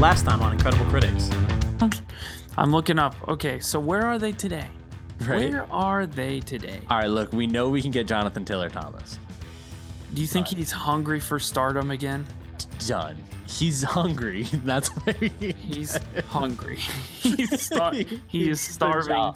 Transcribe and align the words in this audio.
last 0.00 0.24
time 0.24 0.40
on 0.40 0.54
Incredible 0.54 0.86
Critics. 0.86 1.28
I'm 2.56 2.72
looking 2.72 2.98
up. 2.98 3.14
Okay, 3.28 3.60
so 3.60 3.78
where 3.78 4.06
are 4.06 4.18
they 4.18 4.32
today? 4.32 4.66
Right. 5.20 5.50
Where 5.50 5.70
are 5.70 6.06
they 6.06 6.40
today? 6.40 6.80
All 6.88 6.98
right, 6.98 7.10
look, 7.10 7.34
we 7.34 7.46
know 7.46 7.68
we 7.68 7.82
can 7.82 7.90
get 7.90 8.06
Jonathan 8.06 8.46
Taylor 8.46 8.70
Thomas. 8.70 9.18
Do 10.14 10.22
you 10.22 10.26
think 10.26 10.48
he's 10.48 10.72
hungry 10.72 11.20
for 11.20 11.38
stardom 11.38 11.90
again? 11.90 12.26
Done. 12.86 13.22
He's 13.46 13.82
hungry. 13.82 14.44
That's 14.64 14.90
he, 15.18 15.52
He's 15.52 15.98
hungry. 16.28 16.76
he's 17.20 17.60
star- 17.60 17.92
he 17.92 18.48
is 18.48 18.60
starving 18.60 19.34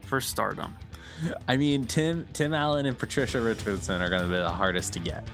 for 0.00 0.22
stardom. 0.22 0.74
I 1.46 1.56
mean, 1.58 1.86
Tim 1.86 2.26
Tim 2.32 2.54
Allen 2.54 2.86
and 2.86 2.96
Patricia 2.96 3.40
Richardson 3.40 4.00
are 4.00 4.08
going 4.08 4.22
to 4.22 4.28
be 4.28 4.36
the 4.36 4.48
hardest 4.48 4.94
to 4.94 5.00
get. 5.00 5.26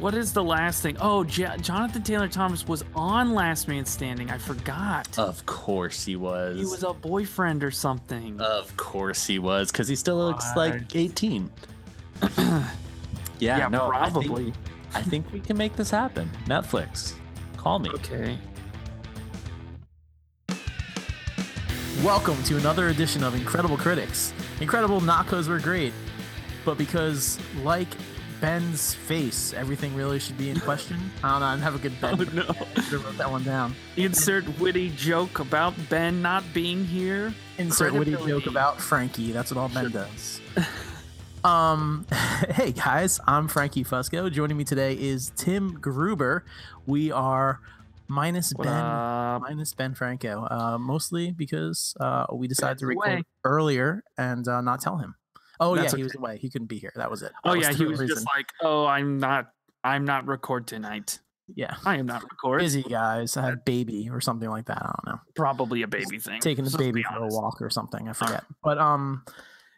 What 0.00 0.14
is 0.14 0.32
the 0.32 0.44
last 0.44 0.80
thing? 0.82 0.96
Oh, 1.00 1.24
J- 1.24 1.56
Jonathan 1.60 2.02
Taylor 2.02 2.28
Thomas 2.28 2.68
was 2.68 2.84
on 2.94 3.34
Last 3.34 3.66
Man 3.66 3.84
Standing. 3.84 4.30
I 4.30 4.38
forgot. 4.38 5.18
Of 5.18 5.44
course 5.44 6.04
he 6.04 6.14
was. 6.14 6.56
he 6.56 6.64
was 6.64 6.84
a 6.84 6.92
boyfriend 6.92 7.64
or 7.64 7.72
something. 7.72 8.40
Of 8.40 8.76
course 8.76 9.26
he 9.26 9.40
was, 9.40 9.72
because 9.72 9.88
he 9.88 9.96
still 9.96 10.16
looks 10.18 10.44
God. 10.54 10.56
like 10.56 10.94
18. 10.94 11.50
yeah, 12.38 12.64
yeah, 13.40 13.68
no, 13.68 13.90
I 13.90 14.08
think- 14.08 14.26
probably. 14.26 14.52
I 14.94 15.02
think 15.02 15.30
we 15.32 15.40
can 15.40 15.56
make 15.56 15.74
this 15.74 15.90
happen. 15.90 16.30
Netflix, 16.46 17.14
call 17.56 17.78
me. 17.80 17.90
Okay. 17.90 18.38
Welcome 22.04 22.40
to 22.44 22.56
another 22.56 22.88
edition 22.88 23.24
of 23.24 23.34
Incredible 23.34 23.76
Critics. 23.76 24.32
Incredible 24.60 25.00
not 25.00 25.24
because 25.26 25.48
we're 25.48 25.60
great, 25.60 25.92
but 26.64 26.78
because, 26.78 27.38
like 27.64 27.88
Ben's 28.40 28.94
face, 28.94 29.52
everything 29.52 29.94
really 29.96 30.18
should 30.20 30.38
be 30.38 30.50
in 30.50 30.60
question. 30.60 30.96
I 31.24 31.30
don't 31.32 31.40
know. 31.40 31.46
I 31.46 31.56
have 31.56 31.74
a 31.74 31.78
good 31.78 32.00
Ben. 32.00 32.18
Oh 32.20 32.24
no. 32.34 32.42
I 32.48 32.80
should 32.82 32.92
have 32.92 33.04
wrote 33.04 33.18
that 33.18 33.30
one 33.30 33.42
down. 33.42 33.74
Insert 33.96 34.46
witty 34.60 34.90
joke 34.90 35.40
about 35.40 35.74
Ben 35.88 36.22
not 36.22 36.44
being 36.54 36.84
here. 36.84 37.34
Insert 37.58 37.92
witty 37.92 38.12
joke 38.12 38.46
about 38.46 38.80
Frankie. 38.80 39.32
That's 39.32 39.52
what 39.52 39.60
all 39.60 39.68
Ben 39.68 39.90
does. 39.90 40.40
Um, 41.44 42.06
hey 42.50 42.72
guys, 42.72 43.18
I'm 43.26 43.48
Frankie 43.48 43.84
Fusco. 43.84 44.30
Joining 44.30 44.56
me 44.56 44.64
today 44.64 44.94
is 44.94 45.32
Tim 45.36 45.72
Gruber. 45.80 46.44
We 46.86 47.10
are 47.10 47.60
minus 48.06 48.52
What 48.52 48.64
Ben, 48.64 48.74
up? 48.74 49.42
minus 49.42 49.74
Ben 49.74 49.94
Franco, 49.94 50.46
uh, 50.50 50.78
mostly 50.78 51.32
because 51.32 51.94
uh, 52.00 52.26
we 52.32 52.46
decided 52.48 52.78
to 52.78 52.86
record 52.86 53.24
earlier 53.44 54.02
and 54.16 54.46
uh, 54.46 54.60
not 54.60 54.80
tell 54.80 54.98
him. 54.98 55.14
Oh 55.60 55.74
That's 55.76 55.92
yeah, 55.92 55.96
he 55.98 56.02
was 56.04 56.14
away. 56.14 56.38
He 56.38 56.50
couldn't 56.50 56.68
be 56.68 56.78
here. 56.78 56.92
That 56.96 57.10
was 57.10 57.22
it. 57.22 57.32
Oh 57.44 57.52
That 57.54 57.60
yeah, 57.60 57.72
he 57.72 57.84
was 57.84 58.00
reason. 58.00 58.16
just 58.16 58.26
like, 58.34 58.46
"Oh, 58.62 58.86
I'm 58.86 59.18
not, 59.18 59.46
I'm 59.84 60.04
not 60.04 60.26
record 60.26 60.66
tonight. 60.66 61.18
yeah, 61.54 61.76
I 61.84 61.96
am 61.96 62.06
not 62.06 62.22
record." 62.22 62.60
busy 62.60 62.82
guys. 62.82 63.36
I 63.36 63.44
had 63.44 63.54
a 63.54 63.60
baby 63.64 64.08
or 64.10 64.20
something 64.20 64.48
like 64.48 64.66
that. 64.66 64.78
I 64.78 64.92
don't 65.04 65.14
know. 65.14 65.20
Probably 65.34 65.82
a 65.82 65.88
baby 65.88 66.18
thing. 66.18 66.40
taking 66.40 66.64
the 66.64 66.70
Let's 66.70 66.76
baby 66.82 67.02
for 67.02 67.22
a 67.24 67.28
walk 67.28 67.60
or 67.60 67.70
something. 67.70 68.08
I 68.08 68.12
forget. 68.12 68.44
But 68.62 68.78
um, 68.78 69.24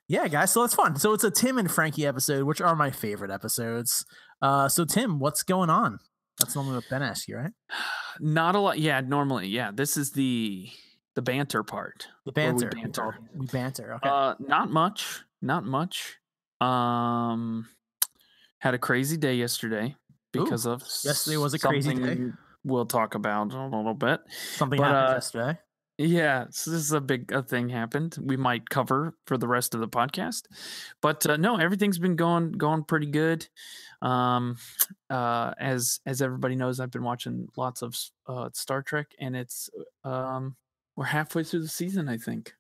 yeah, 0.08 0.28
guys. 0.28 0.52
So 0.52 0.64
it's 0.64 0.74
fun. 0.74 0.96
So 0.96 1.12
it's 1.12 1.24
a 1.24 1.30
Tim 1.30 1.56
and 1.58 1.70
Frankie 1.70 2.06
episode, 2.06 2.44
which 2.44 2.60
are 2.60 2.74
my 2.76 2.90
favorite 2.90 3.30
episodes. 3.30 4.04
Uh, 4.42 4.68
so 4.68 4.84
Tim, 4.84 5.18
what's 5.18 5.42
going 5.42 5.70
on? 5.70 5.98
That's 6.38 6.54
normally 6.54 6.76
what 6.76 6.84
Ben 6.88 7.02
asks 7.02 7.28
you, 7.28 7.36
right? 7.36 7.52
Not 8.20 8.54
a 8.54 8.58
lot. 8.58 8.78
Yeah, 8.78 9.00
normally, 9.00 9.48
yeah. 9.48 9.70
This 9.72 9.96
is 9.96 10.12
the 10.12 10.68
the 11.14 11.22
banter 11.22 11.62
part. 11.62 12.08
The 12.26 12.32
Where 12.32 12.54
we 12.54 12.64
banter. 12.64 12.70
We 12.74 12.80
banter. 12.82 13.18
We 13.34 13.46
banter. 13.46 13.94
Okay. 13.94 14.08
Uh, 14.08 14.34
not 14.40 14.70
much. 14.70 15.22
Not 15.42 15.64
much. 15.64 16.18
Um, 16.60 17.66
had 18.58 18.74
a 18.74 18.78
crazy 18.78 19.16
day 19.16 19.34
yesterday 19.34 19.94
Ooh, 20.36 20.44
because 20.44 20.66
of 20.66 20.82
yesterday 21.04 21.36
was 21.38 21.54
a 21.54 21.58
crazy 21.58 21.94
day. 21.94 22.18
We'll 22.64 22.86
talk 22.86 23.14
about 23.14 23.54
a 23.54 23.64
little 23.64 23.94
bit. 23.94 24.20
Something 24.56 24.78
but, 24.78 24.84
happened 24.84 25.08
uh, 25.08 25.14
yesterday. 25.14 25.58
Yeah, 26.02 26.46
so 26.50 26.70
this 26.70 26.80
is 26.80 26.92
a 26.92 27.00
big 27.00 27.30
a 27.30 27.42
thing 27.42 27.68
happened. 27.68 28.16
We 28.22 28.38
might 28.38 28.70
cover 28.70 29.14
for 29.26 29.36
the 29.36 29.46
rest 29.46 29.74
of 29.74 29.80
the 29.80 29.88
podcast, 29.88 30.44
but 31.02 31.26
uh, 31.26 31.36
no, 31.36 31.56
everything's 31.56 31.98
been 31.98 32.16
going 32.16 32.52
going 32.52 32.84
pretty 32.84 33.06
good. 33.06 33.46
Um, 34.00 34.56
uh, 35.10 35.52
as 35.58 36.00
as 36.06 36.22
everybody 36.22 36.56
knows, 36.56 36.80
I've 36.80 36.90
been 36.90 37.02
watching 37.02 37.48
lots 37.54 37.82
of 37.82 37.94
uh, 38.26 38.48
Star 38.54 38.80
Trek, 38.80 39.08
and 39.18 39.36
it's 39.36 39.68
um, 40.02 40.56
we're 40.96 41.04
halfway 41.04 41.44
through 41.44 41.60
the 41.60 41.68
season, 41.68 42.08
I 42.08 42.16
think, 42.16 42.54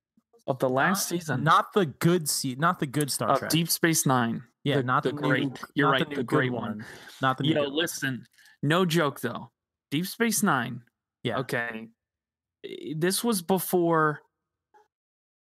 of 0.46 0.58
the 0.58 0.68
last 0.68 1.10
Not- 1.10 1.20
season 1.20 1.44
Not 1.44 1.72
the 1.72 1.86
good 1.86 2.28
se- 2.28 2.56
Not 2.58 2.78
the 2.80 2.86
good 2.86 3.10
Star 3.10 3.38
Trek. 3.38 3.50
Deep 3.50 3.68
Space 3.70 4.06
Nine. 4.06 4.42
yeah, 4.64 4.76
the- 4.78 4.82
not 4.82 5.02
the, 5.02 5.10
the 5.12 5.20
new- 5.20 5.28
great- 5.28 5.60
you're 5.74 5.90
right, 5.90 6.08
new 6.08 6.16
the 6.16 6.22
great 6.22 6.52
one. 6.52 6.84
Not 7.22 7.38
the 7.38 7.44
new. 7.44 7.54
Yo, 7.54 7.62
one. 7.64 7.72
listen, 7.74 8.26
no 8.62 8.84
joke 8.84 9.20
though. 9.20 9.50
Deep 9.90 10.06
Space 10.06 10.42
Nine. 10.42 10.82
Yeah. 11.22 11.38
Okay. 11.38 11.88
This 12.96 13.22
was 13.24 13.42
before 13.42 14.20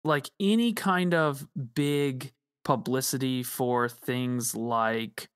like 0.03 0.29
any 0.39 0.73
kind 0.73 1.13
of 1.13 1.45
big 1.75 2.31
publicity 2.63 3.43
for 3.43 3.89
things 3.89 4.55
like 4.55 5.29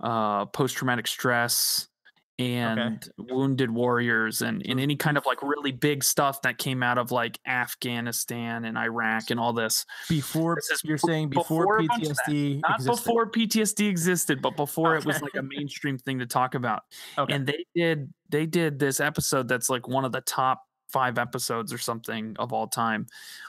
uh 0.00 0.46
post 0.46 0.76
traumatic 0.76 1.06
stress 1.06 1.88
and 2.38 3.10
wounded 3.18 3.70
warriors 3.70 4.42
and, 4.42 4.62
and 4.66 4.78
any 4.78 4.94
kind 4.94 5.16
of 5.16 5.26
like 5.26 5.42
really 5.42 5.72
big 5.72 6.04
stuff 6.04 6.40
that 6.42 6.56
came 6.58 6.82
out 6.82 6.96
of 6.96 7.10
like 7.10 7.38
Afghanistan 7.46 8.64
and 8.64 8.78
Iraq 8.78 9.30
and 9.30 9.40
all 9.40 9.52
this. 9.52 9.84
Before 10.08 10.56
This 10.70 10.82
you're 10.84 10.98
saying 10.98 11.30
before, 11.30 11.62
before 11.64 11.78
a 11.80 11.84
bunch 11.86 12.06
of 12.08 12.16
that. 12.16 12.22
PTSD 12.28 12.60
Not 12.62 12.74
existed. 12.80 13.04
before 13.04 13.30
PTSD 13.30 13.88
existed, 13.88 14.40
but 14.42 14.56
before 14.56 14.96
it 14.96 15.04
was 15.04 15.20
like 15.20 15.34
a 15.34 15.42
mainstream 15.56 15.98
thing 15.98 16.18
to 16.20 16.26
talk 16.26 16.54
about 16.54 16.82
Okay. 17.16 17.34
and 17.34 17.46
they 17.46 17.64
did 17.74 18.12
they 18.28 18.46
did 18.46 18.78
this 18.78 19.00
episode 19.00 19.48
that's 19.48 19.68
like 19.70 19.88
one 19.88 20.04
of 20.04 20.12
the 20.12 20.20
top 20.20 20.62
five 20.92 21.18
episodes 21.18 21.72
or 21.72 21.78
something 21.78 22.36
of 22.38 22.52
all 22.52 22.66
time 22.66 23.06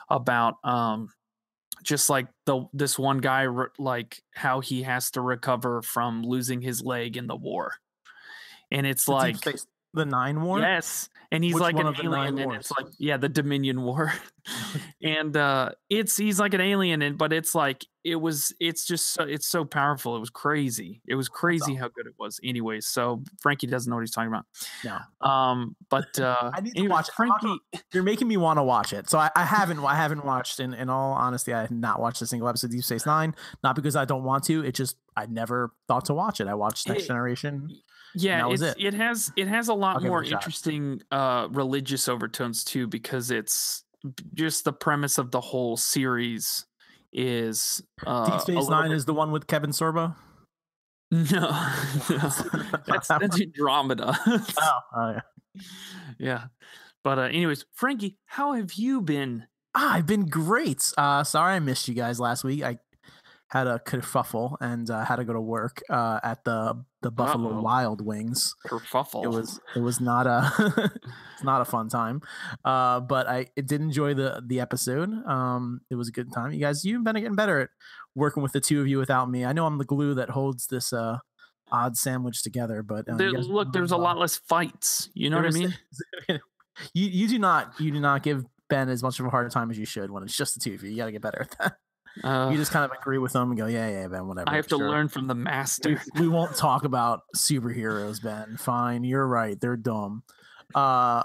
about 0.10 0.56
um 0.64 1.10
just 1.84 2.10
like 2.10 2.28
the 2.46 2.66
this 2.74 2.98
one 3.00 3.20
guy 3.20 3.48
like 3.78 4.22
how 4.34 4.60
he 4.60 4.82
has 4.84 5.12
to 5.12 5.22
recover 5.22 5.82
from 5.82 6.24
losing 6.24 6.60
his 6.62 6.82
leg 6.84 7.16
in 7.16 7.28
the 7.28 7.36
war 7.36 7.74
and 8.72 8.86
it's 8.88 9.06
The 9.06 9.12
like 9.12 9.36
the 9.94 10.06
Nine 10.06 10.42
War. 10.42 10.60
yes 10.60 11.10
and 11.32 11.44
he's 11.44 11.54
Which 11.56 11.62
like 11.62 11.76
an 11.78 11.88
of 11.88 11.98
the 11.98 12.04
nine 12.04 12.34
alien 12.38 12.52
and 12.52 12.54
it's 12.60 12.72
like 12.72 12.86
yeah 13.00 13.18
the 13.18 13.30
dominion 13.30 13.82
war 13.82 14.14
and 15.04 15.36
uh 15.36 15.70
it's 15.90 16.16
he's 16.18 16.40
like 16.40 16.54
an 16.54 16.62
alien 16.62 17.02
and 17.02 17.18
but 17.18 17.34
it's 17.34 17.54
like 17.56 17.86
it 18.04 18.16
was 18.16 18.54
it's 18.60 18.86
just 18.86 19.14
so, 19.14 19.24
it's 19.24 19.48
so 19.48 19.66
powerful 19.66 20.16
it 20.16 20.20
was 20.20 20.30
crazy 20.30 21.02
it 21.08 21.16
was 21.16 21.28
crazy 21.28 21.74
how 21.76 21.88
good 21.88 22.06
it 22.08 22.14
was 22.20 22.40
anyways 22.44 22.88
so 22.88 23.24
frankie 23.42 23.66
doesn't 23.68 23.90
know 23.90 23.96
what 23.96 24.02
he's 24.02 24.12
talking 24.12 24.28
about 24.32 24.46
No. 24.84 25.28
um 25.28 25.76
but 25.90 26.08
uh 26.20 26.52
I 26.54 26.62
need 26.62 26.74
to 26.74 26.80
anyway, 26.80 26.92
watch 26.94 27.10
frankie 27.16 27.58
You're 27.94 28.04
making 28.04 28.28
me 28.28 28.38
want 28.38 28.58
to 28.58 28.64
watch 28.64 28.94
it. 28.94 29.10
So 29.10 29.18
I, 29.18 29.30
I 29.36 29.44
haven't 29.46 29.80
I 29.84 29.96
haven't 29.96 30.24
watched 30.24 30.60
in, 30.60 30.74
in 30.76 30.90
all 30.90 31.14
honesty, 31.14 31.52
I 31.54 31.62
have 31.62 31.72
not 31.72 32.00
watched 32.00 32.22
a 32.22 32.28
single 32.28 32.48
episode 32.48 32.68
of 32.68 32.72
Deep 32.74 32.84
Space 32.84 33.06
Nine. 33.08 33.34
Not 33.64 33.76
because 33.76 33.96
I 33.96 34.06
don't 34.06 34.24
want 34.24 34.44
to. 34.46 34.64
It 34.64 34.76
just 34.76 34.98
I 35.18 35.26
never 35.26 35.72
thought 35.88 36.06
to 36.06 36.14
watch 36.14 36.40
it. 36.40 36.48
I 36.48 36.54
watched 36.54 36.88
Next 36.88 37.04
It- 37.04 37.08
Generation. 37.08 37.70
Yeah 38.16 38.50
it's, 38.50 38.62
it. 38.62 38.76
it 38.80 38.94
has 38.94 39.32
it 39.36 39.48
has 39.48 39.68
a 39.68 39.74
lot 39.74 39.98
I'll 39.98 40.04
more 40.04 40.24
a 40.24 40.28
interesting 40.28 41.02
uh 41.12 41.48
religious 41.52 42.08
overtones 42.08 42.64
too 42.64 42.88
because 42.88 43.32
it's 43.32 43.84
just 44.34 44.66
the 44.66 44.74
premise 44.74 45.18
of 45.18 45.32
the 45.32 45.42
whole 45.42 45.78
series 45.78 46.66
is 47.14 47.82
uh 48.06 48.30
Deep 48.30 48.42
Space 48.42 48.70
Nine 48.70 48.90
bit- 48.90 48.98
is 48.98 49.06
the 49.06 49.14
one 49.14 49.32
with 49.32 49.48
Kevin 49.48 49.72
Sorbo. 49.72 50.16
no, 51.12 51.22
no. 51.22 51.50
that's 52.88 53.08
that's 53.08 53.42
Andromeda. 53.42 54.16
Oh, 54.28 54.40
oh 54.96 55.12
yeah. 55.12 55.62
yeah. 56.20 56.44
But 57.04 57.18
uh, 57.18 57.24
anyways, 57.24 57.66
Frankie, 57.74 58.18
how 58.26 58.54
have 58.54 58.74
you 58.74 59.02
been? 59.02 59.48
Ah, 59.74 59.96
I've 59.96 60.06
been 60.06 60.28
great. 60.28 60.92
Uh, 60.98 61.24
sorry 61.24 61.56
I 61.56 61.60
missed 61.60 61.88
you 61.88 61.96
guys 61.96 62.20
last 62.20 62.44
week. 62.44 62.62
I 62.62 62.78
had 63.50 63.66
a 63.68 63.80
kerfuffle 63.80 64.56
and 64.62 64.90
uh, 64.90 65.04
had 65.04 65.16
to 65.18 65.24
go 65.26 65.34
to 65.34 65.42
work 65.42 65.82
uh, 65.90 66.20
at 66.24 66.44
the 66.44 66.84
the 67.02 67.10
Buffalo 67.12 67.50
Uh-oh. 67.52 67.62
Wild 67.62 68.06
Wings. 68.06 68.56
Kerfuffle. 68.68 69.24
It 69.24 69.30
was 69.30 69.60
it 69.76 69.80
was 69.80 70.00
not 70.00 70.28
a 70.28 70.52
it's 71.34 71.44
not 71.44 71.62
a 71.62 71.66
fun 71.66 71.90
time, 71.90 72.22
uh, 72.64 73.00
but 73.00 73.28
I 73.28 73.48
did 73.56 73.82
enjoy 73.82 74.14
the 74.14 74.42
the 74.46 74.60
episode. 74.60 75.10
Um, 75.28 75.82
it 75.90 75.96
was 75.96 76.10
a 76.10 76.12
good 76.12 76.32
time. 76.32 76.52
You 76.52 76.60
guys, 76.60 76.86
you've 76.86 77.04
been 77.04 77.16
getting 77.16 77.36
better 77.36 77.60
at 77.62 77.70
working 78.16 78.44
with 78.44 78.52
the 78.52 78.62
two 78.62 78.82
of 78.82 78.88
you 78.88 78.98
without 79.00 79.30
me. 79.30 79.46
I 79.46 79.54
know 79.54 79.66
I'm 79.66 79.78
the 79.78 79.86
glue 79.86 80.14
that 80.16 80.30
holds 80.30 80.68
this 80.68 80.94
uh 80.94 81.18
odd 81.72 81.96
sandwich 81.98 82.42
together, 82.44 82.82
but 82.84 83.08
uh, 83.10 83.16
There- 83.16 83.32
look, 83.32 83.74
there's 83.74 83.92
a 83.92 83.98
lot 83.98 84.18
less 84.18 84.38
fights. 84.38 85.10
You 85.14 85.30
know 85.30 85.38
what 85.38 85.46
I 85.48 85.52
mean? 85.52 85.74
you 86.94 87.08
you 87.08 87.28
do 87.28 87.40
not 87.40 87.80
you 87.80 87.92
do 87.92 88.00
not 88.00 88.22
give 88.24 88.46
Ben 88.70 88.90
as 88.90 89.02
much 89.02 89.20
of 89.20 89.26
a 89.26 89.30
hard 89.30 89.50
time 89.52 89.72
as 89.72 89.78
you 89.80 89.86
should 89.86 90.12
when 90.12 90.22
it's 90.24 90.38
just 90.38 90.54
the 90.54 90.60
two 90.60 90.76
of 90.76 90.84
you. 90.84 90.92
You 90.92 90.98
got 90.98 91.06
to 91.06 91.12
get 91.12 91.22
better 91.22 91.42
at 91.42 91.58
that. 91.60 91.78
Uh, 92.24 92.50
you 92.52 92.58
just 92.58 92.72
kind 92.72 92.86
of 92.86 92.92
agree 93.00 93.18
with 93.18 93.34
them 93.34 93.50
and 93.50 93.58
go, 93.58 93.66
yeah, 93.68 93.90
yeah, 93.90 94.08
Ben, 94.08 94.28
whatever. 94.28 94.50
I 94.50 94.56
have 94.56 94.68
to 94.68 94.78
sure." 94.78 94.90
learn 94.90 95.08
from 95.08 95.28
the 95.28 95.36
master. 95.36 96.02
we 96.20 96.28
won't 96.28 96.56
talk 96.58 96.84
about 96.84 97.22
superheroes, 97.36 98.22
Ben. 98.22 98.58
Fine, 98.58 99.04
you're 99.04 99.28
right. 99.28 99.60
They're 99.60 99.78
dumb. 99.78 100.24
Uh, 100.76 101.24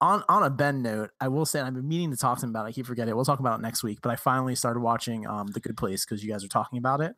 on 0.00 0.24
on 0.28 0.42
a 0.42 0.50
Ben 0.50 0.80
note, 0.82 1.10
I 1.20 1.28
will 1.28 1.44
say 1.44 1.58
and 1.58 1.68
I've 1.68 1.74
been 1.74 1.86
meaning 1.86 2.10
to 2.10 2.16
talk 2.16 2.38
to 2.38 2.44
him 2.46 2.50
about. 2.50 2.64
it. 2.64 2.70
I 2.70 2.72
keep 2.72 2.86
forgetting. 2.86 3.14
We'll 3.14 3.24
talk 3.26 3.38
about 3.40 3.58
it 3.58 3.62
next 3.62 3.82
week. 3.82 3.98
But 4.02 4.10
I 4.10 4.16
finally 4.16 4.54
started 4.54 4.80
watching 4.80 5.26
um 5.26 5.48
The 5.48 5.60
Good 5.60 5.76
Place 5.76 6.04
because 6.06 6.24
you 6.24 6.30
guys 6.32 6.42
are 6.44 6.48
talking 6.48 6.78
about 6.78 7.00
it. 7.02 7.14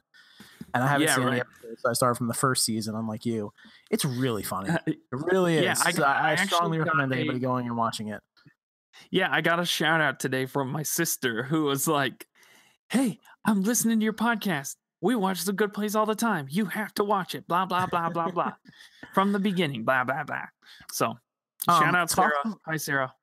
and 0.75 0.83
I 0.83 0.89
haven't 0.89 1.07
Yeah, 1.07 1.15
seen 1.15 1.23
any 1.29 1.33
right. 1.33 1.41
episodes. 1.43 1.83
So 1.83 1.91
I 1.91 1.93
started 1.93 2.17
from 2.17 2.27
the 2.27 2.35
first 2.35 2.65
season. 2.65 2.97
Unlike 2.97 3.25
you, 3.25 3.53
it's 3.91 4.05
really 4.05 4.43
funny. 4.43 4.71
Uh, 4.71 4.79
It 4.89 4.99
really 5.13 5.59
is. 5.59 5.63
Yeah, 5.65 5.75
I 5.79 5.93
I, 6.03 6.31
I 6.31 6.33
I, 6.33 6.37
strongly 6.45 6.79
recommend 6.81 7.13
a- 7.13 7.17
anybody 7.17 7.39
going 7.39 7.67
and 7.69 7.77
watching 7.77 8.09
it. 8.09 8.21
Yeah, 9.11 9.29
I 9.31 9.41
got 9.43 9.61
a 9.61 9.65
shout 9.65 10.01
out 10.01 10.19
today 10.19 10.47
from 10.47 10.71
my 10.73 10.83
sister 10.83 11.45
who 11.45 11.63
was 11.65 11.87
like, 11.87 12.27
Hey, 12.93 13.21
I'm 13.47 13.63
listening 13.63 14.01
to 14.01 14.05
your 14.05 14.13
podcast. 14.13 14.77
We 15.01 15.17
watch 15.17 15.45
The 15.45 15.55
Good 15.55 15.73
Place 15.73 15.95
all 15.95 16.05
the 16.05 16.15
time. 16.15 16.47
You 16.51 16.67
have 16.67 16.93
to 16.95 17.05
watch 17.05 17.35
it. 17.35 17.49
Blah, 17.49 17.65
blah, 17.65 17.87
blah, 17.87 18.11
blah, 18.11 18.31
blah. 18.31 18.53
From 19.15 19.33
the 19.33 19.39
beginning. 19.39 19.85
Blah, 19.85 20.05
blah, 20.05 20.25
blah. 20.25 20.45
So 20.93 21.15
shout 21.65 21.83
Um, 21.89 21.95
out 21.95 22.11
talk- 22.11 22.31
Sarah. 22.45 22.57
Hi, 22.67 22.77
Sarah. 22.77 23.15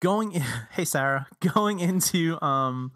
Going, 0.00 0.32
in, 0.32 0.42
hey 0.70 0.86
Sarah, 0.86 1.26
going 1.52 1.78
into 1.80 2.42
um, 2.42 2.92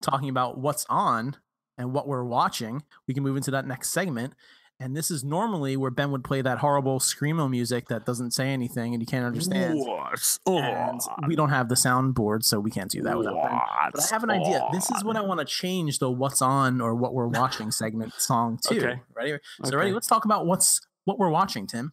talking 0.00 0.28
about 0.28 0.58
what's 0.58 0.86
on 0.88 1.34
and 1.76 1.92
what 1.92 2.06
we're 2.06 2.22
watching. 2.24 2.84
We 3.08 3.14
can 3.14 3.24
move 3.24 3.36
into 3.36 3.50
that 3.50 3.66
next 3.66 3.90
segment. 3.90 4.34
And 4.78 4.94
this 4.94 5.10
is 5.10 5.24
normally 5.24 5.76
where 5.76 5.90
Ben 5.90 6.10
would 6.10 6.22
play 6.22 6.42
that 6.42 6.58
horrible 6.58 7.00
screamo 7.00 7.48
music 7.48 7.88
that 7.88 8.04
doesn't 8.04 8.32
say 8.32 8.48
anything 8.48 8.92
and 8.92 9.02
you 9.02 9.06
can't 9.06 9.24
understand. 9.24 9.78
What's 9.78 10.38
And 10.46 11.00
we 11.26 11.34
don't 11.34 11.48
have 11.48 11.70
the 11.70 11.74
soundboard, 11.74 12.44
so 12.44 12.60
we 12.60 12.70
can't 12.70 12.90
do 12.90 13.00
that 13.02 13.16
without 13.16 13.42
Ben. 13.42 13.58
But 13.94 14.02
I 14.02 14.06
have 14.14 14.22
an 14.22 14.30
idea. 14.30 14.66
This 14.72 14.90
is 14.90 15.02
what 15.02 15.16
I 15.16 15.22
want 15.22 15.40
to 15.40 15.46
change 15.46 15.98
the 15.98 16.10
"What's 16.10 16.42
on" 16.42 16.82
or 16.82 16.94
"What 16.94 17.14
we're 17.14 17.26
watching" 17.26 17.70
segment 17.70 18.12
song 18.18 18.58
to. 18.64 18.76
Okay. 18.76 19.00
Ready? 19.14 19.38
So 19.64 19.76
ready? 19.78 19.92
Let's 19.92 20.06
talk 20.08 20.26
about 20.26 20.44
what's 20.46 20.82
what 21.04 21.18
we're 21.18 21.30
watching, 21.30 21.66
Tim. 21.66 21.92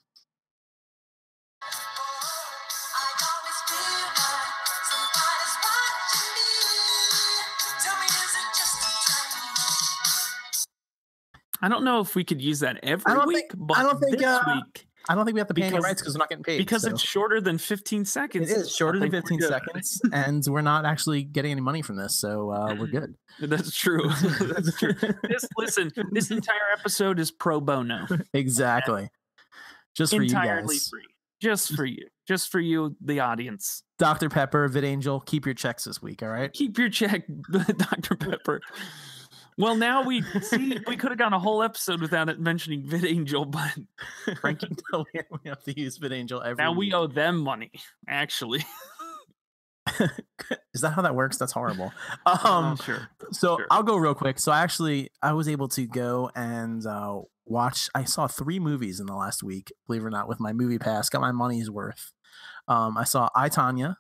I 11.64 11.70
don't 11.70 11.86
know 11.86 12.02
if 12.02 12.14
we 12.14 12.24
could 12.26 12.42
use 12.42 12.60
that 12.60 12.80
every 12.84 13.14
week, 13.26 13.38
think- 13.38 13.54
but 13.56 13.78
I 13.78 13.84
don't 13.84 13.98
think, 14.00 14.18
this 14.18 14.28
uh, 14.28 14.44
week, 14.54 14.86
I 15.08 15.16
don't 15.16 15.24
think 15.24 15.36
we 15.36 15.40
have 15.40 15.48
to 15.48 15.54
pay 15.54 15.64
any 15.64 15.80
rights 15.80 16.02
because 16.02 16.14
we're 16.14 16.20
not 16.20 16.30
getting 16.30 16.44
paid. 16.44 16.58
because 16.58 16.82
so 16.84 16.90
it's 16.90 17.02
shorter 17.02 17.40
than 17.40 17.58
15 17.58 18.04
seconds. 18.04 18.52
It 18.52 18.58
is 18.58 18.76
shorter 18.76 19.00
than 19.00 19.10
15 19.10 19.40
seconds, 19.40 20.02
and 20.12 20.46
we're 20.46 20.62
not 20.62 20.86
actually 20.86 21.24
getting 21.24 21.52
any 21.52 21.62
money 21.62 21.82
from 21.82 21.96
this, 21.96 22.18
so 22.20 22.52
uh, 22.52 22.76
we're 22.78 22.88
good. 23.00 23.16
That's 23.40 23.74
true. 23.76 24.10
That's 24.42 24.78
true. 24.78 24.94
This 25.24 25.46
listen, 25.58 25.92
this 26.12 26.32
entire 26.32 26.60
episode 26.78 27.18
is 27.18 27.32
pro 27.32 27.62
bono. 27.62 28.08
exactly. 28.34 29.10
Just 29.96 30.14
for 30.14 30.22
you 30.22 30.30
entirely 30.30 30.76
guys, 30.76 30.90
free. 30.90 31.06
Just 31.42 31.76
for 31.76 31.86
you. 31.86 32.08
Just 32.28 32.52
for 32.52 32.60
you, 32.60 32.96
the 33.02 33.20
audience. 33.20 33.84
Dr. 34.00 34.30
Pepper, 34.30 34.68
VidAngel, 34.70 35.26
keep 35.26 35.46
your 35.46 35.56
checks 35.56 35.84
this 35.84 36.02
week. 36.02 36.24
All 36.24 36.30
right. 36.30 36.52
Keep 36.52 36.78
your 36.78 36.90
check, 36.90 37.26
Dr. 37.52 38.16
Pepper. 38.16 38.62
Well, 39.58 39.76
now 39.76 40.04
we 40.04 40.22
see 40.42 40.80
we 40.88 40.96
could 40.98 41.12
have 41.12 41.18
gone 41.20 41.34
a 41.34 41.40
whole 41.40 41.62
episode 41.64 42.02
without 42.02 42.30
it 42.30 42.40
mentioning 42.40 42.84
VidAngel, 42.88 43.52
but 43.52 44.38
Frankie- 44.42 44.76
No, 44.92 45.06
we 45.14 45.22
we 45.44 45.50
have 45.50 45.64
to 45.64 45.80
use 45.80 46.00
VidAngel 46.00 46.44
every. 46.46 46.64
now 46.64 46.72
we 46.72 46.88
week. 46.88 46.94
owe 46.94 47.08
them 47.08 47.38
money. 47.38 47.72
Actually, 48.08 48.64
Is 50.74 50.82
that 50.82 50.92
how 50.94 51.02
that 51.04 51.14
works? 51.16 51.38
That's 51.38 51.52
horrible. 51.52 51.92
um, 52.26 52.38
Um, 52.46 52.78
sure. 52.78 53.10
so 53.32 53.58
sure. 53.58 53.68
I'll 53.70 53.84
go 53.84 53.96
real 53.98 54.16
quick. 54.16 54.40
So 54.40 54.52
I 54.52 54.62
actually 54.62 55.12
I 55.22 55.34
was 55.34 55.48
able 55.48 55.68
to 55.70 55.86
go 55.86 56.32
and 56.36 56.86
uh, 56.86 57.20
watch. 57.46 57.90
I 57.94 58.06
saw 58.06 58.28
three 58.28 58.60
movies 58.60 59.00
in 59.00 59.06
the 59.06 59.14
last 59.16 59.44
week. 59.44 59.72
Believe 59.88 60.02
it 60.02 60.06
or 60.06 60.10
not, 60.10 60.28
with 60.28 60.40
my 60.40 60.54
movie 60.54 60.80
pass, 60.80 61.10
got 61.10 61.22
my 61.22 61.32
money's 61.32 61.70
worth. 61.70 62.12
Um, 62.68 62.98
I 62.98 63.04
saw 63.04 63.30
I 63.36 63.50
Tonya, 63.50 63.96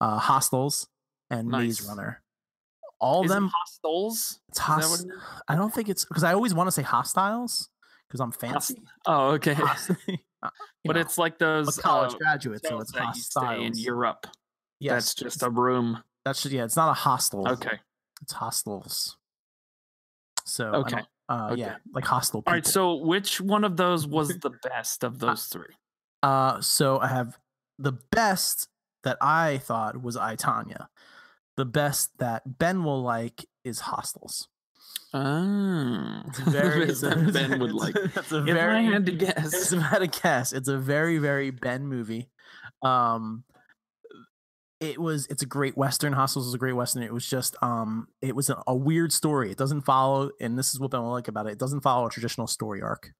uh, 0.00 0.18
Hostels, 0.18 0.88
and 1.30 1.48
Maze 1.48 1.86
Runner. 1.86 2.22
All 3.00 3.20
of 3.20 3.26
Is 3.26 3.30
it 3.30 3.34
them. 3.34 3.50
hostels? 3.54 4.40
It's 4.50 4.58
host- 4.58 5.06
it? 5.06 5.12
I 5.48 5.56
don't 5.56 5.72
think 5.74 5.88
it's 5.88 6.04
because 6.04 6.22
I 6.24 6.34
always 6.34 6.52
want 6.54 6.66
to 6.68 6.72
say 6.72 6.82
hostiles 6.82 7.68
because 8.08 8.20
I'm 8.20 8.32
fancy. 8.32 8.82
Oh, 9.06 9.30
okay. 9.32 9.56
Uh, 10.42 10.48
but 10.86 10.94
know, 10.94 11.00
it's 11.02 11.18
like 11.18 11.36
those 11.38 11.76
a 11.76 11.82
college 11.82 12.14
uh, 12.14 12.16
graduate, 12.16 12.64
so 12.64 12.80
it's 12.80 12.92
stay 13.20 13.62
in. 13.62 13.76
Europe. 13.76 14.26
Yes, 14.78 14.94
That's 14.94 15.14
just 15.14 15.42
a 15.42 15.50
room. 15.50 16.02
that's 16.24 16.42
just 16.42 16.54
yeah. 16.54 16.64
It's 16.64 16.76
not 16.76 16.88
a 16.88 16.94
hostel. 16.94 17.46
Okay. 17.46 17.78
it's 18.22 18.32
hostels. 18.32 19.18
So 20.46 20.66
Okay. 20.72 21.02
uh, 21.28 21.48
Okay. 21.52 21.60
yeah, 21.60 21.76
like 21.92 22.06
hostel. 22.06 22.42
All 22.46 22.54
right. 22.54 22.66
So, 22.66 22.94
which 22.94 23.38
one 23.40 23.64
of 23.64 23.76
those 23.76 24.06
was 24.06 24.28
the 24.38 24.50
best 24.62 25.04
of 25.04 25.18
those 25.18 25.44
three? 25.44 25.74
Uh, 26.22 26.60
so 26.62 26.98
I 26.98 27.08
have 27.08 27.38
the 27.78 27.92
best 27.92 28.68
that 29.04 29.18
I 29.20 29.58
thought 29.58 30.00
was 30.02 30.16
I 30.16 30.36
Tonya. 30.36 30.86
The 31.60 31.66
best 31.66 32.16
that 32.20 32.58
Ben 32.58 32.84
will 32.84 33.02
like 33.02 33.44
is 33.64 33.80
Hostels. 33.80 34.48
Oh, 35.12 36.22
It's 36.28 36.38
very 36.38 36.86
that 36.86 37.30
Ben 37.34 37.60
would 37.60 37.72
like. 37.72 37.94
It's 38.16 38.32
a 38.32 38.38
If 38.38 38.44
very. 38.54 38.78
I 38.78 38.80
had 38.82 39.04
to 39.04 39.12
guess, 39.12 39.34
It's 39.36 39.52
guess, 39.52 39.72
about 39.72 40.00
a 40.00 40.06
guess. 40.06 40.54
It's 40.54 40.68
a 40.68 40.78
very 40.78 41.18
very 41.18 41.50
Ben 41.50 41.86
movie. 41.86 42.30
Um, 42.82 43.44
it 44.80 44.98
was. 44.98 45.26
It's 45.26 45.42
a 45.42 45.46
great 45.46 45.76
western. 45.76 46.14
Hostels 46.14 46.46
is 46.46 46.54
a 46.54 46.58
great 46.58 46.72
western. 46.72 47.02
It 47.02 47.12
was 47.12 47.26
just. 47.28 47.54
Um, 47.62 48.08
it 48.22 48.34
was 48.34 48.48
a, 48.48 48.62
a 48.66 48.74
weird 48.74 49.12
story. 49.12 49.50
It 49.50 49.58
doesn't 49.58 49.82
follow, 49.82 50.30
and 50.40 50.58
this 50.58 50.72
is 50.72 50.80
what 50.80 50.92
Ben 50.92 51.02
will 51.02 51.10
like 51.10 51.28
about 51.28 51.46
it. 51.46 51.52
It 51.52 51.58
doesn't 51.58 51.82
follow 51.82 52.06
a 52.06 52.10
traditional 52.10 52.46
story 52.46 52.80
arc. 52.80 53.10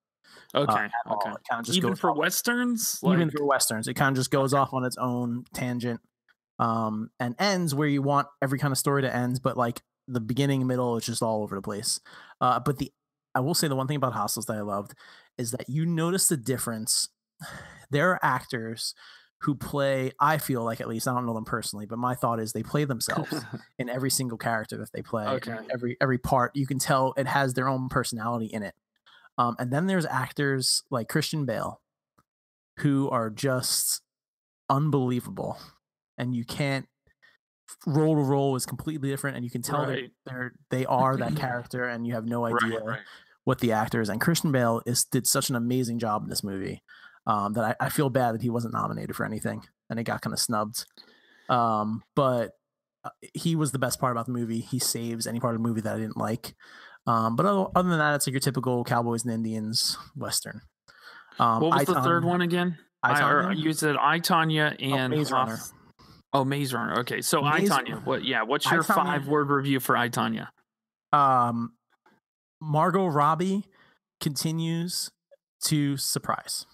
uh, 0.54 0.60
okay, 0.60 0.88
all. 1.04 1.16
okay. 1.16 1.34
Kind 1.50 1.60
of 1.60 1.66
just 1.66 1.76
Even 1.76 1.94
for 1.94 2.10
off- 2.12 2.16
westerns, 2.16 3.00
even 3.04 3.30
for 3.30 3.44
westerns 3.44 3.86
it 3.88 3.94
kind 3.94 4.16
of 4.16 4.18
just 4.18 4.30
goes 4.30 4.54
off 4.54 4.72
on 4.72 4.84
its 4.84 4.96
own 4.96 5.44
tangent 5.52 6.00
um 6.60 7.10
and 7.18 7.34
ends 7.38 7.74
where 7.74 7.88
you 7.88 8.02
want 8.02 8.28
every 8.40 8.58
kind 8.58 8.70
of 8.70 8.78
story 8.78 9.02
to 9.02 9.14
end 9.14 9.40
but 9.42 9.56
like 9.56 9.82
the 10.06 10.20
beginning 10.20 10.66
middle 10.66 10.96
it's 10.96 11.06
just 11.06 11.22
all 11.22 11.42
over 11.42 11.56
the 11.56 11.62
place 11.62 11.98
uh 12.40 12.60
but 12.60 12.78
the 12.78 12.92
i 13.34 13.40
will 13.40 13.54
say 13.54 13.66
the 13.66 13.76
one 13.76 13.86
thing 13.86 13.96
about 13.96 14.12
hostels 14.12 14.46
that 14.46 14.56
i 14.56 14.60
loved 14.60 14.94
is 15.38 15.50
that 15.50 15.68
you 15.68 15.84
notice 15.84 16.28
the 16.28 16.36
difference 16.36 17.08
there 17.90 18.10
are 18.10 18.20
actors 18.22 18.94
who 19.42 19.54
play 19.54 20.12
i 20.20 20.36
feel 20.36 20.62
like 20.62 20.80
at 20.80 20.88
least 20.88 21.08
i 21.08 21.14
don't 21.14 21.26
know 21.26 21.34
them 21.34 21.44
personally 21.44 21.86
but 21.86 21.98
my 21.98 22.14
thought 22.14 22.38
is 22.38 22.52
they 22.52 22.62
play 22.62 22.84
themselves 22.84 23.42
in 23.78 23.88
every 23.88 24.10
single 24.10 24.38
character 24.38 24.76
that 24.76 24.92
they 24.92 25.02
play. 25.02 25.26
Okay. 25.26 25.56
Every 25.72 25.96
every 26.00 26.18
part 26.18 26.54
you 26.54 26.66
can 26.66 26.78
tell 26.78 27.14
it 27.16 27.26
has 27.26 27.54
their 27.54 27.68
own 27.68 27.88
personality 27.88 28.46
in 28.46 28.62
it. 28.62 28.74
Um, 29.38 29.56
and 29.58 29.72
then 29.72 29.86
there's 29.86 30.04
actors 30.04 30.82
like 30.90 31.08
Christian 31.08 31.46
Bale, 31.46 31.80
who 32.80 33.08
are 33.08 33.30
just 33.30 34.02
unbelievable, 34.68 35.58
and 36.20 36.34
you 36.34 36.44
can't 36.44 36.86
role 37.86 38.14
to 38.14 38.22
role 38.22 38.56
is 38.56 38.66
completely 38.66 39.08
different, 39.08 39.36
and 39.36 39.44
you 39.44 39.50
can 39.50 39.62
tell 39.62 39.86
Right. 39.86 40.10
they're, 40.26 40.34
they're 40.34 40.52
they 40.70 40.86
are 40.86 41.16
that 41.16 41.36
character, 41.44 41.84
and 41.84 42.06
you 42.06 42.14
have 42.14 42.26
no 42.26 42.44
idea 42.44 42.80
right. 42.80 43.00
what 43.44 43.60
the 43.60 43.72
actor 43.72 44.00
is. 44.00 44.08
And 44.08 44.20
Christian 44.20 44.52
Bale 44.52 44.82
is 44.86 45.04
did 45.04 45.26
such 45.26 45.50
an 45.50 45.56
amazing 45.56 45.98
job 45.98 46.22
in 46.22 46.28
this 46.28 46.44
movie 46.44 46.82
um, 47.26 47.54
that 47.54 47.76
I, 47.80 47.86
I 47.86 47.88
feel 47.88 48.10
bad 48.10 48.34
that 48.34 48.42
he 48.42 48.50
wasn't 48.50 48.74
nominated 48.74 49.16
for 49.16 49.24
anything, 49.24 49.62
and 49.88 49.98
it 49.98 50.04
got 50.04 50.20
kind 50.20 50.34
of 50.34 50.40
snubbed. 50.40 50.84
Um, 51.48 52.02
but 52.14 52.52
uh, 53.04 53.10
he 53.34 53.56
was 53.56 53.72
the 53.72 53.78
best 53.78 53.98
part 53.98 54.12
about 54.12 54.26
the 54.26 54.32
movie. 54.32 54.60
He 54.60 54.78
saves 54.78 55.26
any 55.26 55.40
part 55.40 55.54
of 55.54 55.62
the 55.62 55.66
movie 55.66 55.80
that 55.80 55.96
I 55.96 55.98
didn't 55.98 56.18
like. 56.18 56.54
Um, 57.06 57.34
but 57.34 57.46
other, 57.46 57.66
other 57.74 57.88
than 57.88 57.98
that, 57.98 58.14
it's 58.14 58.26
like 58.26 58.32
your 58.32 58.40
typical 58.40 58.84
Cowboys 58.84 59.24
and 59.24 59.32
Indians 59.32 59.96
western. 60.14 60.60
Um, 61.38 61.62
what 61.62 61.78
was 61.78 61.86
the 61.86 62.02
third 62.02 62.24
one 62.24 62.42
again? 62.42 62.78
I, 63.02 63.20
I, 63.20 63.30
or 63.30 63.42
Tonya? 63.44 63.56
you 63.58 63.72
said 63.72 63.96
I 63.96 64.20
Tonya 64.20 64.76
and 64.80 65.14
Maze 65.14 65.32
Runner. 65.32 65.56
Hoth- 65.56 65.72
Oh, 66.32 66.44
Maze 66.44 66.72
Runner. 66.72 67.00
Okay, 67.00 67.20
so 67.22 67.42
I 67.44 67.60
Maze- 67.60 67.70
Tonya. 67.70 68.04
What? 68.04 68.24
Yeah. 68.24 68.42
What's 68.42 68.70
your 68.70 68.82
five 68.82 69.26
word 69.26 69.48
review 69.50 69.80
for 69.80 69.96
I 69.96 70.08
Tonya? 70.08 70.48
um, 71.12 71.72
Margot 72.60 73.06
Robbie 73.06 73.64
continues 74.20 75.10
to 75.64 75.96
surprise. 75.96 76.66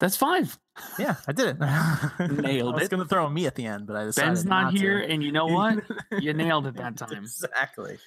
That's 0.00 0.16
five. 0.16 0.58
Yeah, 0.98 1.16
I 1.28 1.32
did 1.32 1.48
it. 1.48 1.60
Nailed 2.42 2.74
I 2.74 2.78
was 2.78 2.88
going 2.88 3.02
to 3.02 3.08
throw 3.08 3.28
me 3.28 3.46
at 3.46 3.54
the 3.56 3.66
end, 3.66 3.86
but 3.86 3.94
I 3.94 4.04
decided 4.04 4.28
Ben's 4.28 4.44
not 4.44 4.72
to. 4.72 4.78
here, 4.78 4.98
and 4.98 5.22
you 5.22 5.30
know 5.30 5.46
what? 5.46 5.78
You 6.18 6.32
nailed 6.34 6.66
it 6.66 6.74
that 6.76 6.96
time. 6.96 7.12
exactly. 7.22 7.98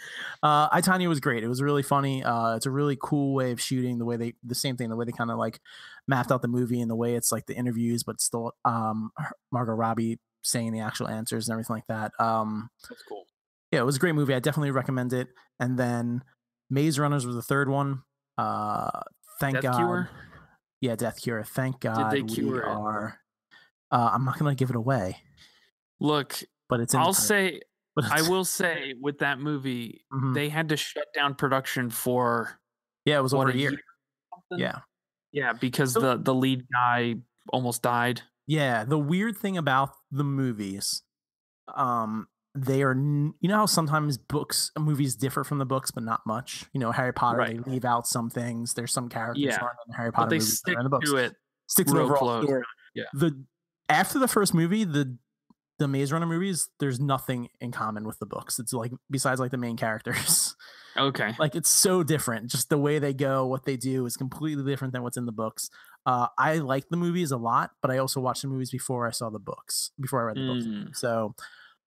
Uh, 0.41 0.67
I 0.71 0.81
Tonya 0.81 1.07
was 1.07 1.19
great. 1.19 1.43
It 1.43 1.47
was 1.47 1.61
really 1.61 1.83
funny. 1.83 2.23
Uh, 2.23 2.55
it's 2.55 2.65
a 2.65 2.71
really 2.71 2.97
cool 3.01 3.33
way 3.35 3.51
of 3.51 3.61
shooting. 3.61 3.97
The 3.97 4.05
way 4.05 4.17
they, 4.17 4.33
the 4.43 4.55
same 4.55 4.75
thing, 4.77 4.89
the 4.89 4.95
way 4.97 5.05
they 5.05 5.11
kind 5.13 5.31
of 5.31 5.37
like 5.37 5.59
mapped 6.07 6.31
out 6.31 6.41
the 6.41 6.47
movie 6.49 6.81
and 6.81 6.89
the 6.89 6.95
way 6.95 7.15
it's 7.15 7.31
like 7.31 7.45
the 7.45 7.55
interviews, 7.55 8.03
but 8.03 8.19
still, 8.19 8.53
um, 8.65 9.11
Margot 9.51 9.73
Robbie 9.73 10.19
saying 10.45 10.71
the 10.71 10.79
actual 10.79 11.07
answers 11.07 11.47
and 11.47 11.53
everything 11.53 11.75
like 11.75 11.87
that. 11.87 12.11
Um, 12.23 12.69
That's 12.89 13.01
cool. 13.09 13.25
yeah, 13.71 13.79
it 13.79 13.85
was 13.85 13.95
a 13.97 13.99
great 13.99 14.15
movie. 14.15 14.33
I 14.33 14.39
definitely 14.39 14.71
recommend 14.71 15.11
it. 15.13 15.27
And 15.59 15.77
then 15.77 16.23
Maze 16.69 16.99
Runners 16.99 17.25
was 17.25 17.35
the 17.35 17.41
third 17.41 17.69
one. 17.69 18.03
Uh, 18.37 18.89
thank 19.39 19.55
Death 19.55 19.63
God. 19.63 19.77
Cure? 19.77 20.09
Yeah, 20.81 20.95
Death 20.95 21.21
Cure. 21.21 21.43
Thank 21.43 21.79
God 21.79 22.11
Did 22.11 22.27
they 22.29 22.33
cure 22.33 22.59
it? 22.59 22.67
are. 22.67 23.19
Uh, 23.91 24.09
I'm 24.13 24.25
not 24.25 24.37
gonna 24.39 24.55
give 24.55 24.69
it 24.69 24.75
away, 24.75 25.17
Look, 25.99 26.35
but 26.69 26.79
it's. 26.79 26.93
I'll 26.95 27.13
say, 27.13 27.61
But 27.95 28.05
I 28.11 28.27
will 28.29 28.43
say, 28.43 28.93
with 28.99 29.19
that 29.19 29.39
movie, 29.39 30.03
Mhm. 30.13 30.33
they 30.33 30.49
had 30.49 30.67
to 30.69 30.75
shut 30.77 31.05
down 31.15 31.33
production 31.35 31.89
for 31.89 32.59
Yeah, 33.05 33.19
it 33.19 33.21
was 33.21 33.33
what 33.33 33.47
over 33.47 33.51
a 33.51 33.55
year. 33.59 33.69
something? 33.69 34.59
Yeah. 34.59 34.79
yeah, 35.31 35.53
because 35.53 35.93
So- 35.93 36.01
the 36.01 36.17
the 36.17 36.33
lead 36.35 36.65
guy 36.73 37.15
almost 37.53 37.81
died. 37.83 38.21
Yeah, 38.47 38.83
the 38.83 38.97
weird 38.99 39.37
thing 39.37 39.57
about 39.57 39.89
the 40.11 40.23
movies, 40.23 41.01
um, 41.75 42.27
they 42.53 42.83
are 42.83 42.91
n- 42.91 43.33
you 43.41 43.49
know 43.49 43.57
how 43.57 43.65
sometimes 43.65 44.17
books 44.17 44.71
movies 44.79 45.15
differ 45.15 45.43
from 45.43 45.57
the 45.57 45.65
books 45.65 45.91
but 45.91 46.03
not 46.03 46.21
much 46.25 46.63
you 46.71 46.79
know 46.79 46.89
harry 46.93 47.11
potter 47.11 47.37
Right. 47.39 47.61
they 47.65 47.69
leave 47.71 47.83
out 47.83 48.07
some 48.07 48.29
things 48.29 48.75
there's 48.75 48.93
some 48.93 49.09
characters 49.09 49.43
Yeah. 49.43 49.59
in 49.89 49.93
harry 49.93 50.09
potter 50.13 50.27
but 50.27 50.29
they 50.29 50.35
movies 50.37 50.49
that 50.51 50.55
stick 50.55 50.75
are 50.77 50.79
in 50.79 50.83
the 50.85 50.89
books 50.89 51.09
to 51.09 51.17
it. 51.17 51.35
stick 51.67 51.87
to 51.87 51.93
the 51.95 51.99
overall 51.99 52.19
close. 52.19 52.45
story. 52.45 52.63
Yeah. 52.93 53.03
the 53.13 53.43
after 53.89 54.19
the 54.19 54.29
first 54.29 54.53
movie 54.53 54.85
the 54.85 55.17
the 55.77 55.87
maze 55.87 56.11
runner 56.11 56.25
movies 56.25 56.69
there's 56.79 56.99
nothing 56.99 57.49
in 57.59 57.71
common 57.71 58.05
with 58.05 58.19
the 58.19 58.25
books. 58.25 58.59
It's 58.59 58.73
like 58.73 58.91
besides 59.09 59.39
like 59.39 59.51
the 59.51 59.57
main 59.57 59.77
characters. 59.77 60.55
Okay. 60.97 61.33
like 61.39 61.55
it's 61.55 61.69
so 61.69 62.03
different. 62.03 62.49
Just 62.49 62.69
the 62.69 62.77
way 62.77 62.99
they 62.99 63.13
go 63.13 63.45
what 63.45 63.65
they 63.65 63.75
do 63.77 64.05
is 64.05 64.15
completely 64.15 64.63
different 64.63 64.93
than 64.93 65.03
what's 65.03 65.17
in 65.17 65.25
the 65.25 65.31
books. 65.31 65.69
Uh 66.05 66.27
i 66.37 66.57
like 66.57 66.87
the 66.89 66.97
movies 66.97 67.31
a 67.31 67.37
lot 67.37 67.71
but 67.81 67.89
i 67.89 67.97
also 67.97 68.19
watched 68.21 68.43
the 68.43 68.47
movies 68.47 68.69
before 68.69 69.07
i 69.07 69.11
saw 69.11 69.29
the 69.31 69.39
books 69.39 69.91
before 69.99 70.21
i 70.21 70.23
read 70.25 70.37
the 70.37 70.45
books. 70.53 70.65
Mm. 70.65 70.95
so 70.95 71.33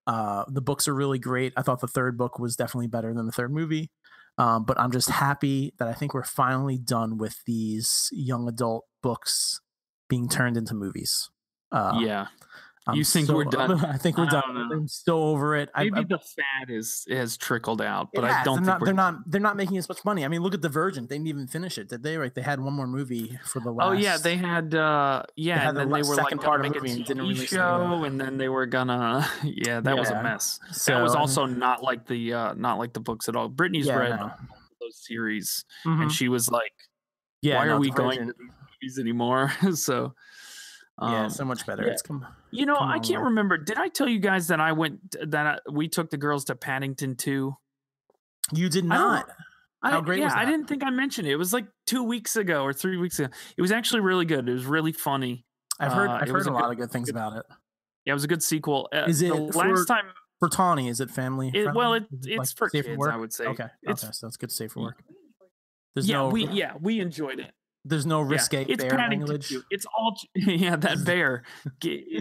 uh 0.09 0.45
the 0.49 0.61
books 0.61 0.89
are 0.89 0.95
really 0.95 1.19
great. 1.21 1.53
I 1.57 1.63
thought 1.63 1.81
the 1.81 1.87
third 1.87 2.19
book 2.19 2.39
was 2.39 2.57
definitely 2.57 2.89
better 2.89 3.15
than 3.15 3.27
the 3.27 3.33
third 3.33 3.53
movie. 3.53 3.91
Um 4.37 4.65
but 4.65 4.79
i'm 4.79 4.91
just 4.91 5.09
happy 5.09 5.73
that 5.79 5.89
i 5.89 5.95
think 5.95 6.15
we're 6.15 6.25
finally 6.25 6.79
done 6.79 7.17
with 7.17 7.45
these 7.47 8.09
young 8.13 8.49
adult 8.49 8.87
books 9.03 9.61
being 10.09 10.29
turned 10.29 10.57
into 10.57 10.75
movies. 10.75 11.31
Uh 11.71 12.01
yeah. 12.03 12.27
I'm 12.89 12.95
You 12.97 13.05
think 13.05 13.29
we're 13.29 13.45
done? 13.45 13.85
i 13.85 13.97
think 13.99 14.17
we're 14.17 14.25
I 14.25 14.31
done 14.31 14.71
i'm 14.73 14.89
so 14.89 15.23
over 15.25 15.55
it 15.57 15.69
I- 15.75 15.85
Maybe 15.85 15.99
I, 16.01 16.05
the 16.05 16.19
fad 16.19 16.71
is 16.71 17.05
has 17.11 17.37
trickled 17.37 17.83
out, 17.83 18.09
but 18.15 18.25
I 18.25 18.43
don't 18.45 18.65
they're 18.65 18.65
think 18.65 18.81
not, 18.81 18.85
they're 18.85 18.95
not 18.95 19.15
they're 19.31 19.41
not 19.41 19.57
making 19.57 19.77
as 19.79 19.89
much 19.89 20.05
money. 20.05 20.25
I 20.25 20.29
mean, 20.29 20.41
look 20.43 20.55
at 20.55 20.61
Divergent. 20.63 21.09
They 21.09 21.17
didn't 21.17 21.29
even 21.29 21.47
finish 21.47 21.77
it, 21.79 21.89
did 21.89 22.03
they? 22.03 22.17
Right? 22.17 22.35
They 22.35 22.43
had 22.43 22.61
one 22.61 22.73
more 22.73 22.87
movie 22.87 23.39
for 23.45 23.61
the 23.61 23.71
last. 23.71 23.87
Oh 23.89 23.93
yeah, 23.93 24.17
they 24.17 24.37
had 24.37 24.75
uh 24.75 25.23
yeah, 25.37 25.59
had 25.59 25.69
and 25.69 25.77
the 25.77 25.81
then 25.81 25.89
they 25.93 25.99
were 26.09 26.15
second 26.17 26.39
like 26.39 26.47
part 26.47 26.61
of 26.61 26.65
the 26.65 26.71
make 26.71 26.79
a 26.79 26.81
movie 26.83 26.93
and 26.97 27.07
didn't 27.07 27.23
TV 27.25 27.29
release 27.29 27.49
show, 27.51 28.05
and 28.05 28.21
then 28.21 28.39
they 28.39 28.49
were 28.49 28.67
gonna 28.67 29.29
yeah, 29.45 29.81
that 29.81 29.97
was 29.99 30.11
a 30.11 30.23
mess. 30.23 30.59
that 30.87 31.03
was 31.03 31.15
I 31.15 31.19
also 31.21 31.45
not 31.47 31.83
like 31.83 32.07
the 32.07 32.33
uh 32.35 32.55
not 32.55 32.79
like 32.79 32.93
the 32.95 33.01
books 33.01 33.29
at 33.29 33.37
all. 33.37 33.49
Brittany's 33.49 33.87
Yeah, 33.87 33.97
read 33.97 34.21
no. 34.21 34.31
those 34.81 34.97
series, 35.07 35.65
Mhm. 35.87 36.03
and 36.03 36.13
she 36.13 36.29
was 36.29 36.51
like, 36.51 36.73
yeah, 37.43 37.57
"Why 37.57 37.67
are 37.69 37.79
we 37.79 37.91
going 37.91 38.19
to 38.19 38.33
these 38.33 38.53
movies 38.83 38.99
anymore?" 38.99 39.53
so. 39.75 40.15
Yeah, 41.01 41.25
um, 41.25 41.31
so 41.31 41.45
much 41.45 41.65
better. 41.67 41.85
yeah. 41.85 41.93
It's 41.93 42.03
come. 42.03 42.27
You 42.51 42.67
know, 42.67 42.77
Come 42.77 42.89
I 42.91 42.99
can't 42.99 43.21
Will. 43.21 43.29
remember. 43.31 43.57
Did 43.59 43.77
I 43.79 43.89
tell 43.89 44.09
you 44.09 44.19
guys 44.19 44.49
that 44.49 44.61
I 44.61 44.73
went 44.73 45.17
that 45.31 45.47
I, 45.47 45.59
we 45.71 45.89
took 45.89 46.11
the 46.11 46.17
girls 46.17 46.45
to 46.47 46.55
Paddington 46.57 47.17
too? 47.17 47.57
You 48.53 48.69
did 48.69 48.85
not. 48.85 49.29
I, 49.83 49.91
How 49.91 50.01
great 50.01 50.19
yeah, 50.19 50.25
was 50.27 50.35
I 50.35 50.45
didn't 50.45 50.67
think 50.67 50.83
I 50.83 50.91
mentioned 50.91 51.29
it. 51.29 51.33
It 51.33 51.37
was 51.37 51.53
like 51.53 51.67
two 51.87 52.03
weeks 52.03 52.35
ago 52.37 52.65
or 52.65 52.73
three 52.73 52.97
weeks 52.97 53.19
ago. 53.21 53.29
It 53.57 53.63
was 53.63 53.71
actually 53.71 54.01
really 54.01 54.25
good. 54.25 54.49
It 54.49 54.53
was 54.53 54.67
really 54.67 54.93
funny. 54.93 55.45
I've 55.79 55.93
heard. 55.93 56.09
uh, 56.09 56.19
I've 56.21 56.29
heard 56.29 56.47
a 56.47 56.51
lot 56.53 56.63
good- 56.65 56.73
of 56.73 56.77
good 56.79 56.91
things 56.91 57.09
good- 57.11 57.17
about 57.17 57.37
it. 57.37 57.47
Yeah, 58.05 58.13
it 58.13 58.15
was 58.15 58.25
a 58.25 58.29
good 58.29 58.43
sequel. 58.43 58.89
Uh, 58.93 59.05
Is 59.07 59.21
the 59.21 59.27
it 59.27 59.53
for- 59.53 59.69
last 59.69 59.87
time? 59.87 60.07
For 60.41 60.49
Tawny, 60.49 60.89
is 60.89 61.01
it 61.01 61.11
family? 61.11 61.51
It, 61.53 61.75
well, 61.75 61.95
it, 61.95 62.07
friendly? 62.09 62.19
Is 62.21 62.27
it, 62.27 62.31
it's 62.31 62.39
like, 62.39 62.57
for 62.57 62.71
kids, 62.71 62.97
work? 62.97 63.13
I 63.13 63.17
would 63.17 63.33
say. 63.33 63.45
Okay. 63.47 63.67
It's, 63.83 64.03
okay, 64.05 64.13
so 64.13 64.27
it's 64.29 64.37
good. 64.37 64.51
Safe 64.53 64.73
for 64.73 64.83
work. 64.85 65.03
There's 65.95 66.09
yeah, 66.09 66.17
no. 66.19 66.29
we 66.29 66.47
yeah 66.47 66.75
we 66.81 67.01
enjoyed 67.01 67.39
it. 67.41 67.51
There's 67.89 68.07
no 68.07 68.23
Yeah, 68.23 68.29
risque 68.29 68.65
it's 68.69 68.83
bear 68.83 68.91
Paddington 68.91 69.21
language. 69.29 69.55
It's 69.71 69.87
all 69.97 70.17
yeah. 70.35 70.77
That 70.77 71.05
bear, 71.07 71.43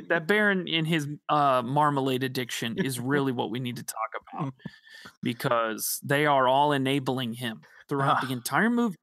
that 0.09 0.27
bear 0.27 0.51
in, 0.51 0.67
in 0.67 0.85
his 0.85 1.07
uh, 1.29 1.61
marmalade 1.65 2.23
addiction 2.23 2.77
is 2.77 2.99
really 2.99 3.31
what 3.31 3.51
we 3.51 3.59
need 3.59 3.75
to 3.77 3.83
talk 3.83 4.21
about 4.33 4.53
because 5.23 5.99
they 6.03 6.25
are 6.25 6.47
all 6.47 6.71
enabling 6.71 7.33
him 7.33 7.61
throughout 7.89 8.17
Ah. 8.21 8.25
the 8.25 8.33
entire 8.33 8.69
movie, 8.69 8.95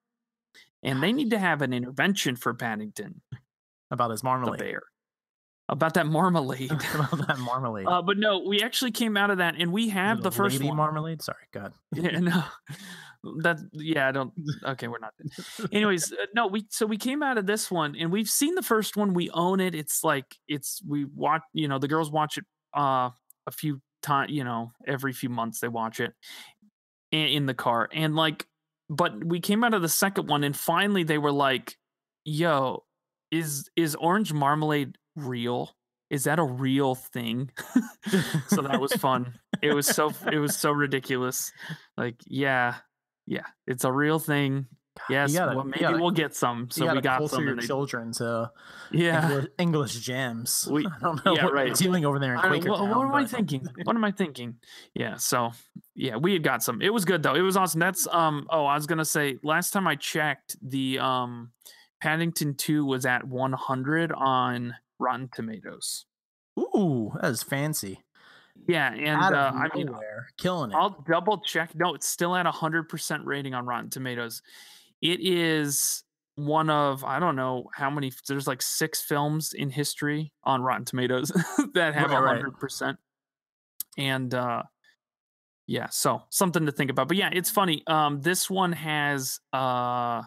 and 0.83 1.03
they 1.03 1.13
need 1.13 1.31
to 1.31 1.39
have 1.39 1.63
an 1.63 1.73
intervention 1.73 2.37
for 2.37 2.53
Paddington, 2.55 3.21
About 3.91 4.11
his 4.11 4.21
the 4.21 4.27
marmalade. 4.27 4.59
bear, 4.61 4.83
about 5.69 5.95
that 5.95 6.07
marmalade. 6.07 6.71
about 6.71 7.27
that 7.27 7.39
marmalade. 7.39 7.87
uh, 7.87 8.03
but 8.03 8.19
no, 8.19 8.41
we 8.47 8.63
actually 8.63 8.91
came 8.93 9.17
out 9.17 9.31
of 9.31 9.39
that, 9.39 9.55
and 9.59 9.73
we 9.73 9.89
have 9.89 10.23
the 10.23 10.31
first 10.33 10.63
one. 10.63 10.77
marmalade. 10.77 11.23
Sorry, 11.23 11.47
God. 11.53 11.73
yeah, 11.95 12.19
no, 12.21 12.45
that 13.43 13.59
yeah, 13.73 14.09
I 14.09 14.13
don't. 14.13 14.33
Okay, 14.65 14.89
we're 14.89 14.99
not. 14.99 15.13
anyways 15.73 16.13
uh, 16.13 16.17
no 16.35 16.47
we 16.47 16.67
so 16.71 16.87
we 16.87 16.97
came 16.97 17.23
out 17.23 17.39
of 17.39 17.47
this 17.47 17.71
one 17.71 17.97
and 17.99 18.11
we've 18.13 18.29
seen 18.29 18.55
the 18.55 18.63
first 18.63 18.97
one 18.97 19.15
we 19.15 19.31
own 19.31 19.61
it 19.61 19.75
it's 19.75 20.05
like 20.05 20.37
it's 20.49 20.83
we 20.87 21.05
watch 21.05 21.43
you 21.53 21.69
know 21.69 21.79
the 21.79 21.89
girls 21.89 22.11
watch 22.11 22.39
it 22.39 22.45
uh 22.77 23.11
a 23.47 23.51
few 23.53 23.81
times 24.03 24.31
you 24.31 24.45
know 24.45 24.73
every 24.87 25.13
few 25.13 25.29
months 25.29 25.61
they 25.61 25.69
watch 25.69 26.01
it 26.01 26.13
in, 27.13 27.27
in 27.29 27.47
the 27.47 27.55
car 27.55 27.89
and 27.93 28.15
like 28.15 28.47
but 28.91 29.25
we 29.25 29.41
came 29.41 29.65
out 29.65 29.75
of 29.75 29.83
the 29.83 29.89
second 29.89 30.29
one 30.29 30.45
and 30.45 30.57
finally 30.57 31.03
they 31.03 31.19
were 31.19 31.33
like 31.33 31.77
yo 32.25 32.85
is 33.31 33.69
is 33.77 33.95
orange 33.95 34.33
marmalade 34.33 34.97
real 35.17 35.71
is 36.11 36.25
that 36.25 36.39
a 36.39 36.45
real 36.45 36.95
thing 36.95 37.51
so 38.49 38.63
that 38.63 38.81
was 38.81 38.93
fun 38.95 39.35
it 39.63 39.73
was 39.73 39.87
so 39.87 40.13
it 40.31 40.39
was 40.39 40.57
so 40.57 40.71
ridiculous 40.71 41.51
like 41.97 42.17
yeah 42.27 42.77
yeah 43.27 43.47
it's 43.67 43.85
a 43.85 43.93
real 43.93 44.19
thing 44.19 44.67
yes 45.11 45.33
gotta- 45.33 45.57
well 45.57 45.65
maybe 45.65 45.81
gotta- 45.81 45.99
we'll 45.99 46.11
get 46.11 46.35
some 46.35 46.71
so 46.71 46.93
we 46.95 47.01
got 47.01 47.29
some 47.29 47.45
your 47.45 47.57
they- 47.57 47.67
children 47.67 48.13
to 48.13 48.51
yeah 48.93 49.29
English, 49.29 49.47
English 49.59 49.99
jams. 50.01 50.69
We- 50.71 50.87
I 50.87 50.99
don't 51.01 51.25
know 51.25 51.35
yeah, 51.35 51.45
what 51.45 51.55
right. 51.55 51.75
doing 51.75 52.05
over 52.05 52.19
there 52.21 52.35
in 52.35 52.41
Quaker 52.41 52.71
what, 52.71 52.81
what 52.81 53.07
am 53.07 53.15
I 53.15 53.25
thinking? 53.27 53.67
What 53.85 53.97
am 53.97 54.05
I 54.05 54.13
thinking? 54.13 54.57
Yeah, 54.95 55.17
so 55.17 55.51
yeah, 55.97 56.17
we 56.17 56.33
had 56.33 56.43
got 56.45 56.63
some. 56.63 56.81
It 56.81 56.93
was 56.93 57.05
good 57.05 57.23
though. 57.23 57.35
It 57.35 57.41
was 57.41 57.57
awesome. 57.57 57.81
That's 57.81 58.07
um. 58.09 58.47
Oh, 58.51 58.67
I 58.67 58.75
was 58.75 58.87
gonna 58.87 59.05
say 59.05 59.37
last 59.43 59.73
time 59.73 59.87
I 59.89 59.97
checked, 59.97 60.57
the 60.63 60.99
um, 61.01 61.51
Paddington 62.01 62.55
Two 62.55 62.85
was 62.85 63.05
at 63.07 63.25
100 63.27 64.13
on 64.13 64.75
Rotten 65.01 65.29
Tomatoes. 65.35 66.07
Ooh, 66.59 67.13
that 67.21 67.31
is 67.31 67.43
fancy. 67.43 68.05
Yeah, 68.67 68.93
and 68.93 69.21
Out 69.21 69.35
uh, 69.35 69.37
of 69.37 69.55
I 69.57 69.69
mean, 69.75 69.91
killing 70.39 70.71
it. 70.71 70.75
I'll 70.75 71.05
double 71.09 71.39
check. 71.39 71.75
No, 71.75 71.95
it's 71.95 72.09
still 72.09 72.35
at 72.35 72.47
a 72.47 72.51
hundred 72.51 72.89
percent 72.89 73.25
rating 73.27 73.53
on 73.55 73.67
Rotten 73.67 73.91
Tomatoes. 73.91 74.43
It 75.03 75.21
is 75.21 76.03
one 76.37 76.71
of 76.71 77.05
I 77.05 77.21
don't 77.21 77.37
know 77.37 77.69
how 77.75 77.91
many. 77.91 78.13
There's 78.27 78.47
like 78.47 78.63
six 78.63 79.03
films 79.03 79.53
in 79.53 79.71
history 79.71 80.33
on 80.45 80.63
Rotten 80.63 80.85
Tomatoes 80.85 81.29
that 81.75 81.95
have 81.95 82.11
a 82.11 82.15
Right, 82.15 82.23
right. 82.23 82.37
hundred 82.37 82.59
percent. 82.59 82.99
And 83.99 84.33
uh, 84.35 84.63
yeah, 85.67 85.89
so 85.91 86.23
something 86.31 86.65
to 86.67 86.73
think 86.73 86.91
about. 86.91 87.09
But 87.09 87.17
yeah, 87.17 87.31
it's 87.33 87.51
funny. 87.51 87.83
Um, 87.87 88.21
this 88.23 88.49
one 88.49 88.73
has 88.73 89.41
uh, 89.53 90.23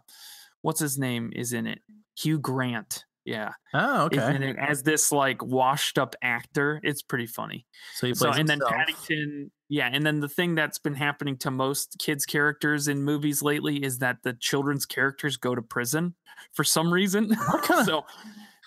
what's 0.61 0.79
his 0.79 0.97
name 0.99 1.31
is 1.35 1.53
in 1.53 1.65
it? 1.65 1.79
Hugh 2.17 2.39
Grant. 2.39 3.03
Yeah, 3.27 3.51
oh, 3.73 4.07
is 4.09 4.19
okay. 4.19 4.35
in 4.37 4.41
it 4.41 4.55
as 4.57 4.83
this 4.83 5.11
like 5.11 5.43
washed 5.43 5.99
up 5.99 6.15
actor. 6.21 6.79
It's 6.81 7.01
pretty 7.01 7.25
funny 7.25 7.65
So 7.95 8.07
he 8.07 8.13
plays 8.13 8.19
so 8.19 8.39
and 8.39 8.47
then. 8.47 8.61
Paddington, 8.65 9.51
yeah, 9.67 9.89
and 9.91 10.05
then 10.05 10.21
the 10.21 10.29
thing 10.29 10.55
that's 10.55 10.77
been 10.79 10.95
happening 10.95 11.35
to 11.39 11.51
most 11.51 11.97
kids' 11.99 12.25
characters 12.25 12.87
in 12.87 13.03
movies 13.03 13.41
lately 13.41 13.83
is 13.83 13.97
that 13.97 14.19
the 14.23 14.31
children's 14.31 14.85
characters 14.85 15.35
go 15.35 15.53
to 15.53 15.61
prison 15.61 16.15
for 16.53 16.63
some 16.63 16.91
reason. 16.91 17.35
So 17.85 18.05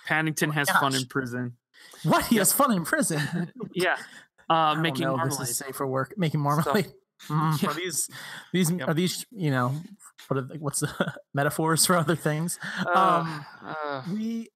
Paddington 0.06 0.50
has 0.50 0.68
fun 0.68 0.94
in 0.94 1.06
prison. 1.06 1.56
What? 2.02 2.26
He 2.26 2.34
Yep. 2.36 2.40
has 2.40 2.52
fun 2.52 2.72
in 2.72 2.84
prison. 2.84 3.50
Yeah, 3.74 3.96
uh, 4.50 4.74
making 4.74 5.04
know, 5.06 5.16
marmalade. 5.16 5.40
This 5.40 5.50
is 5.52 5.56
safe 5.56 5.74
for 5.74 5.86
work. 5.86 6.12
Making 6.18 6.40
marmalade. 6.40 6.92
Mm, 7.28 7.62
Yeah. 7.62 7.70
Are 7.70 7.74
these 7.74 8.08
these 8.52 8.70
Yep. 8.70 8.88
are 8.88 8.94
these 8.94 9.26
you 9.30 9.50
know 9.50 9.74
what 10.28 10.38
are 10.38 10.42
the, 10.42 10.58
what's 10.58 10.80
the 10.80 11.14
metaphors 11.34 11.84
for 11.86 11.96
other 11.96 12.16
things? 12.16 12.58
Uh, 12.86 12.98
um, 12.98 13.44
uh, 13.64 14.02
We. 14.12 14.48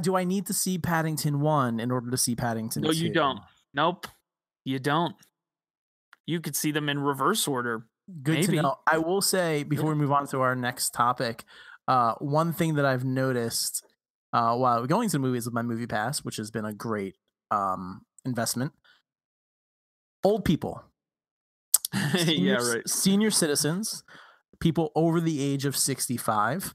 Do 0.00 0.14
I 0.16 0.22
need 0.24 0.46
to 0.46 0.52
see 0.54 0.78
Paddington 0.78 1.40
one 1.40 1.80
in 1.80 1.90
order 1.90 2.08
to 2.10 2.16
see 2.16 2.36
Paddington? 2.36 2.82
no, 2.82 2.90
you 2.92 3.12
don't. 3.12 3.40
Nope, 3.74 4.06
you 4.64 4.78
don't. 4.78 5.16
You 6.24 6.40
could 6.40 6.54
see 6.54 6.70
them 6.70 6.88
in 6.88 7.00
reverse 7.00 7.48
order. 7.48 7.86
Good 8.22 8.34
Maybe. 8.40 8.56
to 8.58 8.62
know. 8.62 8.76
I 8.86 8.98
will 8.98 9.20
say 9.20 9.64
before 9.64 9.90
we 9.90 9.96
move 9.96 10.12
on 10.12 10.26
to 10.28 10.40
our 10.40 10.54
next 10.54 10.90
topic, 10.90 11.44
uh, 11.88 12.14
one 12.20 12.52
thing 12.52 12.74
that 12.76 12.84
I've 12.84 13.04
noticed 13.04 13.84
uh, 14.32 14.54
while 14.56 14.86
going 14.86 15.08
to 15.08 15.12
the 15.14 15.18
movies 15.18 15.46
with 15.46 15.54
my 15.54 15.62
Movie 15.62 15.86
Pass, 15.88 16.20
which 16.20 16.36
has 16.36 16.50
been 16.52 16.64
a 16.64 16.72
great 16.72 17.16
um, 17.50 18.02
investment. 18.24 18.72
Old 20.24 20.44
people, 20.44 20.84
yeah, 22.14 22.16
senior, 22.24 22.58
right. 22.74 22.88
Senior 22.88 23.30
citizens, 23.30 24.02
people 24.60 24.90
over 24.94 25.20
the 25.20 25.42
age 25.42 25.64
of 25.64 25.76
sixty-five, 25.76 26.74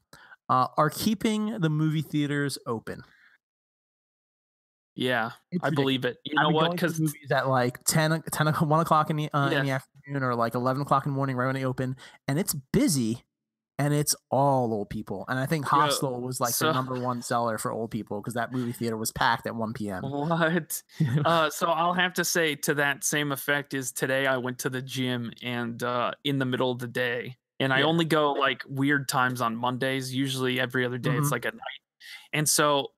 uh, 0.49 0.67
are 0.77 0.89
keeping 0.89 1.59
the 1.59 1.69
movie 1.69 2.01
theaters 2.01 2.57
open. 2.67 3.01
Yeah, 4.95 5.31
It's 5.51 5.63
I 5.63 5.67
ridiculous. 5.67 5.75
believe 5.75 6.05
it. 6.05 6.17
You 6.25 6.35
know 6.35 6.49
what? 6.49 6.71
Because 6.71 6.99
movies 6.99 7.31
at 7.31 7.47
like 7.47 7.83
10, 7.83 8.13
o- 8.13 8.21
10 8.31 8.47
o'clock, 8.47 8.67
1 8.67 8.79
o'clock 8.79 9.09
in 9.11 9.15
the, 9.17 9.29
uh, 9.31 9.49
in 9.51 9.63
the 9.65 9.71
afternoon 9.71 10.23
or 10.23 10.33
like 10.33 10.55
11 10.55 10.81
o'clock 10.81 11.05
in 11.05 11.11
the 11.11 11.15
morning 11.15 11.35
right 11.35 11.45
when 11.45 11.53
they 11.53 11.65
open 11.65 11.95
and 12.27 12.39
it's 12.39 12.55
busy 12.73 13.23
and 13.79 13.93
it's 13.93 14.15
all 14.31 14.73
old 14.73 14.89
people 14.89 15.23
and 15.27 15.37
i 15.39 15.45
think 15.45 15.65
hostel 15.65 16.19
was 16.21 16.39
like 16.39 16.53
so- 16.53 16.67
the 16.67 16.73
number 16.73 16.99
one 16.99 17.21
seller 17.21 17.57
for 17.57 17.71
old 17.71 17.91
people 17.91 18.19
because 18.19 18.33
that 18.33 18.51
movie 18.51 18.71
theater 18.71 18.97
was 18.97 19.11
packed 19.11 19.45
at 19.47 19.55
1 19.55 19.73
p.m 19.73 20.01
what? 20.03 20.81
uh, 21.25 21.49
so 21.49 21.67
I'll 21.67 21.93
have 21.93 22.13
to 22.15 22.25
say 22.25 22.55
to 22.55 22.73
that 22.75 23.03
same 23.03 23.31
effect 23.31 23.73
is 23.73 23.91
today 23.91 24.25
I 24.27 24.37
went 24.37 24.59
to 24.59 24.69
the 24.69 24.81
gym 24.81 25.31
and 25.43 25.81
uh, 25.83 26.11
in 26.23 26.39
the 26.39 26.45
middle 26.45 26.71
of 26.71 26.79
the 26.79 26.87
day, 26.87 27.37
and 27.59 27.71
I 27.73 27.79
Yeah. 27.79 27.85
only 27.85 28.05
go 28.05 28.33
like 28.33 28.63
weird 28.67 29.07
times 29.07 29.41
on 29.41 29.55
Mondays. 29.55 30.13
Usually 30.13 30.59
every 30.59 30.85
other 30.85 30.97
day 30.97 31.15
it's 31.15 31.27
Mhm. 31.27 31.31
like 31.31 31.45
a 31.45 31.51
night, 31.51 31.81
and 32.33 32.47
so 32.49 32.89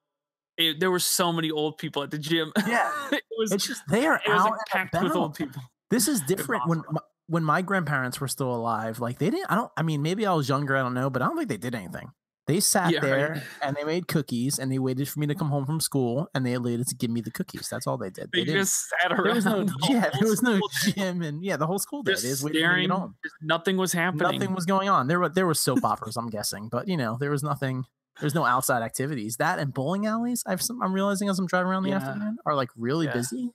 it, 0.57 0.79
there 0.79 0.91
were 0.91 0.99
so 0.99 1.31
many 1.31 1.51
old 1.51 1.77
people 1.77 2.03
at 2.03 2.11
the 2.11 2.17
gym. 2.17 2.51
Yeah. 2.67 2.91
it 3.11 3.23
was 3.37 3.51
It's 3.51 3.65
just 3.67 3.81
they 3.89 4.05
are 4.05 4.21
it 4.25 4.29
was 4.29 4.41
out 4.41 4.57
packed 4.69 5.01
with 5.01 5.13
old 5.15 5.35
people. 5.35 5.61
This 5.89 6.07
is 6.07 6.21
different 6.27 6.67
when 6.67 6.83
my, 6.91 7.01
when 7.29 7.43
my 7.43 7.61
grandparents 7.61 8.19
were 8.19 8.27
still 8.27 8.53
alive. 8.53 8.99
Like 8.99 9.19
they 9.19 9.29
didn't. 9.29 9.49
I 9.49 9.55
don't. 9.55 9.71
I 9.77 9.83
mean, 9.83 10.01
maybe 10.01 10.25
I 10.25 10.33
was 10.33 10.49
younger. 10.49 10.75
I 10.75 10.81
don't 10.81 10.93
know, 10.93 11.09
but 11.09 11.21
I 11.21 11.25
don't 11.25 11.37
think 11.37 11.49
they 11.49 11.57
did 11.57 11.75
anything. 11.75 12.11
They 12.47 12.59
sat 12.59 12.91
Yeah, 12.91 12.97
right. 13.01 13.05
there 13.05 13.43
and 13.61 13.75
they 13.77 13.83
made 13.83 14.07
cookies 14.07 14.57
and 14.57 14.71
they 14.71 14.79
waited 14.79 15.07
for 15.07 15.19
me 15.19 15.27
to 15.27 15.35
come 15.35 15.49
home 15.49 15.67
from 15.67 15.79
school 15.79 16.27
and 16.33 16.43
they 16.43 16.57
waited 16.57 16.87
to 16.87 16.95
give 16.95 17.11
me 17.11 17.21
the 17.21 17.29
cookies. 17.29 17.67
That's 17.69 17.85
all 17.85 17.95
they 17.99 18.09
did. 18.09 18.31
They, 18.33 18.43
They, 18.43 18.53
just 18.53 18.89
sat 18.89 19.11
around. 19.11 19.23
There 19.25 19.35
was 19.35 19.45
no 19.45 19.63
the 19.65 19.73
yeah. 19.89 20.09
There 20.19 20.27
was 20.27 20.41
no 20.41 20.59
gym 20.81 21.21
and 21.21 21.43
yeah. 21.43 21.57
The 21.57 21.67
whole 21.67 21.77
school 21.77 22.01
day. 22.01 22.13
They 22.13 22.15
Just 22.15 22.25
just 22.25 22.43
waited 22.43 22.55
for 22.55 22.61
to 22.63 22.65
staring. 22.71 22.87
get 22.89 22.97
home. 22.97 23.15
just 23.23 23.35
nothing 23.43 23.77
was 23.77 23.93
happening. 23.93 24.39
Nothing 24.39 24.55
was 24.55 24.65
going 24.65 24.89
on. 24.89 25.07
There 25.07 25.19
were 25.19 25.29
there 25.29 25.45
were 25.45 25.53
soap 25.53 25.83
operas. 25.85 26.17
I'm 26.17 26.29
guessing, 26.29 26.69
but 26.71 26.87
you 26.87 26.97
know 26.97 27.17
there 27.19 27.29
was 27.29 27.43
nothing. 27.43 27.83
There's 28.19 28.33
no 28.33 28.45
outside 28.45 28.81
activities. 28.81 29.37
That 29.37 29.59
and 29.59 29.71
bowling 29.71 30.07
alleys. 30.07 30.43
I've 30.47 30.61
some, 30.63 30.81
I'm 30.81 30.91
realizing 30.91 31.29
as 31.29 31.37
I'm 31.37 31.45
driving 31.45 31.69
around 31.69 31.83
the 31.83 31.89
Yeah. 31.89 31.97
afternoon 31.97 32.37
are 32.47 32.55
like 32.55 32.69
really 32.75 33.05
Yeah. 33.05 33.13
busy. 33.13 33.51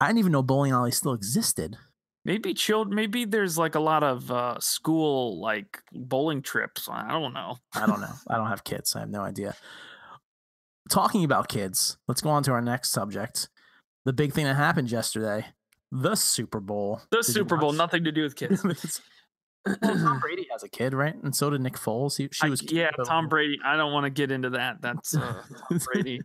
I 0.00 0.06
didn't 0.06 0.20
even 0.20 0.32
know 0.32 0.42
bowling 0.42 0.72
alleys 0.72 0.96
still 0.96 1.12
existed. 1.12 1.76
Maybe 2.26 2.54
child. 2.54 2.92
Maybe 2.92 3.24
there's 3.24 3.56
like 3.56 3.76
a 3.76 3.80
lot 3.80 4.02
of 4.02 4.32
uh, 4.32 4.58
school 4.58 5.40
like 5.40 5.80
bowling 5.92 6.42
trips. 6.42 6.88
I 6.90 7.12
don't 7.12 7.32
know. 7.32 7.58
I 7.72 7.86
don't 7.86 8.00
know. 8.00 8.14
I 8.26 8.36
don't 8.36 8.48
have 8.48 8.64
kids. 8.64 8.96
I 8.96 9.00
have 9.00 9.10
no 9.10 9.20
idea. 9.20 9.54
Talking 10.90 11.22
about 11.22 11.48
kids, 11.48 11.98
let's 12.08 12.20
go 12.20 12.30
on 12.30 12.42
to 12.42 12.50
our 12.50 12.60
next 12.60 12.90
subject. 12.90 13.48
The 14.06 14.12
big 14.12 14.32
thing 14.32 14.44
that 14.46 14.56
happened 14.56 14.90
yesterday, 14.90 15.46
the 15.92 16.16
Super 16.16 16.58
Bowl. 16.58 17.00
The 17.12 17.18
Did 17.18 17.26
Super 17.26 17.56
Bowl, 17.56 17.72
nothing 17.72 18.02
to 18.02 18.10
do 18.10 18.24
with 18.24 18.34
kids. 18.36 19.00
Well, 19.66 19.96
Tom 19.98 20.18
Brady 20.20 20.46
has 20.52 20.62
a 20.62 20.68
kid, 20.68 20.94
right? 20.94 21.14
And 21.22 21.34
so 21.34 21.50
did 21.50 21.60
Nick 21.60 21.74
Foles. 21.74 22.16
He, 22.16 22.28
she 22.32 22.48
was 22.48 22.60
cute, 22.60 22.72
yeah, 22.72 22.90
Tom 23.06 23.28
Brady. 23.28 23.58
I 23.64 23.76
don't 23.76 23.92
want 23.92 24.04
to 24.04 24.10
get 24.10 24.30
into 24.30 24.50
that. 24.50 24.80
That's 24.82 25.16
uh, 25.16 25.42
Tom 25.68 25.80
Brady. 25.92 26.20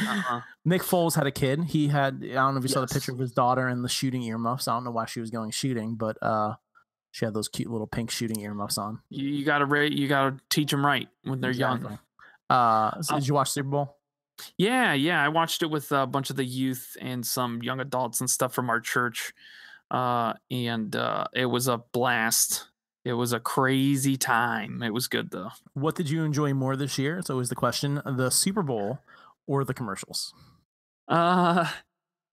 Uh-uh. 0.00 0.40
Nick 0.64 0.82
Foles 0.82 1.14
had 1.14 1.26
a 1.26 1.30
kid. 1.30 1.64
He 1.64 1.88
had 1.88 2.22
I 2.24 2.34
don't 2.34 2.54
know 2.54 2.58
if 2.58 2.64
you 2.64 2.68
saw 2.68 2.80
the 2.80 2.86
picture 2.88 3.12
of 3.12 3.18
his 3.18 3.32
daughter 3.32 3.68
and 3.68 3.84
the 3.84 3.88
shooting 3.88 4.22
earmuffs. 4.22 4.66
I 4.68 4.72
don't 4.74 4.84
know 4.84 4.90
why 4.90 5.06
she 5.06 5.20
was 5.20 5.30
going 5.30 5.50
shooting, 5.50 5.94
but 5.94 6.16
uh 6.22 6.54
she 7.12 7.24
had 7.24 7.34
those 7.34 7.48
cute 7.48 7.70
little 7.70 7.86
pink 7.86 8.10
shooting 8.10 8.40
earmuffs 8.40 8.76
on. 8.76 8.98
You, 9.08 9.28
you 9.28 9.44
gotta 9.44 9.66
ra- 9.66 9.80
You 9.82 10.08
gotta 10.08 10.36
teach 10.50 10.70
them 10.72 10.84
right 10.84 11.08
when 11.22 11.40
they're 11.40 11.50
Exactly. 11.50 11.90
young. 11.90 11.98
Uh 12.50 13.00
so 13.02 13.14
Uh, 13.14 13.18
did 13.20 13.28
you 13.28 13.34
watch 13.34 13.50
Super 13.50 13.68
Bowl? 13.68 13.96
Yeah, 14.58 14.94
yeah. 14.94 15.22
I 15.22 15.28
watched 15.28 15.62
it 15.62 15.66
with 15.70 15.92
a 15.92 16.08
bunch 16.08 16.28
of 16.30 16.34
the 16.34 16.44
youth 16.44 16.96
and 17.00 17.24
some 17.24 17.62
young 17.62 17.78
adults 17.78 18.20
and 18.20 18.28
stuff 18.28 18.52
from 18.52 18.68
our 18.68 18.80
church, 18.80 19.32
uh, 19.94 20.34
and 20.50 20.96
uh, 20.96 21.24
it 21.32 21.46
was 21.46 21.68
a 21.68 21.78
blast. 21.92 22.66
It 23.04 23.12
was 23.12 23.32
a 23.32 23.38
crazy 23.38 24.16
time. 24.16 24.82
It 24.82 24.92
was 24.92 25.06
good 25.06 25.30
though. 25.30 25.50
What 25.74 25.94
did 25.94 26.10
you 26.10 26.24
enjoy 26.24 26.52
more 26.52 26.74
this 26.74 26.98
year? 26.98 27.18
It's 27.18 27.30
always 27.30 27.48
the 27.48 27.54
question. 27.54 28.02
The 28.04 28.30
Super 28.30 28.62
Bowl 28.62 28.98
or 29.46 29.64
the 29.64 29.74
commercials? 29.74 30.34
Uh 31.06 31.70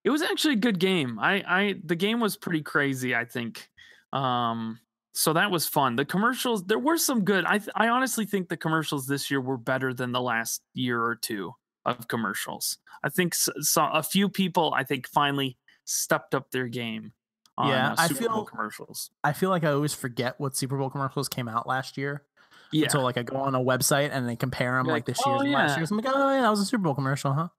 it 0.03 0.09
was 0.09 0.21
actually 0.23 0.53
a 0.55 0.57
good 0.57 0.79
game. 0.79 1.19
I 1.19 1.43
I 1.47 1.75
the 1.83 1.95
game 1.95 2.19
was 2.19 2.37
pretty 2.37 2.61
crazy, 2.63 3.15
I 3.15 3.25
think. 3.25 3.69
Um 4.13 4.79
so 5.13 5.33
that 5.33 5.51
was 5.51 5.67
fun. 5.67 5.97
The 5.97 6.05
commercials 6.05 6.63
there 6.65 6.79
were 6.79 6.97
some 6.97 7.25
good. 7.25 7.43
I 7.45 7.57
th- 7.57 7.69
I 7.75 7.89
honestly 7.89 8.25
think 8.25 8.47
the 8.47 8.57
commercials 8.57 9.07
this 9.07 9.29
year 9.29 9.41
were 9.41 9.57
better 9.57 9.93
than 9.93 10.13
the 10.13 10.21
last 10.21 10.61
year 10.73 11.03
or 11.03 11.15
two 11.15 11.51
of 11.85 12.07
commercials. 12.07 12.77
I 13.03 13.09
think 13.09 13.33
s 13.35 13.49
so 13.59 13.83
a 13.85 14.01
few 14.03 14.29
people 14.29 14.73
I 14.73 14.85
think 14.85 15.07
finally 15.07 15.57
stepped 15.83 16.33
up 16.33 16.51
their 16.51 16.67
game 16.69 17.11
on 17.57 17.69
Yeah, 17.69 17.91
uh, 17.91 17.95
I 17.97 18.07
Super 18.07 18.27
Bowl 18.27 18.35
feel- 18.37 18.45
commercials. 18.45 19.11
I 19.23 19.33
feel 19.33 19.49
like 19.49 19.63
I 19.63 19.71
always 19.71 19.93
forget 19.93 20.39
what 20.39 20.55
Super 20.55 20.77
Bowl 20.77 20.89
commercials 20.89 21.27
came 21.29 21.47
out 21.47 21.67
last 21.67 21.97
year. 21.97 22.23
Yeah. 22.71 22.83
Until 22.85 23.01
like 23.03 23.17
I 23.17 23.23
go 23.23 23.35
on 23.35 23.53
a 23.53 23.59
website 23.59 24.11
and 24.13 24.27
they 24.29 24.37
compare 24.37 24.77
them 24.77 24.85
You're 24.85 24.93
like, 24.95 25.07
like, 25.07 25.17
this 25.17 25.25
year's 25.25 25.41
"Oh, 25.41 25.43
and 25.43 25.51
last 25.51 25.71
yeah." 25.71 25.77
year's. 25.77 25.91
I'm 25.91 25.97
like, 25.97 26.05
oh 26.07 26.33
yeah, 26.33 26.41
that 26.41 26.49
was 26.49 26.61
a 26.61 26.65
Super 26.65 26.83
Bowl 26.83 26.95
commercial, 26.95 27.33
huh? 27.33 27.49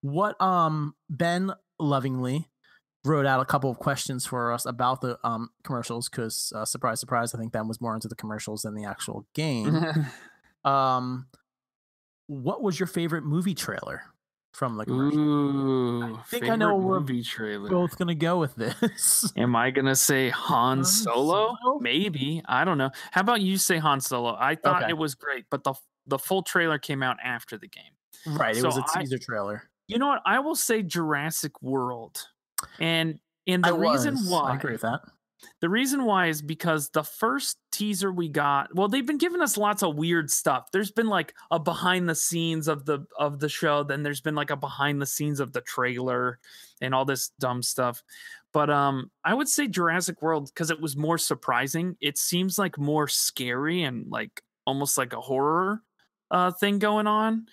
What 0.00 0.40
um 0.40 0.94
Ben 1.08 1.52
lovingly 1.78 2.48
wrote 3.04 3.26
out 3.26 3.38
a 3.40 3.44
couple 3.44 3.70
of 3.70 3.78
questions 3.78 4.26
for 4.26 4.50
us 4.52 4.66
about 4.66 5.00
the 5.02 5.18
um 5.22 5.50
commercials 5.62 6.08
because 6.08 6.52
uh, 6.56 6.64
surprise, 6.64 6.98
surprise, 6.98 7.32
I 7.32 7.38
think 7.38 7.52
Ben 7.52 7.68
was 7.68 7.80
more 7.80 7.94
into 7.94 8.08
the 8.08 8.16
commercials 8.16 8.62
than 8.62 8.74
the 8.74 8.84
actual 8.84 9.24
game. 9.34 9.78
um, 10.64 11.28
what 12.26 12.60
was 12.60 12.80
your 12.80 12.88
favorite 12.88 13.22
movie 13.24 13.54
trailer 13.54 14.02
from 14.56 14.76
the 14.76 14.84
commercial? 14.84 15.20
Ooh, 15.20 16.18
think 16.28 16.48
I 16.48 16.56
know 16.56 16.76
where 16.76 16.98
movie 17.00 17.22
trailer. 17.22 17.68
Both 17.68 17.98
gonna 17.98 18.14
go 18.14 18.38
with 18.38 18.54
this. 18.56 19.32
Am 19.36 19.54
I 19.54 19.70
gonna 19.70 19.94
say 19.96 20.30
Han 20.30 20.78
Han 20.78 20.84
Solo? 20.84 21.56
Solo? 21.62 21.78
Maybe 21.80 22.42
I 22.46 22.64
don't 22.64 22.78
know. 22.78 22.90
How 23.12 23.20
about 23.20 23.40
you 23.42 23.58
say 23.58 23.78
Han 23.78 24.00
Solo? 24.00 24.36
I 24.38 24.54
thought 24.56 24.82
Okay. 24.82 24.90
it 24.90 24.96
was 24.98 25.14
great, 25.14 25.44
but 25.50 25.62
the 25.64 25.74
the 26.06 26.18
full 26.18 26.42
trailer 26.42 26.78
came 26.78 27.02
out 27.02 27.16
after 27.22 27.58
the 27.58 27.68
game. 27.68 28.36
right, 28.38 28.56
it 28.56 28.64
was 28.64 28.76
a 28.76 28.80
a 28.80 28.84
I- 28.94 29.00
teaser 29.00 29.18
trailer. 29.18 29.68
You 29.88 29.98
know 29.98 30.08
what? 30.08 30.22
I 30.26 30.40
will 30.40 30.56
say 30.56 30.82
Jurassic 30.82 31.62
World, 31.62 32.26
and 32.80 33.20
and 33.46 33.62
the 33.62 33.74
I 33.74 33.76
reason 33.92 34.14
was. 34.14 34.28
why 34.28 34.50
I 34.52 34.56
agree 34.56 34.72
with 34.72 34.80
that. 34.80 35.00
The 35.60 35.68
reason 35.68 36.04
why 36.04 36.26
is 36.28 36.42
because 36.42 36.90
the 36.90 37.02
first 37.02 37.58
teaser 37.70 38.12
we 38.12 38.28
got, 38.28 38.74
well, 38.74 38.88
they've 38.88 39.06
been 39.06 39.18
giving 39.18 39.40
us 39.40 39.56
lots 39.56 39.82
of 39.82 39.96
weird 39.96 40.30
stuff. 40.30 40.70
There's 40.72 40.90
been 40.90 41.08
like 41.08 41.34
a 41.50 41.58
behind 41.58 42.08
the 42.08 42.14
scenes 42.14 42.68
of 42.68 42.84
the 42.84 43.06
of 43.18 43.38
the 43.38 43.48
show, 43.48 43.82
then 43.82 44.02
there's 44.02 44.20
been 44.20 44.34
like 44.34 44.50
a 44.50 44.56
behind 44.56 45.00
the 45.00 45.06
scenes 45.06 45.40
of 45.40 45.52
the 45.52 45.60
trailer 45.60 46.38
and 46.80 46.94
all 46.94 47.04
this 47.04 47.30
dumb 47.38 47.62
stuff. 47.62 48.02
But 48.52 48.70
um 48.70 49.10
I 49.24 49.34
would 49.34 49.48
say 49.48 49.66
Jurassic 49.68 50.22
World 50.22 50.50
because 50.52 50.70
it 50.70 50.80
was 50.80 50.96
more 50.96 51.18
surprising. 51.18 51.96
It 52.00 52.18
seems 52.18 52.58
like 52.58 52.78
more 52.78 53.08
scary 53.08 53.82
and 53.82 54.10
like 54.10 54.42
almost 54.66 54.96
like 54.98 55.12
a 55.12 55.20
horror 55.20 55.82
uh 56.30 56.52
thing 56.52 56.78
going 56.78 57.06
on. 57.06 57.46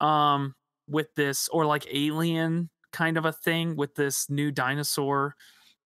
Um 0.00 0.54
with 0.86 1.14
this 1.14 1.48
or 1.48 1.64
like 1.64 1.86
alien 1.90 2.68
kind 2.92 3.16
of 3.16 3.24
a 3.24 3.32
thing 3.32 3.74
with 3.74 3.94
this 3.94 4.28
new 4.28 4.50
dinosaur 4.52 5.34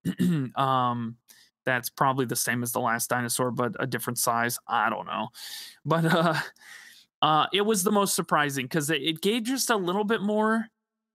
um 0.57 1.17
that's 1.69 1.91
probably 1.91 2.25
the 2.25 2.35
same 2.35 2.63
as 2.63 2.73
the 2.73 2.81
last 2.81 3.11
dinosaur 3.11 3.51
but 3.51 3.73
a 3.79 3.87
different 3.87 4.19
size 4.19 4.59
i 4.67 4.89
don't 4.89 5.07
know 5.07 5.29
but 5.85 6.05
uh 6.07 6.35
uh 7.23 7.47
it 7.53 7.61
was 7.61 7.85
the 7.85 7.93
most 7.93 8.15
surprising 8.15 8.65
because 8.65 8.89
it, 8.89 9.03
it 9.03 9.21
gave 9.21 9.43
just 9.43 9.69
a 9.69 9.77
little 9.77 10.05
bit 10.05 10.23
more 10.23 10.67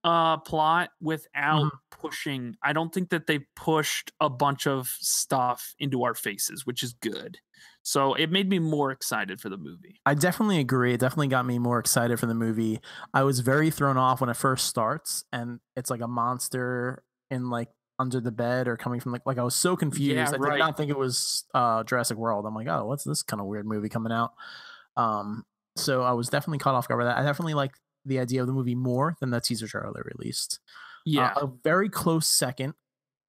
uh 0.04 0.36
plot 0.36 0.90
without 1.00 1.72
pushing 1.90 2.54
i 2.62 2.72
don't 2.72 2.94
think 2.94 3.08
that 3.08 3.26
they 3.26 3.40
pushed 3.56 4.12
a 4.20 4.30
bunch 4.30 4.66
of 4.68 4.86
stuff 5.00 5.74
into 5.80 6.04
our 6.04 6.14
faces 6.14 6.64
which 6.64 6.84
is 6.84 6.92
good 7.00 7.38
so 7.82 8.14
it 8.14 8.30
made 8.30 8.48
me 8.48 8.60
more 8.60 8.92
excited 8.92 9.40
for 9.40 9.48
the 9.48 9.56
movie 9.56 10.00
I 10.06 10.14
definitely 10.14 10.58
agree. 10.58 10.94
It 10.94 11.00
definitely 11.00 11.28
got 11.28 11.46
me 11.46 11.58
more 11.58 11.78
excited 11.78 12.18
for 12.18 12.26
the 12.26 12.34
movie. 12.34 12.80
I 13.12 13.22
was 13.22 13.40
very 13.40 13.70
thrown 13.70 13.96
off 13.96 14.20
when 14.20 14.30
it 14.30 14.36
first 14.36 14.66
starts 14.66 15.24
and 15.32 15.60
it's 15.76 15.90
like 15.90 16.00
a 16.00 16.08
monster 16.08 17.02
in 17.30 17.50
like 17.50 17.68
under 17.98 18.20
the 18.20 18.32
bed 18.32 18.66
or 18.66 18.76
coming 18.76 19.00
from 19.00 19.12
like 19.12 19.22
like 19.24 19.38
I 19.38 19.42
was 19.42 19.54
so 19.54 19.76
confused. 19.76 20.16
Yeah, 20.16 20.28
I 20.28 20.32
did 20.32 20.40
right. 20.40 20.58
not 20.58 20.76
think 20.76 20.90
it 20.90 20.98
was 20.98 21.44
uh 21.54 21.84
Jurassic 21.84 22.16
World. 22.16 22.44
I'm 22.46 22.54
like, 22.54 22.68
oh, 22.68 22.86
what's 22.86 23.04
this 23.04 23.22
kind 23.22 23.40
of 23.40 23.46
weird 23.46 23.66
movie 23.66 23.88
coming 23.88 24.12
out? 24.12 24.32
Um 24.96 25.44
so 25.76 26.02
I 26.02 26.12
was 26.12 26.28
definitely 26.28 26.58
caught 26.58 26.74
off 26.74 26.88
guard 26.88 27.00
by 27.00 27.04
that. 27.04 27.18
I 27.18 27.22
definitely 27.22 27.54
like 27.54 27.72
the 28.04 28.18
idea 28.18 28.40
of 28.40 28.46
the 28.46 28.52
movie 28.52 28.74
more 28.74 29.16
than 29.20 29.30
the 29.30 29.40
teaser 29.40 29.66
trailer 29.66 30.04
released. 30.16 30.60
Uh, 30.62 30.68
yeah 31.06 31.32
a 31.36 31.46
very 31.46 31.88
close 31.88 32.26
second 32.26 32.74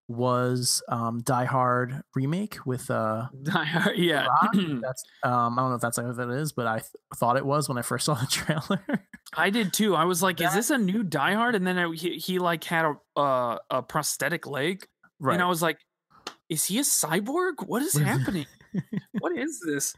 was 0.07 0.83
um 0.87 1.21
Die 1.23 1.45
Hard 1.45 2.01
remake 2.13 2.57
with 2.65 2.89
uh 2.91 3.27
Die 3.43 3.63
Hard. 3.65 3.97
yeah 3.97 4.27
that's 4.53 5.03
um 5.23 5.57
I 5.57 5.61
don't 5.63 5.69
know 5.71 5.75
if 5.75 5.81
that's 5.81 5.97
what 5.97 6.19
it 6.29 6.29
is, 6.39 6.51
but 6.51 6.67
I 6.67 6.77
th- 6.79 6.91
thought 7.15 7.37
it 7.37 7.45
was 7.45 7.67
when 7.67 7.77
I 7.77 7.81
first 7.81 8.05
saw 8.07 8.13
the 8.13 8.27
trailer. 8.27 8.83
I 9.35 9.49
did 9.49 9.73
too. 9.73 9.95
I 9.95 10.05
was 10.05 10.21
like, 10.21 10.39
"Is 10.41 10.53
this 10.53 10.69
a 10.69 10.77
new 10.77 11.03
Die 11.03 11.33
Hard?" 11.33 11.55
And 11.55 11.65
then 11.65 11.77
I, 11.77 11.91
he, 11.93 12.17
he 12.17 12.39
like 12.39 12.63
had 12.63 12.85
a 12.85 13.19
uh, 13.19 13.57
a 13.69 13.81
prosthetic 13.81 14.45
leg, 14.45 14.85
right? 15.19 15.33
and 15.33 15.41
I 15.43 15.47
was 15.47 15.61
like, 15.61 15.79
"Is 16.49 16.65
he 16.65 16.77
a 16.79 16.83
cyborg? 16.83 17.65
What 17.65 17.81
is 17.81 17.95
What 17.95 17.95
is 17.95 17.95
it? 17.95 18.03
happening? 18.05 18.45
what 19.19 19.35
is 19.37 19.59
this? 19.65 19.95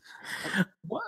Like, 0.56 0.68
What?" 0.88 1.04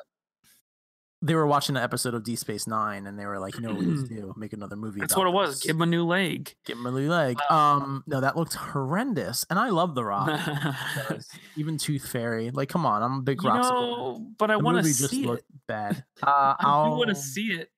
They 1.21 1.35
were 1.35 1.45
watching 1.47 1.75
an 1.75 1.83
episode 1.83 2.13
of 2.13 2.23
D 2.23 2.35
Space 2.35 2.65
Nine, 2.67 3.05
and 3.05 3.19
they 3.19 3.25
were 3.25 3.39
like, 3.39 3.55
"You 3.55 3.61
know 3.61 3.69
what 3.69 3.79
we 3.79 3.85
need 3.87 4.07
to 4.07 4.15
do? 4.15 4.33
Make 4.37 4.53
another 4.53 4.75
movie." 4.75 4.99
That's 5.01 5.15
what 5.17 5.27
it 5.27 5.31
was. 5.33 5.55
this. 5.55 5.65
Give 5.65 5.75
him 5.75 5.81
a 5.81 5.85
new 5.85 6.05
leg. 6.05 6.55
Give 6.65 6.77
him 6.77 6.85
a 6.85 6.91
new 6.91 7.09
leg. 7.09 7.37
Um, 7.49 8.03
no, 8.07 8.21
that 8.21 8.37
looked 8.37 8.53
horrendous, 8.53 9.45
and 9.49 9.59
I 9.59 9.69
love 9.69 9.95
The 9.95 10.03
Rock. 10.05 10.29
even 11.57 11.77
Tooth 11.77 12.07
Fairy, 12.07 12.51
like, 12.51 12.69
come 12.69 12.85
on, 12.85 13.03
I'm 13.03 13.19
a 13.19 13.21
big 13.21 13.43
Rock 13.43 13.61
know, 13.63 14.25
but 14.37 14.49
I 14.51 14.55
want 14.57 14.77
to 14.77 14.83
movie 14.83 14.93
just 14.93 15.09
see 15.09 15.23
it. 15.23 15.27
looked 15.27 15.43
bad. 15.67 16.03
Uh, 16.23 16.55
I 16.59 16.87
want 16.89 17.09
to 17.09 17.15
see 17.15 17.47
it. 17.47 17.69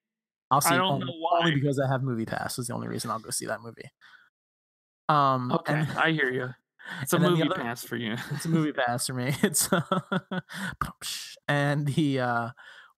I'll 0.52 0.62
see. 0.62 0.74
I 0.76 0.78
don't 0.78 0.94
only, 0.94 1.06
know 1.06 1.14
only 1.40 1.56
because 1.56 1.80
I 1.80 1.88
have 1.88 2.04
Movie 2.04 2.26
Pass. 2.26 2.60
Is 2.60 2.68
the 2.68 2.74
only 2.74 2.88
reason 2.90 3.10
I'll 3.10 3.20
go 3.20 3.30
see 3.30 3.46
that 3.48 3.62
movie. 3.62 3.90
Um, 5.10 5.52
Okay, 5.52 5.74
and- 5.74 5.92
I 5.98 6.12
hear 6.12 6.30
you. 6.32 6.50
It's 7.04 7.14
a 7.14 7.18
and 7.18 7.24
then 7.26 7.32
the 7.34 7.38
movie 7.46 7.52
other- 7.52 7.62
pass 7.62 7.84
for 7.84 7.96
you. 7.96 8.16
it's 8.32 8.44
a 8.46 8.50
movie 8.50 8.72
pass 8.74 9.06
for 9.08 9.14
me. 9.14 9.34
It's 9.44 9.70
and 11.48 11.86
the 11.88 12.20
uh, 12.20 12.50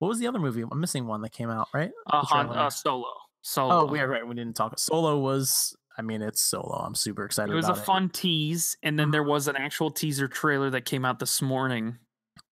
what 0.03 0.09
was 0.09 0.19
the 0.19 0.27
other 0.27 0.39
movie? 0.39 0.63
I'm 0.69 0.79
missing 0.79 1.07
one 1.07 1.21
that 1.21 1.31
came 1.31 1.49
out, 1.49 1.67
right? 1.73 1.91
Uh, 2.07 2.21
Han, 2.25 2.49
uh, 2.49 2.69
Solo. 2.69 3.07
Solo. 3.41 3.81
Oh, 3.81 3.85
we 3.85 3.99
are 3.99 4.07
right. 4.07 4.25
We 4.27 4.35
didn't 4.35 4.55
talk. 4.55 4.77
Solo 4.77 5.17
was. 5.19 5.75
I 5.97 6.01
mean, 6.01 6.21
it's 6.21 6.41
Solo. 6.41 6.75
I'm 6.75 6.95
super 6.95 7.23
excited. 7.23 7.51
It 7.51 7.55
was 7.55 7.67
a 7.69 7.71
about 7.73 7.85
fun 7.85 8.09
tease, 8.09 8.75
and 8.83 8.97
then 8.99 9.09
Mhm. 9.09 9.11
there 9.13 9.23
was 9.23 9.47
an 9.47 9.55
actual 9.55 9.91
teaser 9.91 10.27
trailer 10.27 10.69
that 10.71 10.85
came 10.85 11.05
out 11.05 11.19
this 11.19 11.41
morning. 11.41 11.97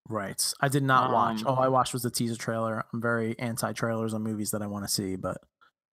Right. 0.07 0.53
I 0.61 0.67
did 0.67 0.83
not 0.83 1.11
watch. 1.11 1.41
Um, 1.41 1.47
All 1.47 1.59
I 1.59 1.67
watched 1.67 1.93
was 1.93 2.03
the 2.03 2.11
teaser 2.11 2.35
trailer. 2.37 2.85
I'm 2.93 3.01
very 3.01 3.37
anti 3.39 3.71
trailers 3.73 4.13
on 4.13 4.21
movies 4.23 4.51
that 4.51 4.61
I 4.61 4.67
want 4.67 4.85
to 4.85 4.91
see, 4.91 5.15
but 5.15 5.37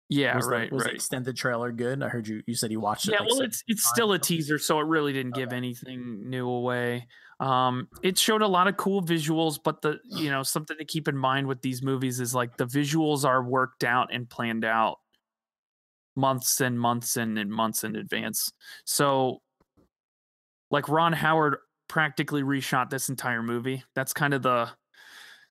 Yeah, 0.08 0.36
was 0.36 0.46
right, 0.46 0.68
the, 0.70 0.74
was 0.74 0.84
the 0.84 0.88
right. 0.88 0.94
extended 0.94 1.36
trailer 1.36 1.70
good? 1.72 2.02
I 2.02 2.08
heard 2.08 2.26
you 2.28 2.42
you 2.46 2.54
said 2.54 2.70
you 2.70 2.80
watched 2.80 3.06
it. 3.08 3.12
Yeah, 3.12 3.20
like, 3.20 3.30
well, 3.30 3.40
it's 3.42 3.62
it's 3.66 3.88
still 3.88 4.12
a 4.12 4.18
teaser, 4.18 4.58
so 4.58 4.80
it 4.80 4.86
really 4.86 5.12
didn't 5.12 5.34
give 5.34 5.52
anything 5.52 6.28
new 6.28 6.48
away. 6.48 7.06
Um, 7.40 7.88
it 8.02 8.18
showed 8.18 8.42
a 8.42 8.48
lot 8.48 8.66
of 8.66 8.76
cool 8.76 9.00
visuals, 9.02 9.58
but 9.62 9.80
the 9.82 9.98
you 10.04 10.30
know 10.30 10.42
something 10.42 10.76
to 10.76 10.84
keep 10.84 11.06
in 11.08 11.16
mind 11.16 11.46
with 11.46 11.62
these 11.62 11.82
movies 11.82 12.18
is 12.20 12.34
like 12.34 12.56
the 12.56 12.66
visuals 12.66 13.24
are 13.24 13.42
worked 13.42 13.84
out 13.84 14.12
and 14.12 14.28
planned 14.28 14.64
out 14.64 14.98
months 16.16 16.60
and 16.60 16.78
months 16.80 17.16
and, 17.16 17.38
and 17.38 17.50
months 17.50 17.84
in 17.84 17.94
advance. 17.96 18.50
So, 18.84 19.40
like 20.70 20.88
Ron 20.88 21.12
Howard 21.12 21.58
practically 21.88 22.42
reshot 22.42 22.90
this 22.90 23.08
entire 23.08 23.42
movie. 23.42 23.82
That's 23.94 24.12
kind 24.12 24.34
of 24.34 24.42
the 24.42 24.68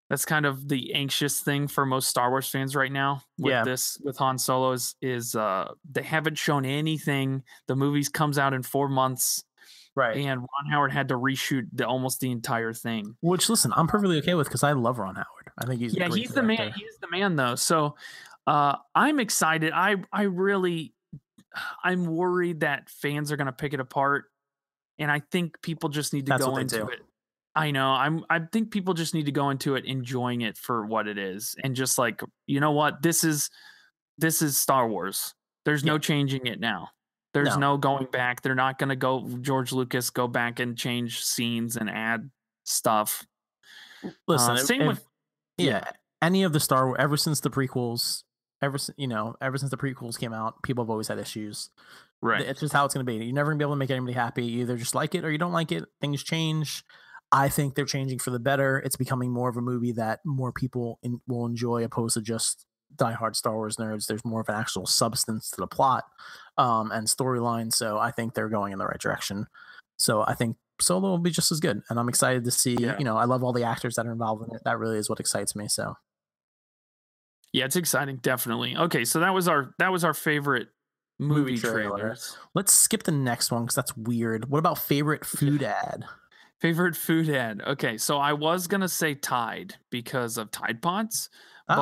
that's 0.09 0.23
kind 0.25 0.45
of 0.45 0.69
the 0.69 0.93
anxious 0.93 1.41
thing 1.41 1.67
for 1.67 1.85
most 1.85 2.07
Star 2.07 2.29
Wars 2.29 2.47
fans 2.49 2.75
right 2.75 2.91
now 2.91 3.23
with 3.39 3.51
Yeah. 3.51 3.63
this 3.63 3.97
with 4.03 4.17
Han 4.17 4.37
Solo 4.37 4.71
is 4.73 4.95
is 5.01 5.35
uh 5.35 5.71
they 5.89 6.03
haven't 6.03 6.37
shown 6.37 6.65
anything. 6.65 7.43
The 7.67 7.75
movie's 7.75 8.09
comes 8.09 8.37
out 8.37 8.53
in 8.53 8.63
4 8.63 8.89
months 8.89 9.43
right. 9.97 10.15
and 10.15 10.41
Ron 10.41 10.71
Howard 10.71 10.91
had 10.91 11.09
to 11.09 11.15
reshoot 11.15 11.67
the 11.73 11.87
almost 11.87 12.19
the 12.19 12.31
entire 12.31 12.73
thing. 12.73 13.15
Which 13.21 13.49
listen, 13.49 13.73
I'm 13.75 13.87
perfectly 13.87 14.17
okay 14.19 14.35
with 14.35 14.47
because 14.47 14.63
I 14.63 14.71
love 14.73 14.99
Ron 14.99 15.15
Howard. 15.15 15.51
I 15.57 15.65
think 15.65 15.81
he's 15.81 15.95
yeah, 15.95 16.07
he's 16.07 16.31
the 16.31 16.43
man. 16.43 16.71
He's 16.75 16.97
the 17.01 17.09
man 17.09 17.35
though. 17.35 17.55
So 17.55 17.95
uh 18.45 18.75
I'm 18.95 19.19
excited. 19.19 19.73
I 19.73 19.95
I 20.13 20.23
really 20.23 20.93
I'm 21.83 22.05
worried 22.05 22.61
that 22.61 22.89
fans 22.89 23.31
are 23.31 23.37
going 23.37 23.47
to 23.47 23.53
pick 23.53 23.73
it 23.73 23.79
apart 23.79 24.25
and 24.99 25.11
I 25.11 25.21
think 25.31 25.61
people 25.61 25.89
just 25.89 26.13
need 26.13 26.25
to 26.27 26.31
That's 26.31 26.45
go 26.45 26.57
into 26.57 26.77
do. 26.77 26.87
it. 26.89 26.99
I 27.55 27.71
know. 27.71 27.89
I'm 27.89 28.23
I 28.29 28.39
think 28.39 28.71
people 28.71 28.93
just 28.93 29.15
need 29.15 29.25
to 29.25 29.31
go 29.31 29.49
into 29.49 29.75
it 29.75 29.85
enjoying 29.85 30.41
it 30.41 30.57
for 30.57 30.85
what 30.85 31.07
it 31.07 31.17
is 31.17 31.55
and 31.63 31.75
just 31.75 31.97
like, 31.97 32.21
you 32.45 32.59
know 32.59 32.71
what? 32.71 33.01
This 33.01 33.23
is 33.23 33.49
this 34.17 34.41
is 34.41 34.57
Star 34.57 34.87
Wars. 34.87 35.33
There's 35.65 35.83
no 35.83 35.97
changing 35.97 36.45
it 36.45 36.59
now. 36.59 36.89
There's 37.43 37.55
No. 37.57 37.73
no 37.73 37.77
going 37.77 38.07
back. 38.11 38.41
They're 38.41 38.55
not 38.55 38.79
going 38.79 38.89
to 38.89 38.95
go 38.95 39.27
George 39.41 39.71
Lucas 39.71 40.09
go 40.09 40.27
back 40.27 40.59
and 40.59 40.77
change 40.77 41.23
scenes 41.23 41.75
and 41.77 41.89
add 41.89 42.29
stuff. 42.63 43.25
Listen, 44.27 44.53
Uh, 44.53 44.57
same 44.57 44.81
if- 44.81 44.87
with 44.87 45.05
yeah, 45.57 45.83
any 46.21 46.43
of 46.43 46.53
the 46.53 46.59
Star 46.59 46.85
Wars 46.87 46.97
ever 46.99 47.17
since 47.17 47.39
the 47.39 47.49
prequels, 47.49 48.23
ever 48.61 48.77
since 48.77 48.95
you 48.97 49.07
know, 49.07 49.35
ever 49.41 49.57
since 49.57 49.71
the 49.71 49.77
prequels 49.77 50.17
came 50.19 50.33
out, 50.33 50.61
people 50.63 50.83
have 50.83 50.89
always 50.89 51.07
had 51.07 51.19
issues. 51.19 51.69
right. 52.21 52.41
It's 52.41 52.59
just 52.59 52.73
how 52.73 52.83
it's 52.85 52.93
going 52.95 53.05
to 53.05 53.11
be. 53.11 53.23
You're 53.23 53.33
never 53.33 53.51
going 53.51 53.59
to 53.59 53.63
be 53.63 53.65
able 53.65 53.73
to 53.73 53.77
make 53.79 53.91
anybody 53.91 54.13
happy. 54.13 54.43
You 54.45 54.61
either 54.61 54.75
just 54.77 54.95
like 54.95 55.13
it 55.13 55.23
or 55.23 55.29
you 55.31 55.37
don't 55.37 55.51
like 55.53 55.71
it. 55.71 55.85
Things 56.01 56.23
change. 56.23 56.83
I 57.31 57.47
think 57.49 57.75
they're 57.75 57.85
changing 57.85 58.19
for 58.19 58.31
the 58.31 58.39
better. 58.39 58.79
It's 58.79 58.95
becoming 58.95 59.31
more 59.31 59.49
of 59.49 59.57
a 59.57 59.61
movie 59.61 59.91
that 59.93 60.21
more 60.25 60.51
people 60.51 60.97
in, 61.03 61.21
will 61.27 61.45
enjoy, 61.45 61.83
opposed 61.83 62.13
to 62.15 62.21
just 62.21 62.65
diehard 62.95 63.35
Star 63.35 63.55
Wars 63.55 63.77
nerds. 63.77 64.07
There's 64.07 64.23
more 64.25 64.41
of 64.41 64.49
an 64.49 64.55
actual 64.55 64.85
substance 64.85 65.49
to 65.51 65.57
the 65.61 65.67
plot 65.67 66.05
um, 66.57 66.91
and 66.91 67.07
storyline. 67.07 67.73
So 67.73 67.97
I 67.99 68.11
think 68.11 68.33
they're 68.33 68.49
going 68.49 68.73
in 68.73 68.79
the 68.79 68.85
right 68.85 68.99
direction. 68.99 69.47
So 69.97 70.23
I 70.27 70.33
think 70.33 70.57
Solo 70.79 71.09
will 71.09 71.17
be 71.17 71.31
just 71.31 71.51
as 71.51 71.59
good, 71.59 71.81
and 71.89 71.99
I'm 71.99 72.07
excited 72.09 72.43
to 72.45 72.51
see. 72.51 72.75
Yeah. 72.79 72.97
You 72.97 73.03
know, 73.05 73.17
I 73.17 73.25
love 73.25 73.43
all 73.43 73.53
the 73.53 73.63
actors 73.63 73.95
that 73.95 74.05
are 74.05 74.11
involved 74.11 74.47
in 74.47 74.55
it. 74.55 74.61
That 74.63 74.77
really 74.77 74.97
is 74.97 75.09
what 75.09 75.19
excites 75.19 75.55
me. 75.55 75.67
So 75.67 75.95
Yeah, 77.53 77.65
it's 77.65 77.75
exciting, 77.75 78.17
definitely. 78.17 78.75
Okay, 78.77 79.03
so 79.05 79.19
that 79.19 79.33
was 79.33 79.47
our 79.47 79.73
that 79.79 79.91
was 79.91 80.03
our 80.03 80.13
favorite 80.13 80.67
movie, 81.19 81.51
Movie 81.53 81.57
trailer. 81.57 81.97
trailers. 81.99 82.37
let's 82.53 82.71
skip 82.73 83.03
the 83.03 83.11
next 83.11 83.51
one 83.51 83.63
because 83.63 83.75
that's 83.75 83.97
weird. 83.97 84.49
What 84.49 84.59
about 84.59 84.77
favorite 84.77 85.25
food 85.25 85.63
ad? 85.63 86.05
Favorite 86.61 86.95
food 86.95 87.29
ad. 87.29 87.61
Okay, 87.65 87.97
so 87.97 88.17
I 88.17 88.33
was 88.33 88.67
gonna 88.67 88.89
say 88.89 89.15
Tide 89.15 89.75
because 89.89 90.37
of 90.37 90.51
Tide 90.51 90.81
Pods, 90.81 91.29
Ah, 91.69 91.75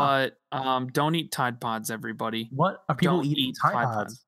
but 0.52 0.58
um, 0.58 0.88
don't 0.88 1.15
eat 1.15 1.32
Tide 1.32 1.60
Pods, 1.62 1.91
everybody. 1.91 2.50
what 2.52 2.84
are 2.89 2.95
people 2.95 3.17
don't 3.17 3.26
eating? 3.26 3.45
eat 3.50 3.56
Tide 3.62 3.74
Tide 3.74 3.84
Pods? 3.86 3.95
Pods. 3.95 4.26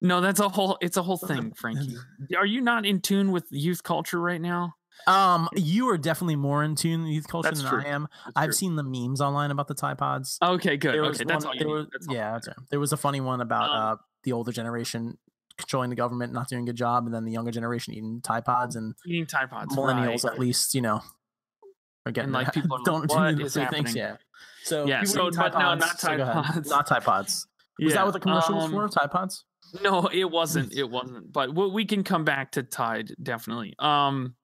No, 0.00 0.20
that's 0.20 0.40
a 0.40 0.48
whole 0.48 0.78
it's 0.80 0.96
a 0.96 1.02
whole 1.02 1.16
thing, 1.16 1.52
Frankie. 1.56 1.94
Are 2.36 2.46
you 2.46 2.60
not 2.60 2.84
in 2.86 3.00
tune 3.00 3.30
with 3.32 3.44
youth 3.50 3.82
culture 3.82 4.20
right 4.20 4.40
now? 4.40 4.74
Um, 5.06 5.48
you 5.54 5.88
are 5.90 5.98
definitely 5.98 6.36
more 6.36 6.62
in 6.62 6.74
tune 6.76 7.02
with 7.02 7.10
youth 7.12 7.26
culture 7.28 7.48
That's 7.50 7.62
than 7.62 7.70
true. 7.70 7.82
I 7.84 7.88
am. 7.88 8.08
That's 8.26 8.32
I've 8.36 8.44
true. 8.48 8.52
seen 8.52 8.76
the 8.76 8.82
memes 8.84 9.20
online 9.20 9.50
about 9.50 9.66
the 9.68 9.74
Tide 9.74 9.98
Pods. 9.98 10.38
Okay, 10.42 10.76
good. 10.76 10.94
There 10.94 11.04
Okay, 11.06 11.24
that's 11.24 11.44
all 11.44 11.54
you 11.54 11.66
was- 11.68 11.86
That's 11.92 12.06
yeah, 12.08 12.30
that 12.30 12.32
that's 12.44 12.48
right. 12.48 12.56
there 12.70 12.78
was 12.80 12.92
a 12.92 12.96
funny 12.96 13.20
one 13.20 13.40
about 13.40 13.70
Um, 13.70 13.76
uh 13.92 13.96
the 14.24 14.32
older 14.32 14.52
generation 14.52 15.18
controlling 15.58 15.90
the 15.90 15.96
government, 15.96 16.32
not 16.32 16.48
doing 16.48 16.62
a 16.62 16.66
good 16.66 16.76
job, 16.76 17.06
and 17.06 17.14
then 17.14 17.24
the 17.24 17.32
younger 17.32 17.50
generation 17.50 17.92
eating 17.94 18.20
Tide 18.22 18.44
Pods, 18.44 18.76
and 18.76 18.94
Eating 19.06 19.26
Tide 19.26 19.50
Pods. 19.50 19.74
millennials 19.76 20.22
right. 20.24 20.32
at 20.34 20.38
least, 20.38 20.74
you 20.74 20.80
know, 20.80 21.00
are 22.06 22.12
getting 22.12 22.32
like, 22.32 22.52
people 22.54 22.76
are 22.76 22.84
don't 22.84 23.08
"What 23.10 23.36
do 23.36 23.44
is 23.44 23.54
the 23.54 23.66
things. 23.66 23.90
happening?" 23.90 23.96
Yeah. 23.96 24.16
So 24.64 24.86
Yeah, 24.86 25.00
people 25.00 25.14
so- 25.14 25.28
eat 25.28 25.36
but 25.36 25.54
no, 25.54 25.74
not 25.74 25.98
Tide 25.98 26.16
go 26.18 26.22
ahead. 26.24 26.44
Pods. 26.44 26.70
Not 26.70 26.86
Tide 26.86 27.04
Pods. 27.04 27.46
Was 27.78 27.90
Yeah, 27.90 27.96
that 27.96 28.04
what 28.04 28.12
the 28.12 28.20
commercial 28.20 28.54
was 28.56 28.64
um, 28.66 28.70
for? 28.72 28.88
Tide 28.88 29.10
Pods? 29.10 29.44
No, 29.82 30.06
it 30.12 30.30
wasn't. 30.30 30.72
It 30.74 30.88
wasn't. 30.90 31.32
But 31.32 31.54
we 31.54 31.66
we 31.68 31.84
can 31.84 32.04
come 32.04 32.24
back 32.24 32.52
to 32.52 32.62
Tide 32.62 33.12
definitely. 33.22 33.74
Um, 33.78 34.34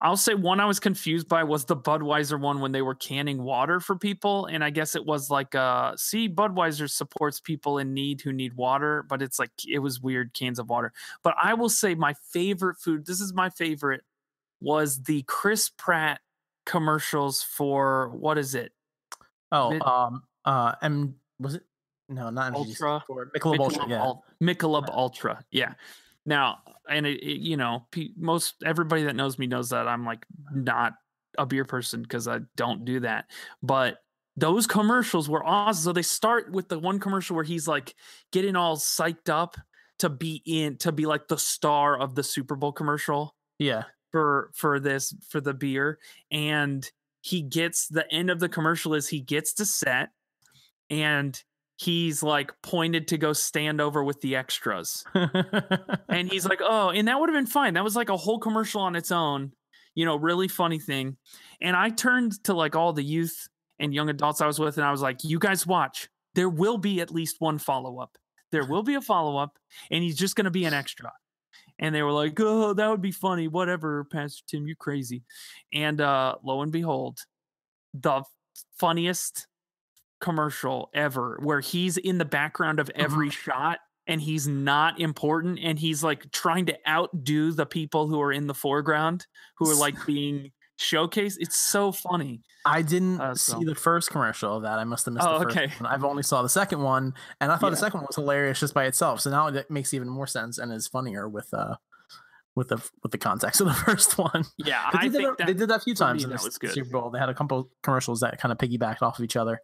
I'll 0.00 0.16
say 0.16 0.34
one 0.34 0.60
I 0.60 0.66
was 0.66 0.78
confused 0.78 1.26
by 1.26 1.42
was 1.42 1.64
the 1.64 1.74
Budweiser 1.76 2.38
one 2.38 2.60
when 2.60 2.70
they 2.70 2.82
were 2.82 2.94
canning 2.94 3.42
water 3.42 3.80
for 3.80 3.96
people, 3.96 4.44
and 4.46 4.62
I 4.62 4.68
guess 4.68 4.94
it 4.94 5.04
was 5.04 5.30
like, 5.30 5.54
uh, 5.54 5.94
see, 5.96 6.28
Budweiser 6.28 6.88
supports 6.88 7.40
people 7.40 7.78
in 7.78 7.94
need 7.94 8.20
who 8.20 8.30
need 8.30 8.52
water, 8.54 9.04
but 9.08 9.22
it's 9.22 9.38
like 9.38 9.50
it 9.66 9.78
was 9.78 10.00
weird 10.00 10.34
cans 10.34 10.58
of 10.58 10.68
water. 10.68 10.92
But 11.24 11.34
I 11.42 11.54
will 11.54 11.70
say 11.70 11.94
my 11.94 12.14
favorite 12.30 12.76
food. 12.78 13.06
This 13.06 13.20
is 13.20 13.32
my 13.32 13.48
favorite. 13.50 14.02
Was 14.60 15.02
the 15.02 15.22
Chris 15.26 15.70
Pratt 15.70 16.20
commercials 16.66 17.42
for 17.42 18.10
what 18.10 18.36
is 18.38 18.54
it? 18.54 18.72
Oh, 19.52 19.70
Mid- 19.70 19.82
um, 19.82 20.22
uh, 20.44 20.72
M 20.82 21.14
was 21.38 21.54
it? 21.54 21.62
No, 22.08 22.30
not 22.30 22.52
MGC. 22.52 22.56
Ultra. 22.82 23.04
For 23.06 23.30
Michelob 23.36 23.58
Ultra. 23.60 23.88
Yeah. 23.88 24.02
Ul- 24.02 24.24
Michelob 24.42 24.88
Ultra. 24.90 25.44
Yeah. 25.50 25.72
Now, 26.24 26.58
and 26.88 27.06
it, 27.06 27.22
it- 27.22 27.40
you 27.40 27.56
know, 27.56 27.86
pe- 27.90 28.10
most 28.16 28.56
everybody 28.64 29.04
that 29.04 29.16
knows 29.16 29.38
me 29.38 29.46
knows 29.46 29.70
that 29.70 29.88
I'm 29.88 30.04
like 30.04 30.26
not 30.52 30.94
a 31.38 31.46
beer 31.46 31.64
person 31.64 32.02
because 32.02 32.28
I 32.28 32.40
don't 32.56 32.84
do 32.84 33.00
that. 33.00 33.26
But 33.62 33.98
those 34.36 34.66
commercials 34.66 35.28
were 35.28 35.44
awesome. 35.44 35.82
So 35.82 35.92
they 35.92 36.02
start 36.02 36.50
with 36.52 36.68
the 36.68 36.78
one 36.78 36.98
commercial 37.00 37.34
where 37.36 37.44
he's 37.44 37.66
like 37.66 37.94
getting 38.32 38.54
all 38.56 38.76
psyched 38.76 39.28
up 39.28 39.56
to 40.00 40.08
be 40.10 40.42
in 40.46 40.76
to 40.78 40.92
be 40.92 41.06
like 41.06 41.26
the 41.28 41.38
star 41.38 41.98
of 41.98 42.14
the 42.14 42.22
Super 42.22 42.54
Bowl 42.54 42.70
commercial 42.72 43.34
Yeah. 43.58 43.84
For 44.12 44.50
for 44.54 44.80
this 44.80 45.14
for 45.28 45.40
the 45.40 45.54
beer 45.54 45.98
and 46.30 46.90
he 47.20 47.42
gets 47.42 47.88
the 47.88 48.10
end 48.12 48.30
of 48.30 48.38
the 48.38 48.48
commercial 48.48 48.94
is 48.94 49.08
he 49.08 49.20
gets 49.20 49.52
to 49.54 49.66
set 49.66 50.10
and 50.90 51.42
he's 51.76 52.22
like 52.22 52.52
pointed 52.62 53.08
to 53.08 53.18
go 53.18 53.32
stand 53.32 53.80
over 53.80 54.02
with 54.02 54.20
the 54.20 54.36
extras. 54.36 55.04
And 56.08 56.30
he's 56.30 56.46
like 56.46 56.60
oh 56.62 56.90
and 56.90 57.08
that 57.08 57.18
would 57.18 57.28
have 57.28 57.36
been 57.36 57.46
fine. 57.46 57.74
That 57.74 57.84
was 57.84 57.96
like 57.96 58.08
a 58.08 58.16
whole 58.16 58.38
commercial 58.38 58.80
on 58.80 58.96
its 58.96 59.10
own 59.10 59.52
you 59.94 60.04
know 60.04 60.16
really 60.16 60.48
funny 60.48 60.78
thing. 60.78 61.16
And 61.60 61.76
i 61.76 61.90
turned 61.90 62.42
to 62.44 62.54
like 62.54 62.76
all 62.76 62.92
the 62.92 63.02
youth 63.02 63.48
and 63.78 63.92
young 63.92 64.08
adults 64.08 64.40
i 64.40 64.46
was 64.46 64.58
with 64.58 64.78
and 64.78 64.86
i 64.86 64.90
was 64.90 65.02
like 65.02 65.24
you 65.24 65.38
guys 65.38 65.66
watch. 65.66 66.08
There 66.34 66.48
will 66.48 66.78
be 66.78 67.00
at 67.00 67.10
least 67.10 67.40
one 67.40 67.58
follow-up. 67.58 68.18
There 68.52 68.64
will 68.64 68.82
be 68.82 68.94
a 68.94 69.00
follow-up 69.00 69.58
and 69.90 70.04
he's 70.04 70.16
just 70.16 70.36
going 70.36 70.44
to 70.44 70.50
be 70.50 70.64
an 70.64 70.74
extra 70.74 71.12
and 71.78 71.94
they 71.94 72.02
were 72.02 72.12
like 72.12 72.38
oh 72.40 72.72
that 72.72 72.88
would 72.88 73.02
be 73.02 73.12
funny 73.12 73.48
whatever 73.48 74.04
pastor 74.04 74.42
tim 74.46 74.66
you 74.66 74.76
crazy. 74.76 75.22
And 75.72 76.00
uh 76.00 76.36
lo 76.42 76.62
and 76.62 76.72
behold 76.72 77.20
the 77.94 78.22
funniest 78.78 79.46
commercial 80.20 80.90
ever 80.94 81.38
where 81.42 81.60
he's 81.60 81.96
in 81.96 82.18
the 82.18 82.24
background 82.24 82.80
of 82.80 82.90
every 82.94 83.30
shot 83.30 83.78
and 84.06 84.20
he's 84.20 84.46
not 84.46 85.00
important 85.00 85.58
and 85.60 85.78
he's 85.78 86.02
like 86.02 86.30
trying 86.30 86.66
to 86.66 86.78
outdo 86.88 87.52
the 87.52 87.66
people 87.66 88.06
who 88.06 88.20
are 88.20 88.32
in 88.32 88.46
the 88.46 88.54
foreground 88.54 89.26
who 89.58 89.68
are 89.70 89.74
like 89.74 89.94
being 90.06 90.50
showcased 90.78 91.36
it's 91.38 91.56
so 91.58 91.90
funny 91.92 92.42
I 92.64 92.82
didn't 92.82 93.20
Uh, 93.20 93.34
so- 93.34 93.58
see 93.58 93.64
the 93.64 93.74
first 93.74 94.10
commercial 94.10 94.56
of 94.56 94.62
that. 94.64 94.78
I 94.80 94.84
must 94.84 95.04
have 95.06 95.14
missed 95.14 95.26
Oh, 95.26 95.38
the 95.38 95.44
first 95.44 95.56
okay. 95.56 95.72
one. 95.78 95.86
I've 95.92 96.02
only 96.04 96.22
saw 96.24 96.42
the 96.42 96.48
second 96.48 96.82
one, 96.82 97.14
and 97.40 97.52
I 97.52 97.56
thought 97.56 97.70
the 97.70 97.76
second 97.76 97.98
one 98.00 98.06
was 98.08 98.16
hilarious 98.16 98.58
just 98.58 98.74
by 98.74 98.86
itself. 98.86 99.20
So 99.20 99.30
now 99.30 99.46
it 99.46 99.70
makes 99.70 99.94
even 99.94 100.08
more 100.08 100.26
sense 100.26 100.58
and 100.58 100.72
is 100.72 100.88
funnier 100.88 101.28
with 101.28 101.52
uh 101.54 101.76
with 102.56 102.68
the 102.68 102.76
with 103.04 103.12
the 103.12 103.18
context 103.18 103.60
of 103.60 103.68
the 103.68 103.74
first 103.86 104.18
one. 104.18 104.44
yeah 104.58 104.82
i 104.92 105.02
they, 105.06 105.08
did 105.10 105.12
think 105.24 105.38
that, 105.38 105.46
they 105.46 105.54
did 105.54 105.68
that 105.68 105.76
a 105.76 105.84
few 105.84 105.94
times 105.94 106.24
in 106.24 106.30
the. 106.30 106.38
Super 106.38 106.90
Bowl. 106.90 107.10
They 107.10 107.18
had 107.20 107.28
a 107.28 107.34
couple 107.34 107.70
commercials 107.82 108.20
that 108.20 108.40
kind 108.40 108.50
of 108.50 108.58
piggybacked 108.58 109.02
off 109.02 109.18
of 109.18 109.24
each 109.24 109.36
other. 109.36 109.60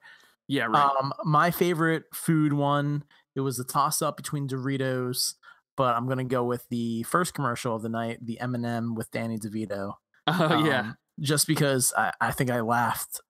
yeah 0.47 0.65
right 0.67 0.91
Um, 1.01 1.13
my 1.25 1.51
favorite 1.51 2.05
food 2.15 2.53
one, 2.53 3.03
it 3.35 3.41
was 3.41 3.59
a 3.59 3.65
toss 3.65 4.01
up 4.03 4.17
between 4.17 4.47
Doritos, 4.47 5.35
but 5.77 5.97
I'm 5.97 6.07
gonna 6.09 6.23
go 6.25 6.45
with 6.45 6.69
the 6.69 7.03
first 7.05 7.35
commercial 7.35 7.75
of 7.75 7.83
the 7.83 7.89
night, 7.89 8.19
the 8.25 8.39
M&M 8.41 8.95
with 8.95 9.11
Danny 9.11 9.39
DeVito. 9.39 9.95
oh 10.29 10.65
yeah 10.65 10.81
Um, 10.81 10.97
just 11.21 11.47
because 11.47 11.93
I, 11.97 12.13
I 12.21 12.31
think 12.33 12.51
I 12.51 12.61
laughed 12.61 13.21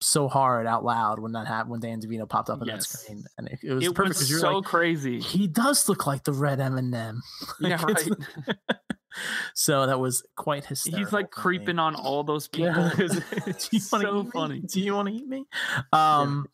so 0.00 0.28
hard 0.28 0.66
out 0.66 0.84
loud 0.84 1.20
when 1.20 1.30
that 1.32 1.46
happened 1.46 1.70
when 1.70 1.80
Dan 1.80 2.00
DeVito 2.00 2.28
popped 2.28 2.50
up 2.50 2.60
on 2.60 2.66
that 2.66 2.82
screen, 2.82 3.24
and 3.38 3.46
it, 3.48 3.60
it 3.62 3.72
was 3.72 3.86
it 3.86 3.94
perfect 3.94 4.18
was 4.18 4.30
you're 4.30 4.40
so 4.40 4.56
like, 4.56 4.64
crazy 4.64 5.20
he 5.20 5.46
does 5.46 5.88
look 5.88 6.06
like 6.08 6.24
the 6.24 6.32
red 6.32 6.60
M&M. 6.60 7.22
yeah 7.60 7.76
Like, 7.80 7.90
it's- 8.00 8.08
right 8.08 8.56
so 9.54 9.86
that 9.86 10.00
was 10.00 10.24
quite 10.36 10.64
hysterical. 10.64 11.04
he's 11.04 11.12
like 11.12 11.26
me. 11.26 11.30
creeping 11.32 11.78
on 11.78 11.94
all 11.94 12.24
those 12.24 12.48
people 12.48 12.72
Yeah. 12.74 12.90
It's 13.46 13.68
Do 13.68 13.76
you 13.76 13.80
so 13.80 13.98
eat 14.20 14.24
me? 14.24 14.30
funny 14.32 14.60
Do 14.60 14.80
you 14.80 14.94
want 14.94 15.08
to 15.08 15.14
eat 15.14 15.28
me? 15.28 15.44
Um, 15.92 16.46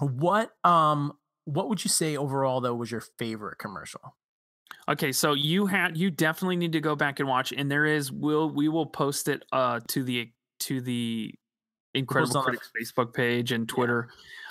what 0.00 0.50
um 0.64 1.12
what 1.44 1.68
would 1.68 1.82
you 1.84 1.88
say 1.88 2.16
overall 2.16 2.60
though 2.60 2.74
was 2.74 2.90
your 2.90 3.02
favorite 3.18 3.58
commercial? 3.58 4.14
Okay, 4.88 5.12
so 5.12 5.34
you 5.34 5.66
had 5.66 5.96
you 5.96 6.10
definitely 6.10 6.56
need 6.56 6.72
to 6.72 6.80
go 6.80 6.96
back 6.96 7.20
and 7.20 7.28
watch, 7.28 7.52
and 7.52 7.70
there 7.70 7.86
is 7.86 8.10
will 8.10 8.50
we 8.50 8.68
will 8.68 8.86
post 8.86 9.28
it 9.28 9.44
uh 9.52 9.80
to 9.88 10.02
the 10.02 10.30
to 10.60 10.80
the 10.80 11.34
Incredible 11.94 12.32
the- 12.32 12.40
Critics 12.42 12.70
Facebook 12.78 13.14
page 13.14 13.52
and 13.52 13.68
Twitter. 13.68 14.08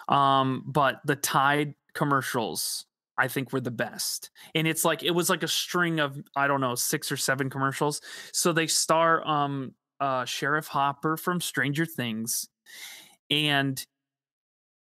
Um, 0.08 0.63
but 0.65 1.02
the 1.06 1.15
Tide 1.15 1.74
commercials 1.94 2.86
I 3.17 3.28
think 3.28 3.52
were 3.52 3.62
the 3.62 3.72
best, 3.72 4.30
and 4.56 4.67
it's 4.67 4.86
like 4.86 5.04
it 5.04 5.12
was 5.12 5.30
like 5.30 5.44
a 5.44 5.48
string 5.48 6.00
of 6.00 6.17
I 6.36 6.48
don't 6.48 6.62
know 6.62 6.76
six 6.76 7.12
or 7.12 7.17
seven 7.17 7.50
commercials. 7.50 8.02
So 8.32 8.54
they 8.54 8.67
star 8.67 9.28
um 9.28 9.74
uh 10.00 10.26
Sheriff 10.26 10.67
Hopper 10.67 11.17
from 11.17 11.41
Stranger 11.41 11.86
Things, 11.86 12.48
and 13.30 13.84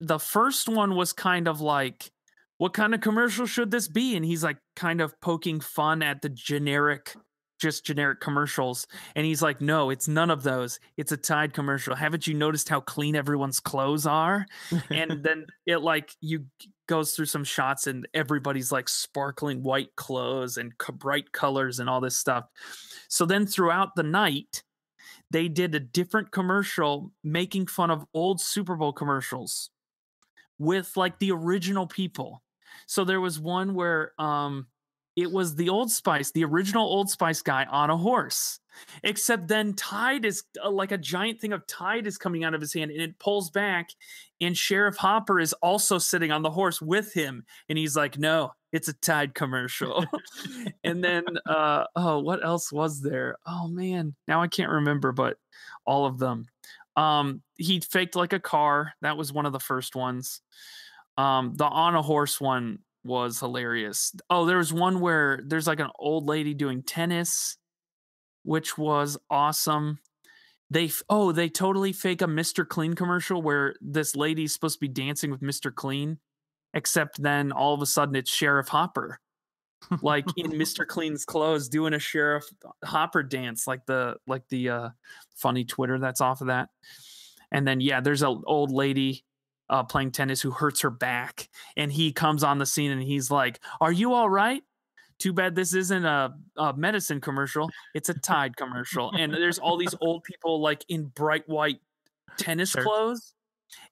the 0.00 0.18
first 0.18 0.68
one 0.68 0.96
was 0.96 1.12
kind 1.12 1.46
of 1.48 1.61
like 1.61 2.11
what 2.58 2.72
kind 2.72 2.94
of 2.94 3.00
commercial 3.00 3.46
should 3.46 3.70
this 3.70 3.88
be? 3.88 4.16
And 4.16 4.24
he's 4.24 4.42
like 4.42 4.58
kind 4.74 5.00
of 5.00 5.18
poking 5.20 5.60
fun 5.60 6.02
at 6.02 6.22
the 6.22 6.28
generic, 6.28 7.14
just 7.60 7.84
generic 7.84 8.20
commercials. 8.20 8.86
And 9.14 9.26
he's 9.26 9.42
like, 9.42 9.60
no, 9.60 9.90
it's 9.90 10.08
none 10.08 10.30
of 10.30 10.42
those. 10.42 10.80
It's 10.96 11.12
a 11.12 11.16
Tide 11.16 11.52
commercial. 11.52 11.94
Haven't 11.94 12.26
you 12.26 12.34
noticed 12.34 12.68
how 12.68 12.80
clean 12.80 13.14
everyone's 13.14 13.60
clothes 13.60 14.06
are? 14.06 14.46
And 14.90 15.22
then 15.22 15.46
it 15.66 15.78
like 15.78 16.12
you 16.20 16.46
goes 16.88 17.12
through 17.12 17.26
some 17.26 17.44
shots 17.44 17.86
and 17.86 18.06
everybody's 18.14 18.72
like 18.72 18.88
sparkling 18.88 19.62
white 19.62 19.94
clothes 19.96 20.56
and 20.56 20.72
bright 20.94 21.32
colors 21.32 21.78
and 21.78 21.90
all 21.90 22.00
this 22.00 22.16
stuff. 22.16 22.46
So 23.08 23.26
then 23.26 23.46
throughout 23.46 23.96
the 23.96 24.02
night, 24.02 24.62
they 25.30 25.48
did 25.48 25.74
a 25.74 25.80
different 25.80 26.30
commercial 26.30 27.12
making 27.24 27.66
fun 27.66 27.90
of 27.90 28.04
old 28.14 28.40
Super 28.40 28.76
Bowl 28.76 28.92
commercials 28.92 29.70
with 30.58 30.96
like 30.96 31.18
the 31.18 31.32
original 31.32 31.86
people. 31.86 32.42
So 32.86 33.04
there 33.04 33.20
was 33.20 33.40
one 33.40 33.74
where 33.74 34.12
um 34.18 34.66
it 35.16 35.32
was 35.32 35.54
the 35.54 35.70
Old 35.70 35.90
Spice, 35.90 36.30
the 36.30 36.44
original 36.44 36.86
Old 36.86 37.08
Spice 37.08 37.40
guy 37.40 37.64
on 37.64 37.88
a 37.88 37.96
horse. 37.96 38.60
Except 39.02 39.48
then 39.48 39.72
Tide 39.72 40.26
is 40.26 40.44
uh, 40.62 40.70
like 40.70 40.92
a 40.92 40.98
giant 40.98 41.40
thing 41.40 41.54
of 41.54 41.66
Tide 41.66 42.06
is 42.06 42.18
coming 42.18 42.44
out 42.44 42.52
of 42.52 42.60
his 42.60 42.74
hand 42.74 42.90
and 42.90 43.00
it 43.00 43.18
pulls 43.18 43.50
back 43.50 43.88
and 44.42 44.54
Sheriff 44.54 44.96
Hopper 44.96 45.40
is 45.40 45.54
also 45.54 45.96
sitting 45.96 46.30
on 46.30 46.42
the 46.42 46.50
horse 46.50 46.82
with 46.82 47.14
him 47.14 47.44
and 47.70 47.78
he's 47.78 47.96
like, 47.96 48.18
"No, 48.18 48.52
it's 48.72 48.88
a 48.88 48.92
Tide 48.92 49.34
commercial." 49.34 50.04
and 50.84 51.02
then 51.02 51.24
uh 51.46 51.84
oh, 51.96 52.18
what 52.18 52.44
else 52.44 52.70
was 52.70 53.00
there? 53.00 53.36
Oh 53.46 53.66
man, 53.68 54.14
now 54.28 54.42
I 54.42 54.48
can't 54.48 54.70
remember 54.70 55.12
but 55.12 55.38
all 55.86 56.04
of 56.04 56.18
them. 56.18 56.46
Um 56.96 57.42
he 57.56 57.80
faked 57.80 58.16
like 58.16 58.34
a 58.34 58.40
car. 58.40 58.92
That 59.00 59.16
was 59.16 59.32
one 59.32 59.46
of 59.46 59.52
the 59.52 59.60
first 59.60 59.96
ones. 59.96 60.42
Um, 61.18 61.55
the 61.55 61.64
on 61.64 61.94
a 61.94 62.02
horse 62.02 62.40
one 62.40 62.81
was 63.07 63.40
hilarious. 63.40 64.14
Oh, 64.29 64.44
there 64.44 64.59
was 64.59 64.72
one 64.72 65.00
where 65.00 65.40
there's 65.46 65.66
like 65.66 65.81
an 65.81 65.90
old 65.98 66.26
lady 66.26 66.55
doing 66.55 66.83
tennis, 66.83 67.57
which 68.42 68.76
was 68.76 69.16
awesome. 69.31 69.98
They 70.70 70.90
oh 71.09 71.33
they 71.33 71.48
totally 71.48 71.92
fake 71.92 72.22
a 72.22 72.26
Mr. 72.26 72.66
Clean 72.66 72.94
commercial 72.94 73.40
where 73.40 73.74
this 73.81 74.16
lady's 74.16 74.52
supposed 74.52 74.76
to 74.76 74.81
be 74.81 74.88
dancing 74.88 75.31
with 75.31 75.40
Mr. 75.40 75.72
Clean, 75.72 76.18
except 76.74 77.22
then 77.22 77.52
all 77.52 77.72
of 77.72 77.81
a 77.81 77.87
sudden 77.87 78.16
it's 78.16 78.31
Sheriff 78.31 78.68
Hopper, 78.68 79.20
like 80.02 80.26
in 80.37 80.50
Mr. 80.52 80.87
Clean's 80.88 81.24
clothes, 81.24 81.68
doing 81.68 81.94
a 81.94 82.00
Sheriff 82.00 82.44
Hopper 82.85 83.22
dance, 83.22 83.66
like 83.68 83.87
the 83.87 84.16
like 84.26 84.42
the 84.48 84.68
uh, 84.68 84.88
funny 85.37 85.64
Twitter 85.64 85.98
that's 85.98 86.20
off 86.20 86.40
of 86.40 86.48
that. 86.48 86.68
And 87.52 87.66
then 87.66 87.81
yeah, 87.81 88.00
there's 88.00 88.22
an 88.22 88.42
old 88.44 88.72
lady 88.72 89.24
uh, 89.70 89.83
playing 89.85 90.12
tennis 90.12 90.40
who 90.40 90.50
hurts 90.50 90.81
her 90.83 90.90
back, 90.90 91.48
and 91.76 91.92
he 91.92 92.12
comes 92.12 92.42
on 92.44 92.59
the 92.59 92.66
scene 92.66 92.90
and 92.90 93.02
he's 93.02 93.31
like, 93.31 93.61
"Are 93.81 93.92
you 93.92 94.12
all 94.12 94.29
right?" 94.29 94.62
Too 95.18 95.33
bad 95.33 95.55
this 95.55 95.72
isn't 95.74 96.05
a, 96.05 96.35
a 96.59 96.74
medicine 96.76 97.20
commercial; 97.20 97.70
it's 97.94 98.09
a 98.09 98.14
Tide 98.14 98.57
commercial. 98.57 99.11
And 99.18 99.33
there's 99.33 99.59
all 99.59 99.76
these 99.79 99.94
old 100.00 100.24
people 100.24 100.61
like 100.61 100.85
in 100.88 101.07
bright 101.07 101.48
white 101.48 101.79
tennis 102.38 102.70
Sure. 102.70 102.83
clothes, 102.83 103.33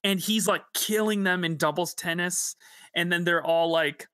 and 0.02 0.20
he's 0.20 0.46
like 0.46 0.62
killing 0.74 1.24
them 1.24 1.44
in 1.44 1.56
doubles 1.56 1.94
tennis, 1.94 2.56
and 2.94 3.10
then 3.12 3.24
they're 3.24 3.44
all 3.44 3.70
like. 3.70 4.06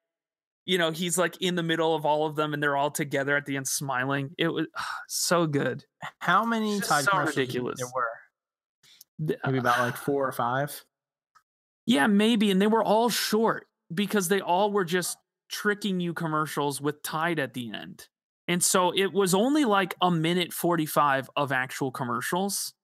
You 0.67 0.79
know, 0.79 0.93
he's 0.93 1.19
like 1.19 1.41
in 1.41 1.57
the 1.57 1.65
middle 1.65 1.97
of 1.97 2.07
all 2.07 2.27
of 2.27 2.37
them, 2.37 2.55
and 2.55 2.63
they're 2.63 2.77
all 2.77 2.93
together 2.93 3.37
at 3.37 3.45
the 3.45 3.57
end, 3.57 3.67
smiling. 3.67 4.31
It 4.39 4.49
was 4.49 4.67
so 5.09 5.47
good. 5.47 5.85
How 6.21 6.45
many 6.45 6.79
Tide 6.81 7.05
so 7.05 7.11
commercials 7.11 7.35
do 7.35 7.41
you 7.41 7.47
think 7.47 7.67
ridiculous. 7.67 7.81
there 7.81 7.89
were? 7.93 9.37
Maybe 9.47 9.59
about 9.59 9.81
like 9.81 9.97
four 9.97 10.29
or 10.29 10.31
five. 10.33 10.85
Yeah, 11.91 12.07
maybe. 12.07 12.51
And 12.51 12.61
they 12.63 12.67
were 12.67 12.83
all 12.85 13.09
short 13.09 13.67
because 13.93 14.29
they 14.29 14.41
all 14.41 14.71
were 14.71 14.85
just 14.85 15.17
tricking 15.51 15.99
you 16.01 16.15
commercials 16.15 16.81
with 16.81 17.03
Tide 17.03 17.39
at 17.39 17.55
the 17.55 17.73
end. 17.73 18.07
And 18.47 18.63
so 18.63 18.93
it 18.95 19.13
was 19.13 19.35
only 19.35 19.65
like 19.65 19.95
a 20.01 20.11
minute 20.11 20.53
45 20.53 21.31
of 21.37 21.53
actual 21.53 21.91
commercials. 21.91 22.75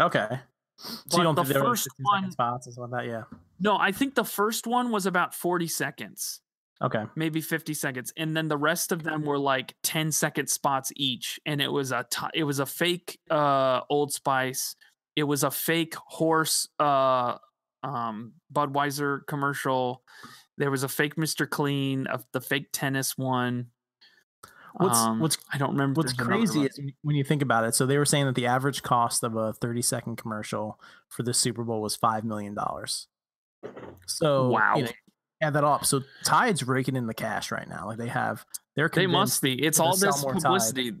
Okay. 0.00 0.40
So 0.78 0.98
But 1.10 1.16
you 1.18 1.22
don't 1.22 1.34
the 1.34 1.44
think 1.44 1.54
there 1.54 1.62
first 1.64 1.84
15 1.84 2.04
second 2.06 2.22
one- 2.24 2.30
spots 2.32 2.72
stuff 2.72 2.90
like 2.90 3.02
that? 3.02 3.06
Yeah. 3.06 3.22
No, 3.60 3.76
I 3.78 3.92
think 3.92 4.14
the 4.14 4.24
first 4.24 4.66
one 4.66 4.90
was 4.90 5.06
about 5.06 5.34
40 5.34 5.66
seconds, 5.68 6.40
Okay. 6.82 7.04
maybe 7.14 7.40
50 7.40 7.72
seconds. 7.74 8.12
And 8.16 8.36
then 8.36 8.48
the 8.48 8.56
rest 8.56 8.90
of 8.92 9.02
them 9.04 9.22
were 9.24 9.38
like 9.38 9.74
10 9.82 10.10
second 10.10 10.48
spots 10.48 10.90
each. 10.96 11.38
And 11.46 11.60
it 11.62 11.68
was 11.72 11.92
a 11.92 12.04
it 12.34 12.44
was 12.44 12.58
a 12.58 12.66
fake 12.66 13.18
uh 13.30 13.82
Old 13.88 14.12
Spice. 14.12 14.74
It 15.16 15.24
was 15.24 15.44
a 15.44 15.50
fake 15.50 15.94
horse 15.94 16.68
uh 16.78 17.36
um 17.84 18.32
Budweiser 18.52 19.20
commercial. 19.26 20.02
There 20.56 20.70
was 20.70 20.82
a 20.84 20.88
fake 20.88 21.16
Mr. 21.16 21.48
Clean, 21.48 22.06
of 22.06 22.24
the 22.32 22.40
fake 22.40 22.68
tennis 22.72 23.18
one. 23.18 23.66
What's 24.76 24.98
Um, 24.98 25.20
what's 25.20 25.38
I 25.52 25.58
don't 25.58 25.70
remember. 25.72 25.98
what's 26.00 26.12
if 26.12 26.18
there's 26.18 26.26
another 26.28 26.40
crazy 26.46 26.64
is 26.66 26.80
when- 27.02 27.14
you 27.16 27.22
think 27.24 27.42
about 27.42 27.64
it. 27.64 27.74
So 27.76 27.86
they 27.86 27.98
were 27.98 28.04
saying 28.04 28.26
that 28.26 28.34
the 28.34 28.46
average 28.46 28.82
cost 28.82 29.22
of 29.22 29.36
a 29.36 29.52
30 29.52 29.82
second 29.82 30.16
commercial 30.16 30.80
for 31.08 31.22
the 31.22 31.32
Super 31.34 31.62
Bowl 31.62 31.80
was 31.80 31.94
five 31.94 32.24
million 32.24 32.54
dollars. 32.54 33.06
So 34.06 34.50
Wow. 34.50 34.74
you 34.76 34.84
know, 34.84 34.90
add 35.42 35.52
that 35.54 35.64
up. 35.64 35.84
So 35.84 36.00
Tide's 36.24 36.64
raking 36.66 36.96
in 36.96 37.06
the 37.06 37.14
cash 37.14 37.50
right 37.52 37.68
now. 37.68 37.86
Like 37.86 37.98
they 37.98 38.08
have, 38.08 38.44
they're 38.76 38.88
they 38.88 39.06
must 39.06 39.42
be. 39.42 39.54
It's 39.64 39.78
all 39.78 39.96
this 39.96 40.22
more 40.22 40.32
Tide. 40.34 40.42
publicity. 40.42 40.92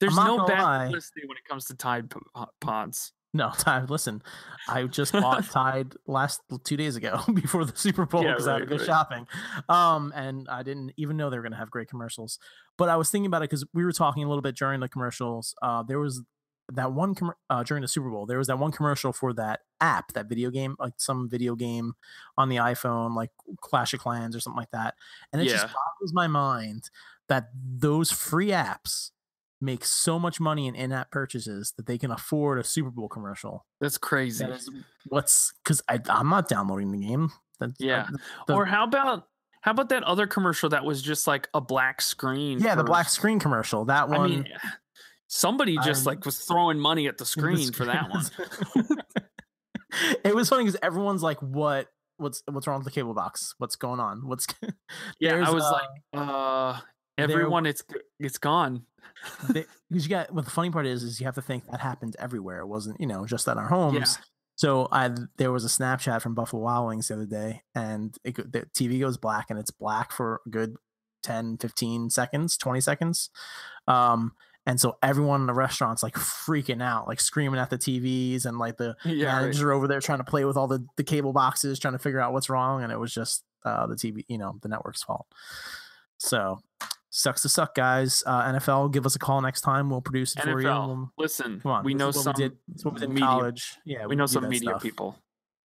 There's 0.00 0.16
no 0.16 0.46
bad 0.46 0.62
lie. 0.62 0.84
publicity 0.86 1.22
when 1.26 1.36
it 1.36 1.44
comes 1.48 1.66
to 1.66 1.74
Tide 1.74 2.10
po- 2.10 2.20
po- 2.34 2.50
pods. 2.60 3.12
No, 3.36 3.50
Tide. 3.58 3.90
Listen, 3.90 4.22
I 4.68 4.84
just 4.84 5.12
bought 5.12 5.44
Tide 5.50 5.94
last 6.06 6.40
two 6.64 6.76
days 6.76 6.96
ago 6.96 7.20
before 7.34 7.64
the 7.64 7.76
Super 7.76 8.06
Bowl 8.06 8.22
Yeah, 8.24 8.32
because 8.32 8.48
I 8.48 8.52
had 8.54 8.58
to 8.60 8.66
go 8.66 8.76
right. 8.76 8.86
shopping. 8.86 9.26
Um, 9.68 10.12
and 10.16 10.48
I 10.48 10.62
didn't 10.62 10.92
even 10.96 11.16
know 11.16 11.30
they 11.30 11.36
were 11.36 11.42
going 11.42 11.52
to 11.52 11.58
have 11.58 11.70
great 11.70 11.88
commercials. 11.88 12.38
But 12.78 12.88
I 12.88 12.96
was 12.96 13.10
thinking 13.10 13.26
about 13.26 13.42
it 13.42 13.50
because 13.50 13.64
we 13.74 13.84
were 13.84 13.92
talking 13.92 14.24
a 14.24 14.28
little 14.28 14.42
bit 14.42 14.56
during 14.56 14.80
the 14.80 14.88
commercials. 14.88 15.54
Uh, 15.62 15.82
there 15.82 15.98
was 16.00 16.22
that 16.72 16.92
one 16.92 17.14
com- 17.14 17.32
uh, 17.48 17.62
during 17.62 17.80
the 17.82 17.88
Super 17.88 18.10
Bowl. 18.10 18.26
There 18.26 18.38
was 18.38 18.48
that 18.48 18.58
one 18.58 18.72
commercial 18.72 19.12
for 19.12 19.32
that 19.34 19.60
app, 19.80 20.12
that 20.14 20.28
video 20.28 20.50
game, 20.50 20.74
like 20.80 20.94
some 20.96 21.28
video 21.30 21.54
game 21.54 21.92
on 22.36 22.48
the 22.48 22.56
iPhone, 22.56 23.14
like 23.14 23.30
Clash 23.60 23.94
of 23.94 24.00
Clans 24.00 24.34
or 24.34 24.40
something 24.40 24.58
like 24.58 24.72
that. 24.72 24.94
And 25.32 25.40
it 25.40 25.44
just 25.44 25.64
Yeah. 25.66 25.72
boggles 25.72 26.12
my 26.12 26.26
mind 26.26 26.90
that 27.28 27.50
those 27.54 28.10
free 28.10 28.48
apps 28.48 29.10
make 29.60 29.84
so 29.84 30.18
much 30.18 30.38
money 30.40 30.66
in 30.66 30.74
in-app 30.74 31.10
purchases 31.10 31.72
that 31.76 31.86
they 31.86 31.96
can 31.98 32.10
afford 32.10 32.58
a 32.58 32.64
Super 32.64 32.90
Bowl 32.90 33.08
commercial. 33.08 33.64
That's 33.80 33.96
crazy. 33.98 34.44
That 34.44 34.54
is 34.56 34.70
what's 35.08 35.52
because 35.64 35.82
I'm 35.88 36.28
not 36.28 36.48
downloading 36.48 36.92
the 36.92 36.98
game. 37.06 37.30
That's, 37.58 37.74
Yeah. 37.80 38.08
the- 38.46 38.54
or 38.54 38.66
how 38.66 38.84
about 38.84 39.28
how 39.62 39.70
about 39.72 39.88
that 39.88 40.02
other 40.04 40.26
commercial 40.26 40.68
that 40.68 40.84
was 40.84 41.00
just 41.02 41.26
like 41.26 41.48
a 41.54 41.60
black 41.60 42.00
screen? 42.02 42.60
yeah, 42.60 42.74
the 42.74 42.84
black 42.84 43.08
screen 43.08 43.38
commercial. 43.40 43.86
That 43.86 44.08
one. 44.08 44.20
I 44.20 44.26
mean, 44.28 44.48
somebody 45.26 45.76
just 45.84 46.06
I- 46.06 46.10
like 46.10 46.24
was 46.26 46.38
throwing 46.38 46.78
money 46.78 47.06
at 47.08 47.16
the 47.18 47.22
the 47.24 47.26
screen 47.26 47.72
for 47.72 47.86
that 47.86 48.10
one. 48.10 48.24
it 50.24 50.34
was 50.34 50.48
funny 50.48 50.64
because 50.64 50.78
everyone's 50.82 51.22
like, 51.22 51.40
"What? 51.40 51.88
What's 52.18 52.42
what's 52.50 52.66
wrong 52.66 52.78
with 52.78 52.84
the 52.86 52.90
cable 52.92 53.14
box? 53.14 53.54
What's 53.58 53.76
going 53.76 54.00
on? 54.00 54.26
What's?" 54.28 54.46
Yeah, 55.20 55.36
I 55.46 55.50
was 55.50 55.64
uh, 55.64 55.72
like, 55.72 55.88
uh, 56.14 56.72
there- 56.72 56.82
everyone, 57.18 57.66
it's 57.66 57.82
it's 58.18 58.38
gone. 58.38 58.84
because 59.48 59.66
you 59.90 60.08
got. 60.08 60.32
What 60.32 60.44
the 60.44 60.50
funny 60.50 60.70
part 60.70 60.86
is, 60.86 61.02
is 61.02 61.20
you 61.20 61.26
have 61.26 61.34
to 61.36 61.42
think 61.42 61.66
that 61.70 61.80
happened 61.80 62.16
everywhere. 62.18 62.60
It 62.60 62.66
wasn't, 62.66 63.00
you 63.00 63.06
know, 63.06 63.26
just 63.26 63.48
at 63.48 63.56
our 63.56 63.68
homes. 63.68 64.18
So 64.56 64.88
I 64.90 65.10
there 65.36 65.52
was 65.52 65.64
a 65.64 65.68
Snapchat 65.68 66.22
from 66.22 66.34
Buffalo 66.34 66.62
Wild 66.62 66.88
Wings 66.88 67.08
the 67.08 67.14
other 67.14 67.26
day, 67.26 67.62
and 67.74 68.16
it, 68.24 68.36
the 68.36 68.66
TV 68.74 69.00
goes 69.00 69.18
black, 69.18 69.46
and 69.50 69.58
it's 69.58 69.70
black 69.70 70.12
for 70.12 70.40
a 70.46 70.50
good 70.50 70.76
10, 71.22 71.58
15 71.58 72.10
seconds, 72.10 72.56
20 72.56 72.80
seconds. 72.80 73.30
Um, 73.86 74.32
and 74.64 74.80
so 74.80 74.96
everyone 75.02 75.42
in 75.42 75.46
the 75.46 75.52
restaurant's 75.54 76.02
like 76.02 76.14
freaking 76.14 76.82
out, 76.82 77.06
like 77.06 77.20
screaming 77.20 77.60
at 77.60 77.70
the 77.70 77.78
TVs, 77.78 78.46
and 78.46 78.58
like 78.58 78.78
the 78.78 78.96
Yeah, 79.04 79.26
right. 79.26 79.42
manager 79.42 79.72
over 79.72 79.86
there 79.86 80.00
trying 80.00 80.18
to 80.18 80.24
play 80.24 80.44
with 80.44 80.56
all 80.56 80.66
the, 80.66 80.84
the 80.96 81.04
cable 81.04 81.32
boxes, 81.32 81.78
trying 81.78 81.94
to 81.94 81.98
figure 81.98 82.20
out 82.20 82.32
what's 82.32 82.48
wrong. 82.48 82.82
And 82.82 82.90
it 82.90 82.98
was 82.98 83.12
just 83.12 83.44
uh, 83.64 83.86
the 83.86 83.94
TV, 83.94 84.24
you 84.28 84.38
know, 84.38 84.58
the 84.62 84.68
network's 84.68 85.02
fault. 85.02 85.26
So 86.18 86.60
sucks 87.16 87.42
to 87.42 87.48
suck, 87.48 87.74
guys. 87.74 88.22
Uh, 88.26 88.52
NFL, 88.52 88.92
give 88.92 89.06
us 89.06 89.16
a 89.16 89.18
call 89.18 89.40
next 89.40 89.62
time. 89.62 89.90
We'll 89.90 90.00
produce 90.02 90.36
it 90.36 90.42
for 90.42 90.60
you. 90.60 90.66
NFL. 90.68 90.86
We'll- 90.88 91.12
Listen, 91.18 91.60
Come 91.60 91.72
on, 91.72 91.84
we 91.84 91.94
know 91.94 92.10
some 92.10 92.34
we 92.36 92.42
did. 92.48 92.56
What 92.82 92.94
we 92.94 93.00
did 93.00 93.08
in 93.08 93.14
media- 93.14 93.26
college. 93.26 93.76
Yeah, 93.84 94.06
we 94.06 94.16
know 94.16 94.26
some 94.26 94.48
media 94.48 94.70
stuff. 94.70 94.82
people. 94.82 95.16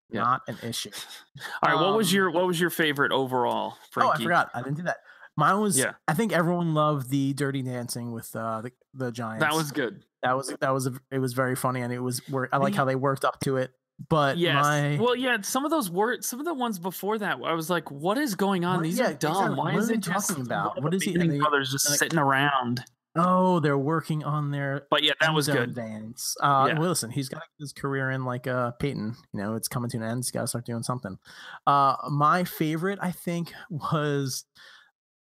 Yeah. 0.09 0.21
not 0.23 0.41
an 0.47 0.57
issue. 0.63 0.91
All 1.63 1.71
right, 1.73 1.81
what 1.81 1.95
was 1.95 2.09
Um, 2.11 2.15
your 2.15 2.31
what 2.31 2.45
was 2.45 2.59
your 2.59 2.69
favorite 2.69 3.11
overall? 3.11 3.75
Frankie? 3.91 4.09
Oh, 4.09 4.13
I 4.13 4.23
forgot. 4.23 4.49
I 4.53 4.61
didn't 4.61 4.77
do 4.77 4.83
that. 4.83 4.97
Mine 5.37 5.59
was. 5.61 5.77
Yeah. 5.79 5.93
I 6.07 6.13
think 6.13 6.33
everyone 6.33 6.73
loved 6.73 7.09
the 7.09 7.33
Dirty 7.33 7.61
Dancing 7.61 8.11
with 8.11 8.35
uh, 8.35 8.61
the 8.61 8.71
the 8.93 9.11
Giants. 9.11 9.41
That 9.43 9.53
was 9.53 9.71
good. 9.71 10.03
that 10.23 10.35
was 10.35 10.53
that 10.59 10.69
was 10.73 10.87
a, 10.87 10.93
it 11.11 11.19
was 11.19 11.31
very 11.33 11.55
funny 11.55 11.79
and 11.81 11.93
it 11.93 11.99
was 11.99 12.21
I 12.51 12.57
like 12.57 12.75
how 12.75 12.83
they 12.83 12.95
worked 12.95 13.23
up 13.23 13.39
to 13.41 13.55
it. 13.57 13.71
But 14.09 14.37
Yes. 14.37 14.63
my 14.63 14.97
Well, 14.99 15.15
yeah. 15.15 15.37
Some 15.41 15.65
of 15.65 15.71
those 15.71 15.89
were 15.89 16.21
some 16.21 16.39
of 16.39 16.45
the 16.45 16.53
ones 16.53 16.79
before 16.79 17.17
that, 17.19 17.37
I 17.43 17.53
was 17.53 17.69
like, 17.69 17.91
"What 17.91 18.17
is 18.17 18.35
going 18.35 18.65
on? 18.65 18.77
What- 18.77 18.83
These 18.83 18.99
yeah, 18.99 19.09
are 19.11 19.13
dumb. 19.13 19.31
exactly. 19.31 19.55
Why 19.57 19.73
What 19.73 19.79
is 19.83 19.89
are 19.89 19.93
it 19.93 20.03
they 20.05 20.11
talking 20.11 20.41
about? 20.41 20.81
What 20.81 20.93
is 20.93 21.03
he- 21.03 21.15
and 21.15 21.31
they- 21.31 21.39
brothers 21.39 21.71
just 21.71 21.89
like- 21.89 21.99
sitting 21.99 22.19
around?" 22.19 22.83
oh, 23.17 23.59
they're 23.59 23.77
working 23.77 24.23
on 24.23 24.51
their 24.51 24.87
But 24.89 25.03
yeah, 25.03 25.11
that 25.19 25.33
was 25.33 25.47
good. 25.49 25.75
dance. 25.75 26.37
Uh, 26.41 26.67
Yeah. 26.69 26.79
well, 26.79 26.87
listen, 26.87 27.11
he's 27.11 27.27
got 27.27 27.43
his 27.59 27.73
career 27.73 28.09
in 28.09 28.23
like 28.23 28.47
uh 28.47 28.71
Peyton. 28.71 29.17
You 29.33 29.41
know, 29.41 29.55
it's 29.55 29.67
coming 29.67 29.89
to 29.89 29.97
an 29.97 30.03
end. 30.03 30.19
He's 30.19 30.31
got 30.31 30.41
to 30.41 30.47
start 30.47 30.65
doing 30.65 30.81
something. 30.83 31.17
Uh, 31.67 31.97
my 32.09 32.45
favorite, 32.45 32.99
I 33.01 33.11
think, 33.11 33.51
was, 33.69 34.45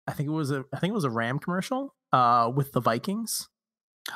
I 0.08 0.14
think 0.14 0.28
it 0.30 0.32
was 0.32 0.52
a, 0.52 0.64
I 0.72 0.78
think 0.78 0.92
it 0.92 0.94
was 0.94 1.06
a 1.06 1.10
Ram 1.10 1.40
commercial. 1.40 1.96
Uh, 2.14 2.52
with 2.54 2.72
the 2.74 2.82
Vikings. 2.82 3.48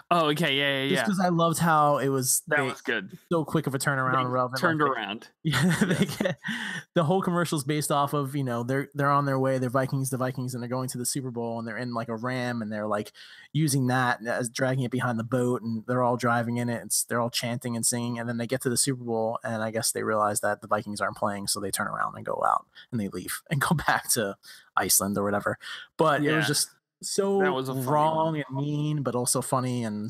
Oh, 0.10 0.30
okay, 0.32 0.56
yeah, 0.58 0.82
yeah, 0.82 0.90
Just 0.90 0.94
yeah. 1.00 1.04
because 1.04 1.20
I 1.20 1.30
loved 1.30 1.60
how 1.60 2.00
it 2.00 2.10
was 2.10 2.42
That 2.48 2.58
they- 2.58 2.64
was 2.64 2.82
good. 2.82 3.18
so 3.32 3.46
quick 3.46 3.68
of 3.68 3.76
a 3.76 3.78
turnaround. 3.80 4.58
Turned 4.60 4.82
like, 4.82 4.90
around. 4.90 5.28
Yeah, 5.44 5.76
they 5.86 6.06
get, 6.06 6.40
the 6.96 7.04
whole 7.04 7.22
commercial's 7.22 7.64
based 7.64 7.92
off 7.92 8.14
of 8.14 8.36
you 8.36 8.44
know 8.44 8.64
they're 8.64 8.90
they're 8.96 9.12
on 9.12 9.26
their 9.26 9.38
way. 9.38 9.60
They're 9.60 9.70
Vikings, 9.70 10.10
the 10.10 10.18
Vikings, 10.18 10.54
and 10.56 10.62
they're 10.64 10.68
going 10.70 10.90
to 10.90 10.98
the 10.98 11.06
Super 11.06 11.30
Bowl, 11.30 11.60
and 11.60 11.68
they're 11.68 11.78
in 11.78 11.94
like 11.94 12.10
a 12.10 12.16
Ram, 12.16 12.64
and 12.64 12.72
they're 12.72 12.88
like 12.88 13.12
using 13.54 13.86
that 13.88 14.26
as 14.26 14.50
dragging 14.50 14.84
it 14.84 14.92
behind 14.92 15.20
the 15.20 15.24
boat, 15.24 15.62
and 15.62 15.84
they're 15.88 16.04
all 16.04 16.18
driving 16.18 16.58
in 16.58 16.68
it. 16.68 16.82
and 16.82 16.92
they're 17.08 17.22
all 17.22 17.30
chanting 17.30 17.76
and 17.76 17.86
singing, 17.86 18.18
and 18.18 18.28
then 18.28 18.38
they 18.38 18.48
get 18.48 18.62
to 18.62 18.70
the 18.70 18.78
Super 18.78 19.04
Bowl, 19.04 19.38
and 19.44 19.62
I 19.62 19.70
guess 19.70 19.92
they 19.92 20.02
realize 20.04 20.42
that 20.42 20.62
the 20.62 20.68
Vikings 20.68 21.00
aren't 21.00 21.18
playing, 21.18 21.46
so 21.48 21.60
they 21.60 21.70
turn 21.72 21.88
around 21.88 22.16
and 22.16 22.26
go 22.26 22.42
out 22.46 22.66
and 22.92 23.00
they 23.00 23.08
leave 23.08 23.42
and 23.52 23.62
go 23.62 23.76
back 23.88 24.10
to 24.14 24.36
Iceland 24.76 25.16
or 25.18 25.24
whatever. 25.24 25.60
But 25.96 26.24
it 26.26 26.36
was 26.36 26.48
just 26.48 26.70
so 27.04 27.40
That 27.40 27.54
was 27.54 27.68
funny 27.68 27.80
one. 27.80 27.88
wrong 27.90 28.36
and 28.38 28.46
mean, 28.56 29.04
but 29.04 29.16
also 29.16 29.42
funny, 29.42 29.84
and 29.84 30.10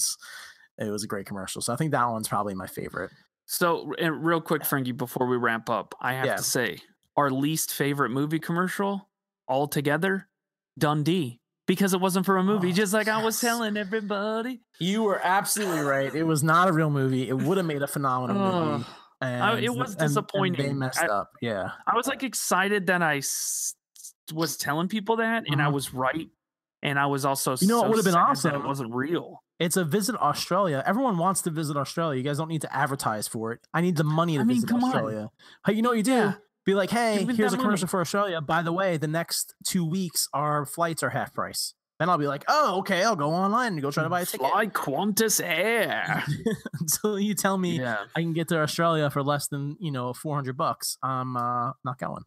it 0.77 0.89
was 0.89 1.03
a 1.03 1.07
great 1.07 1.25
commercial. 1.25 1.61
So 1.61 1.73
I 1.73 1.75
think 1.75 1.91
that 1.91 2.05
one's 2.09 2.27
probably 2.27 2.53
my 2.53 2.67
favorite. 2.67 3.11
So, 3.47 3.93
and 3.99 4.25
real 4.25 4.41
quick, 4.41 4.65
Frankie, 4.65 4.91
before 4.91 5.27
we 5.27 5.37
wramp 5.37 5.69
up, 5.69 5.93
I 6.01 6.13
have 6.13 6.25
Yeah. 6.25 6.35
to 6.37 6.43
say 6.43 6.79
our 7.15 7.29
least 7.29 7.71
favorite 7.73 8.09
movie 8.09 8.39
commercial 8.39 9.09
altogether, 9.47 10.27
Dundee, 10.77 11.39
because 11.67 11.93
it 11.93 12.01
wasn't 12.01 12.25
for 12.25 12.37
a 12.37 12.43
movie, 12.43 12.69
Oh, 12.69 12.73
just 12.73 12.93
like 12.93 13.07
I 13.07 13.23
was 13.23 13.39
telling 13.39 13.77
everybody. 13.77 14.61
You 14.79 15.03
were 15.03 15.21
absolutely 15.23 15.81
right. 15.81 16.13
It 16.13 16.23
was 16.23 16.43
not 16.43 16.67
a 16.67 16.73
real 16.73 16.89
movie. 16.89 17.29
It 17.29 17.33
would 17.37 17.57
have 17.57 17.65
made 17.65 17.81
a 17.83 17.87
phenomenal 17.95 18.65
movie. 18.65 18.85
And, 19.21 19.63
it 19.63 19.69
was 19.73 19.91
and- 19.93 20.01
and 20.01 20.01
they 20.01 20.05
disappointing. 20.07 20.77
messed 20.79 20.99
I- 21.01 21.07
up. 21.07 21.31
Yeah. 21.41 21.71
I 21.87 21.95
was 21.95 22.07
like 22.07 22.23
excited 22.23 22.87
that 22.87 23.01
I 23.01 23.17
s- 23.17 23.75
was 24.33 24.57
telling 24.57 24.87
people 24.87 25.17
that, 25.17 25.45
and 25.49 25.61
I 25.61 25.67
Mhm. 25.67 25.73
was 25.73 25.93
right. 25.93 26.29
And 26.85 26.99
I 26.99 27.07
was 27.07 27.25
also 27.25 27.55
You 27.59 27.67
know 27.67 27.81
so 27.81 27.89
would've 27.89 28.05
been 28.05 28.13
awesome? 28.13 28.53
It 28.53 28.63
wasn't 28.63 28.93
real. 28.93 29.41
It's 29.59 29.75
a 29.75 29.83
visit 29.83 30.15
Australia. 30.17 30.83
Everyone 30.85 31.17
wants 31.17 31.41
to 31.41 31.49
visit 31.49 31.75
Australia. 31.75 32.15
You 32.15 32.23
guys 32.23 32.37
don't 32.37 32.47
need 32.47 32.61
to 32.61 32.75
advertise 32.75 33.27
for 33.27 33.51
it. 33.53 33.61
I 33.73 33.81
need 33.81 33.95
the 33.95 34.03
money 34.03 34.35
to 34.35 34.41
I 34.41 34.43
mean, 34.43 34.57
visit 34.57 34.69
come 34.69 34.83
on. 34.83 34.91
Australia. 34.91 35.29
Hey, 35.65 35.73
you 35.73 35.81
know 35.81 35.89
what 35.89 35.97
you 35.97 36.03
do? 36.03 36.11
Yeah. 36.11 36.33
Be 36.63 36.75
like, 36.75 36.91
hey, 36.91 37.25
here's 37.25 37.53
a 37.53 37.57
commercial 37.57 37.85
money. 37.85 37.89
for 37.89 38.01
Australia. 38.01 38.39
By 38.39 38.61
the 38.61 38.71
way, 38.71 38.97
the 38.97 39.07
next 39.07 39.55
two 39.65 39.83
weeks 39.83 40.27
our 40.31 40.63
flights 40.67 41.01
are 41.01 41.09
half 41.09 41.33
price. 41.33 41.73
Then 41.97 42.09
I'll 42.09 42.19
be 42.19 42.27
like, 42.27 42.43
oh, 42.47 42.79
okay, 42.79 43.03
I'll 43.03 43.15
go 43.15 43.31
online 43.31 43.73
and 43.73 43.81
go 43.81 43.89
try 43.89 44.03
to 44.03 44.09
buy 44.09 44.21
a 44.21 44.25
ticket. 44.25 44.47
Fly 44.51 44.67
Qantas 44.67 45.41
Air. 45.43 46.23
Until 46.79 47.19
you 47.19 47.33
tell 47.33 47.57
me 47.57 47.79
yeah. 47.79 48.03
I 48.15 48.21
can 48.21 48.33
get 48.33 48.49
to 48.49 48.59
Australia 48.59 49.09
for 49.09 49.23
less 49.23 49.47
than 49.47 49.77
you 49.79 49.91
know 49.91 50.13
400 50.13 50.55
bucks. 50.55 50.97
I'm 51.01 51.35
uh, 51.35 51.71
not 51.83 51.97
going. 51.97 52.23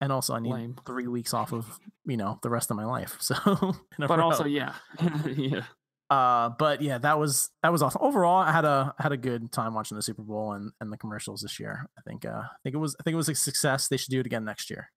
And 0.00 0.10
also, 0.12 0.34
I 0.34 0.40
need 0.40 0.52
Lame. 0.52 0.76
three 0.86 1.06
weeks 1.06 1.34
off 1.34 1.52
of 1.52 1.78
you 2.06 2.16
know 2.16 2.38
the 2.42 2.50
rest 2.50 2.70
of 2.70 2.76
my 2.76 2.84
life. 2.86 3.16
So, 3.20 3.34
But 3.98 4.18
row. 4.18 4.24
also, 4.24 4.44
yeah. 4.46 4.74
yeah. 5.26 5.64
uh, 6.08 6.50
but 6.58 6.80
yeah, 6.82 6.98
that 6.98 7.18
was 7.18 7.50
that 7.62 7.70
was 7.70 7.82
awesome. 7.82 8.00
Overall, 8.02 8.38
I 8.42 8.50
had 8.52 8.64
a 8.64 8.94
I 8.98 9.02
had 9.02 9.12
a 9.12 9.16
good 9.18 9.52
time 9.52 9.74
watching 9.74 9.96
the 9.96 10.02
Super 10.02 10.22
Bowl 10.22 10.52
and, 10.52 10.72
and 10.80 10.90
the 10.92 10.96
commercials 10.96 11.42
this 11.42 11.60
year. 11.60 11.86
I 11.98 12.00
think 12.08 12.24
uh, 12.24 12.42
I 12.44 12.56
think 12.64 12.74
it 12.74 12.78
was 12.78 12.96
I 12.98 13.02
think 13.02 13.12
it 13.14 13.18
was 13.18 13.28
a 13.28 13.34
success. 13.34 13.88
They 13.88 13.96
should 13.98 14.10
do 14.10 14.20
it 14.20 14.26
again 14.26 14.44
next 14.44 14.70
year. 14.70 14.90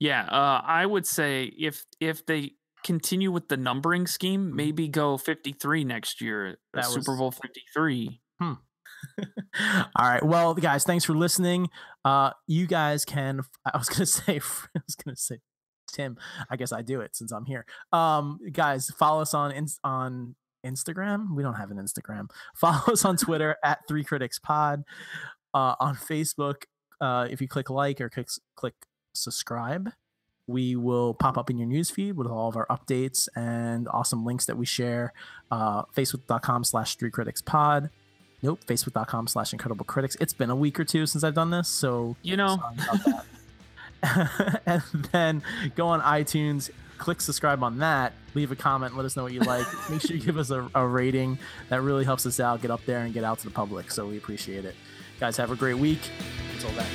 Yeah, 0.00 0.22
uh, 0.24 0.62
I 0.64 0.86
would 0.86 1.06
say 1.06 1.44
if 1.58 1.84
if 2.00 2.24
they 2.24 2.52
continue 2.84 3.30
with 3.30 3.48
the 3.48 3.56
numbering 3.58 4.06
scheme, 4.06 4.54
maybe 4.56 4.88
go 4.88 5.18
53 5.18 5.84
next 5.84 6.20
year, 6.22 6.56
That 6.72 6.86
Super 6.86 7.10
was- 7.12 7.18
Bowl 7.18 7.30
53. 7.32 8.20
All 9.96 10.08
right. 10.08 10.22
Well, 10.24 10.54
guys, 10.54 10.84
thanks 10.84 11.04
for 11.04 11.14
listening. 11.14 11.68
Uh, 12.04 12.30
you 12.46 12.66
guys 12.66 13.04
can. 13.04 13.40
I 13.64 13.76
was 13.78 13.88
gonna 13.88 14.06
say. 14.06 14.40
I 14.76 14.80
was 14.86 14.94
gonna 14.94 15.16
say, 15.16 15.38
Tim. 15.92 16.16
I 16.50 16.56
guess 16.56 16.72
I 16.72 16.82
do 16.82 17.00
it 17.00 17.16
since 17.16 17.32
I'm 17.32 17.44
here. 17.44 17.66
Um, 17.92 18.38
guys, 18.52 18.90
follow 18.90 19.22
us 19.22 19.34
on 19.34 19.52
on 19.84 20.34
Instagram. 20.64 21.34
We 21.34 21.42
don't 21.42 21.54
have 21.54 21.70
an 21.70 21.78
Instagram. 21.78 22.30
Follow 22.54 22.92
us 22.92 23.04
on 23.04 23.16
Twitter 23.16 23.56
at 23.64 23.80
Three 23.88 24.04
Critics 24.04 24.38
Pod. 24.38 24.84
Uh, 25.54 25.74
on 25.80 25.94
Facebook, 25.94 26.64
uh, 27.00 27.26
if 27.30 27.40
you 27.40 27.48
click 27.48 27.70
like 27.70 28.00
or 28.00 28.08
click 28.10 28.28
click 28.54 28.74
subscribe, 29.14 29.90
we 30.46 30.76
will 30.76 31.14
pop 31.14 31.38
up 31.38 31.50
in 31.50 31.58
your 31.58 31.68
newsfeed 31.68 32.14
with 32.14 32.26
all 32.26 32.48
of 32.48 32.56
our 32.56 32.66
updates 32.66 33.28
and 33.34 33.88
awesome 33.90 34.24
links 34.24 34.46
that 34.46 34.56
we 34.56 34.66
share. 34.66 35.12
Uh, 35.50 35.84
Facebook.com 35.96 36.64
slash 36.64 36.96
Three 36.96 37.10
Critics 37.10 37.42
Pod. 37.42 37.90
Nope, 38.42 38.60
facebook.com 38.66 39.26
slash 39.26 39.52
incredible 39.52 39.84
critics. 39.84 40.16
It's 40.20 40.32
been 40.32 40.50
a 40.50 40.56
week 40.56 40.78
or 40.78 40.84
two 40.84 41.06
since 41.06 41.24
I've 41.24 41.34
done 41.34 41.50
this, 41.50 41.68
so 41.68 42.16
You 42.22 42.36
know, 42.36 42.58
sorry 42.58 42.76
about 43.00 43.24
that. 44.02 44.62
and 44.66 44.82
then 45.12 45.42
go 45.74 45.88
on 45.88 46.00
iTunes, 46.02 46.70
click 46.98 47.20
subscribe 47.20 47.64
on 47.64 47.78
that, 47.78 48.12
leave 48.34 48.52
a 48.52 48.56
comment, 48.56 48.96
let 48.96 49.04
us 49.04 49.16
know 49.16 49.24
what 49.24 49.32
you 49.32 49.40
like. 49.40 49.66
Make 49.90 50.02
sure 50.02 50.16
you 50.16 50.22
give 50.22 50.38
us 50.38 50.50
a, 50.50 50.70
a 50.74 50.86
rating. 50.86 51.38
That 51.68 51.82
really 51.82 52.04
helps 52.04 52.26
us 52.26 52.38
out, 52.38 52.62
get 52.62 52.70
up 52.70 52.84
there 52.86 53.00
and 53.00 53.12
get 53.12 53.24
out 53.24 53.40
to 53.40 53.44
the 53.44 53.50
public. 53.52 53.90
So 53.90 54.06
we 54.06 54.16
appreciate 54.18 54.64
it. 54.64 54.76
Guys, 55.18 55.36
have 55.36 55.50
a 55.50 55.56
great 55.56 55.78
week. 55.78 56.00
Until 56.54 56.70
then. 56.70 56.86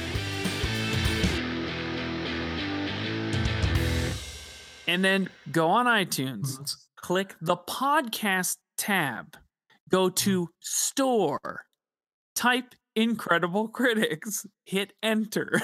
and 4.87 5.03
then 5.03 5.29
go 5.51 5.67
on 5.69 5.85
iTunes, 5.85 6.53
Mm-hmm. 6.53 6.63
click 6.97 7.35
the 7.41 7.57
podcast 7.57 8.57
tab, 8.77 9.37
go 9.93 10.09
to 10.09 10.49
store, 10.59 11.65
type 12.35 12.73
Incredible 12.95 13.67
Critics, 13.79 14.45
hit 14.65 14.91
enter. 15.03 15.61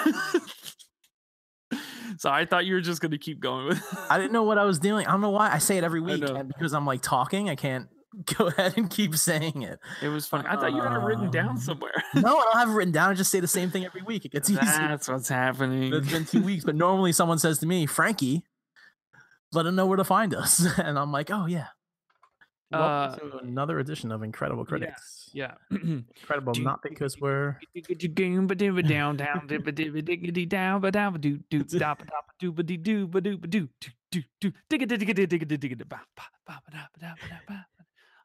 so 2.18 2.30
I 2.30 2.46
thought 2.46 2.66
you 2.66 2.76
were 2.76 2.82
just 2.82 3.02
going 3.02 3.12
to 3.12 3.18
keep 3.18 3.40
going 3.40 3.66
with 3.68 3.82
I 4.10 4.18
didn't 4.18 4.32
know 4.32 4.44
what 4.44 4.58
I 4.58 4.64
was 4.66 4.80
doing. 4.80 5.06
I 5.08 5.12
don't 5.12 5.22
know 5.22 5.30
why. 5.32 5.52
I 5.52 5.58
say 5.58 5.78
it 5.78 5.84
every 5.84 6.00
week. 6.02 6.24
because 6.48 6.74
I'm 6.74 6.86
like 6.86 7.02
talking, 7.02 7.50
I 7.50 7.56
can't 7.56 7.88
go 8.38 8.48
ahead 8.48 8.76
and 8.78 8.90
keep 8.90 9.16
saying 9.16 9.62
it. 9.64 9.80
It 10.02 10.08
was 10.10 10.26
funny. 10.28 10.48
I 10.48 10.56
thought 10.56 10.74
you 10.74 10.82
had 10.82 10.94
it 10.94 11.04
written 11.06 11.30
down 11.32 11.50
Um, 11.50 11.58
somewhere. 11.58 11.92
No, 12.16 12.38
I 12.38 12.44
don't 12.44 12.58
have 12.58 12.70
it 12.70 12.74
written 12.74 12.92
down. 12.94 13.12
I 13.12 13.14
just 13.16 13.32
say 13.32 13.40
the 13.40 13.48
same 13.48 13.70
thing 13.72 13.86
every 13.86 14.02
week. 14.04 14.26
It 14.26 14.32
gets 14.32 14.50
easier. 14.50 14.62
That's 14.64 15.08
what's 15.08 15.30
happening. 15.30 15.94
It's 15.94 16.12
been 16.12 16.26
two 16.26 16.42
weeks, 16.44 16.66
but 16.66 16.76
normally 16.76 17.12
someone 17.14 17.38
says 17.40 17.60
to 17.60 17.66
me, 17.68 17.86
Frankie, 17.86 18.44
let 19.54 19.64
them 19.64 19.76
know 19.76 19.86
where 19.86 19.98
to 19.98 20.04
find 20.04 20.34
us. 20.36 20.66
And 20.80 20.98
I'm 21.00 21.12
like, 21.12 21.30
oh, 21.32 21.46
yeah. 21.46 21.68
Welcome 22.72 23.28
uh, 23.28 23.32
to 23.32 23.38
another 23.40 23.80
edition 23.80 24.12
of 24.12 24.22
Incredible 24.22 24.64
Critics. 24.64 25.32
yeah. 25.34 25.54
Incredible, 25.72 26.54
not 26.60 26.84
because 26.84 27.20
we're. 27.20 27.58
down 30.92 31.12
do 31.20 31.40
do 31.50 31.64
do 32.40 32.52
ba 32.52 32.62
dee 32.62 32.78
do 32.78 33.08
ba 33.08 33.22
do 33.22 33.38
ba 33.38 33.48
do 33.48 33.68
do 34.12 34.22
do. 34.40 34.52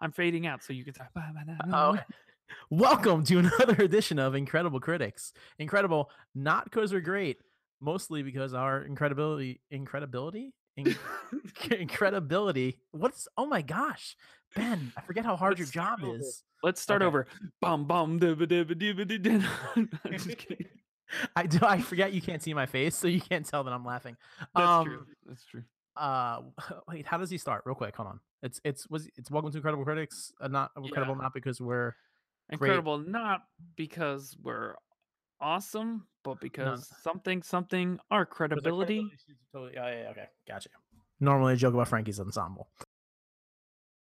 I'm 0.00 0.12
fading 0.12 0.46
out 0.46 0.62
so 0.62 0.74
you 0.74 0.84
can 0.84 0.92
talk. 0.92 1.14
Ba, 1.14 1.32
ba, 1.32 1.56
da, 1.66 1.94
Oh, 1.94 1.98
welcome 2.70 3.24
to 3.24 3.38
another 3.38 3.74
edition 3.82 4.18
of 4.18 4.34
Incredible 4.34 4.78
Critics. 4.80 5.32
Incredible, 5.58 6.10
not 6.34 6.64
because 6.64 6.92
we're 6.92 7.00
great, 7.00 7.38
mostly 7.80 8.22
because 8.22 8.52
our 8.52 8.82
incredibility, 8.84 9.62
incredibility, 9.70 10.52
In- 10.76 10.96
incredibility. 11.70 12.78
What's? 12.90 13.28
Oh 13.36 13.46
my 13.46 13.62
gosh, 13.62 14.16
Ben! 14.56 14.92
I 14.96 15.00
forget 15.02 15.24
how 15.24 15.36
hard 15.36 15.58
your 15.58 15.66
Let's 15.66 15.72
start 15.72 16.00
job 16.00 16.08
over. 16.08 16.18
is. 16.18 16.42
Let's 16.62 16.80
start 16.80 17.02
Okay. 17.02 17.06
over. 17.06 17.26
Bum 17.60 17.86
bum 17.86 18.18
dibba 18.18 18.46
dibba 18.46 18.74
dibba 18.74 19.04
dibba 19.06 19.40
dibba. 19.76 19.88
I'm 20.04 20.12
just 20.12 20.38
kidding. 20.38 20.66
I 21.36 21.46
do. 21.46 21.58
I 21.62 21.80
forget 21.80 22.12
you 22.12 22.22
can't 22.22 22.42
see 22.42 22.54
my 22.54 22.66
face, 22.66 22.96
so 22.96 23.06
you 23.06 23.20
can't 23.20 23.46
tell 23.46 23.62
that 23.64 23.72
I'm 23.72 23.84
laughing. 23.84 24.16
That's 24.54 24.68
um, 24.68 24.84
true. 24.86 25.06
That's 25.26 25.44
true. 25.44 25.62
uh 25.96 26.40
wait 26.88 27.06
how 27.06 27.16
does 27.18 27.30
he 27.30 27.38
start 27.38 27.62
real 27.66 27.76
quick 27.76 27.94
hold 27.94 28.08
on 28.08 28.18
it's 28.42 28.60
it's 28.64 28.90
was 28.90 29.08
it's 29.16 29.30
welcome 29.30 29.48
to 29.52 29.58
incredible 29.58 29.84
critics 29.84 30.32
uh, 30.40 30.48
not 30.48 30.72
incredible 30.76 31.14
not 31.14 31.32
because 31.32 31.60
we're 31.60 31.94
Incredible, 32.50 32.98
not 32.98 33.42
because 33.76 34.36
we're 34.42 34.74
awesome, 35.40 36.06
but 36.22 36.40
because 36.40 36.88
something 37.02 37.42
something 37.42 37.98
our 38.10 38.20
because 38.20 38.20
our 38.20 38.26
credibility. 38.26 39.06
totally, 39.52 39.72
yeah, 39.74 39.88
yeah, 39.88 40.02
yeah, 40.02 40.10
okay 40.10 40.26
gotcha 40.48 40.68
normally 41.20 41.54
a 41.54 41.56
joke 41.56 41.74
about 41.74 41.88
frankie's 41.88 42.20
ensemble 42.20 42.68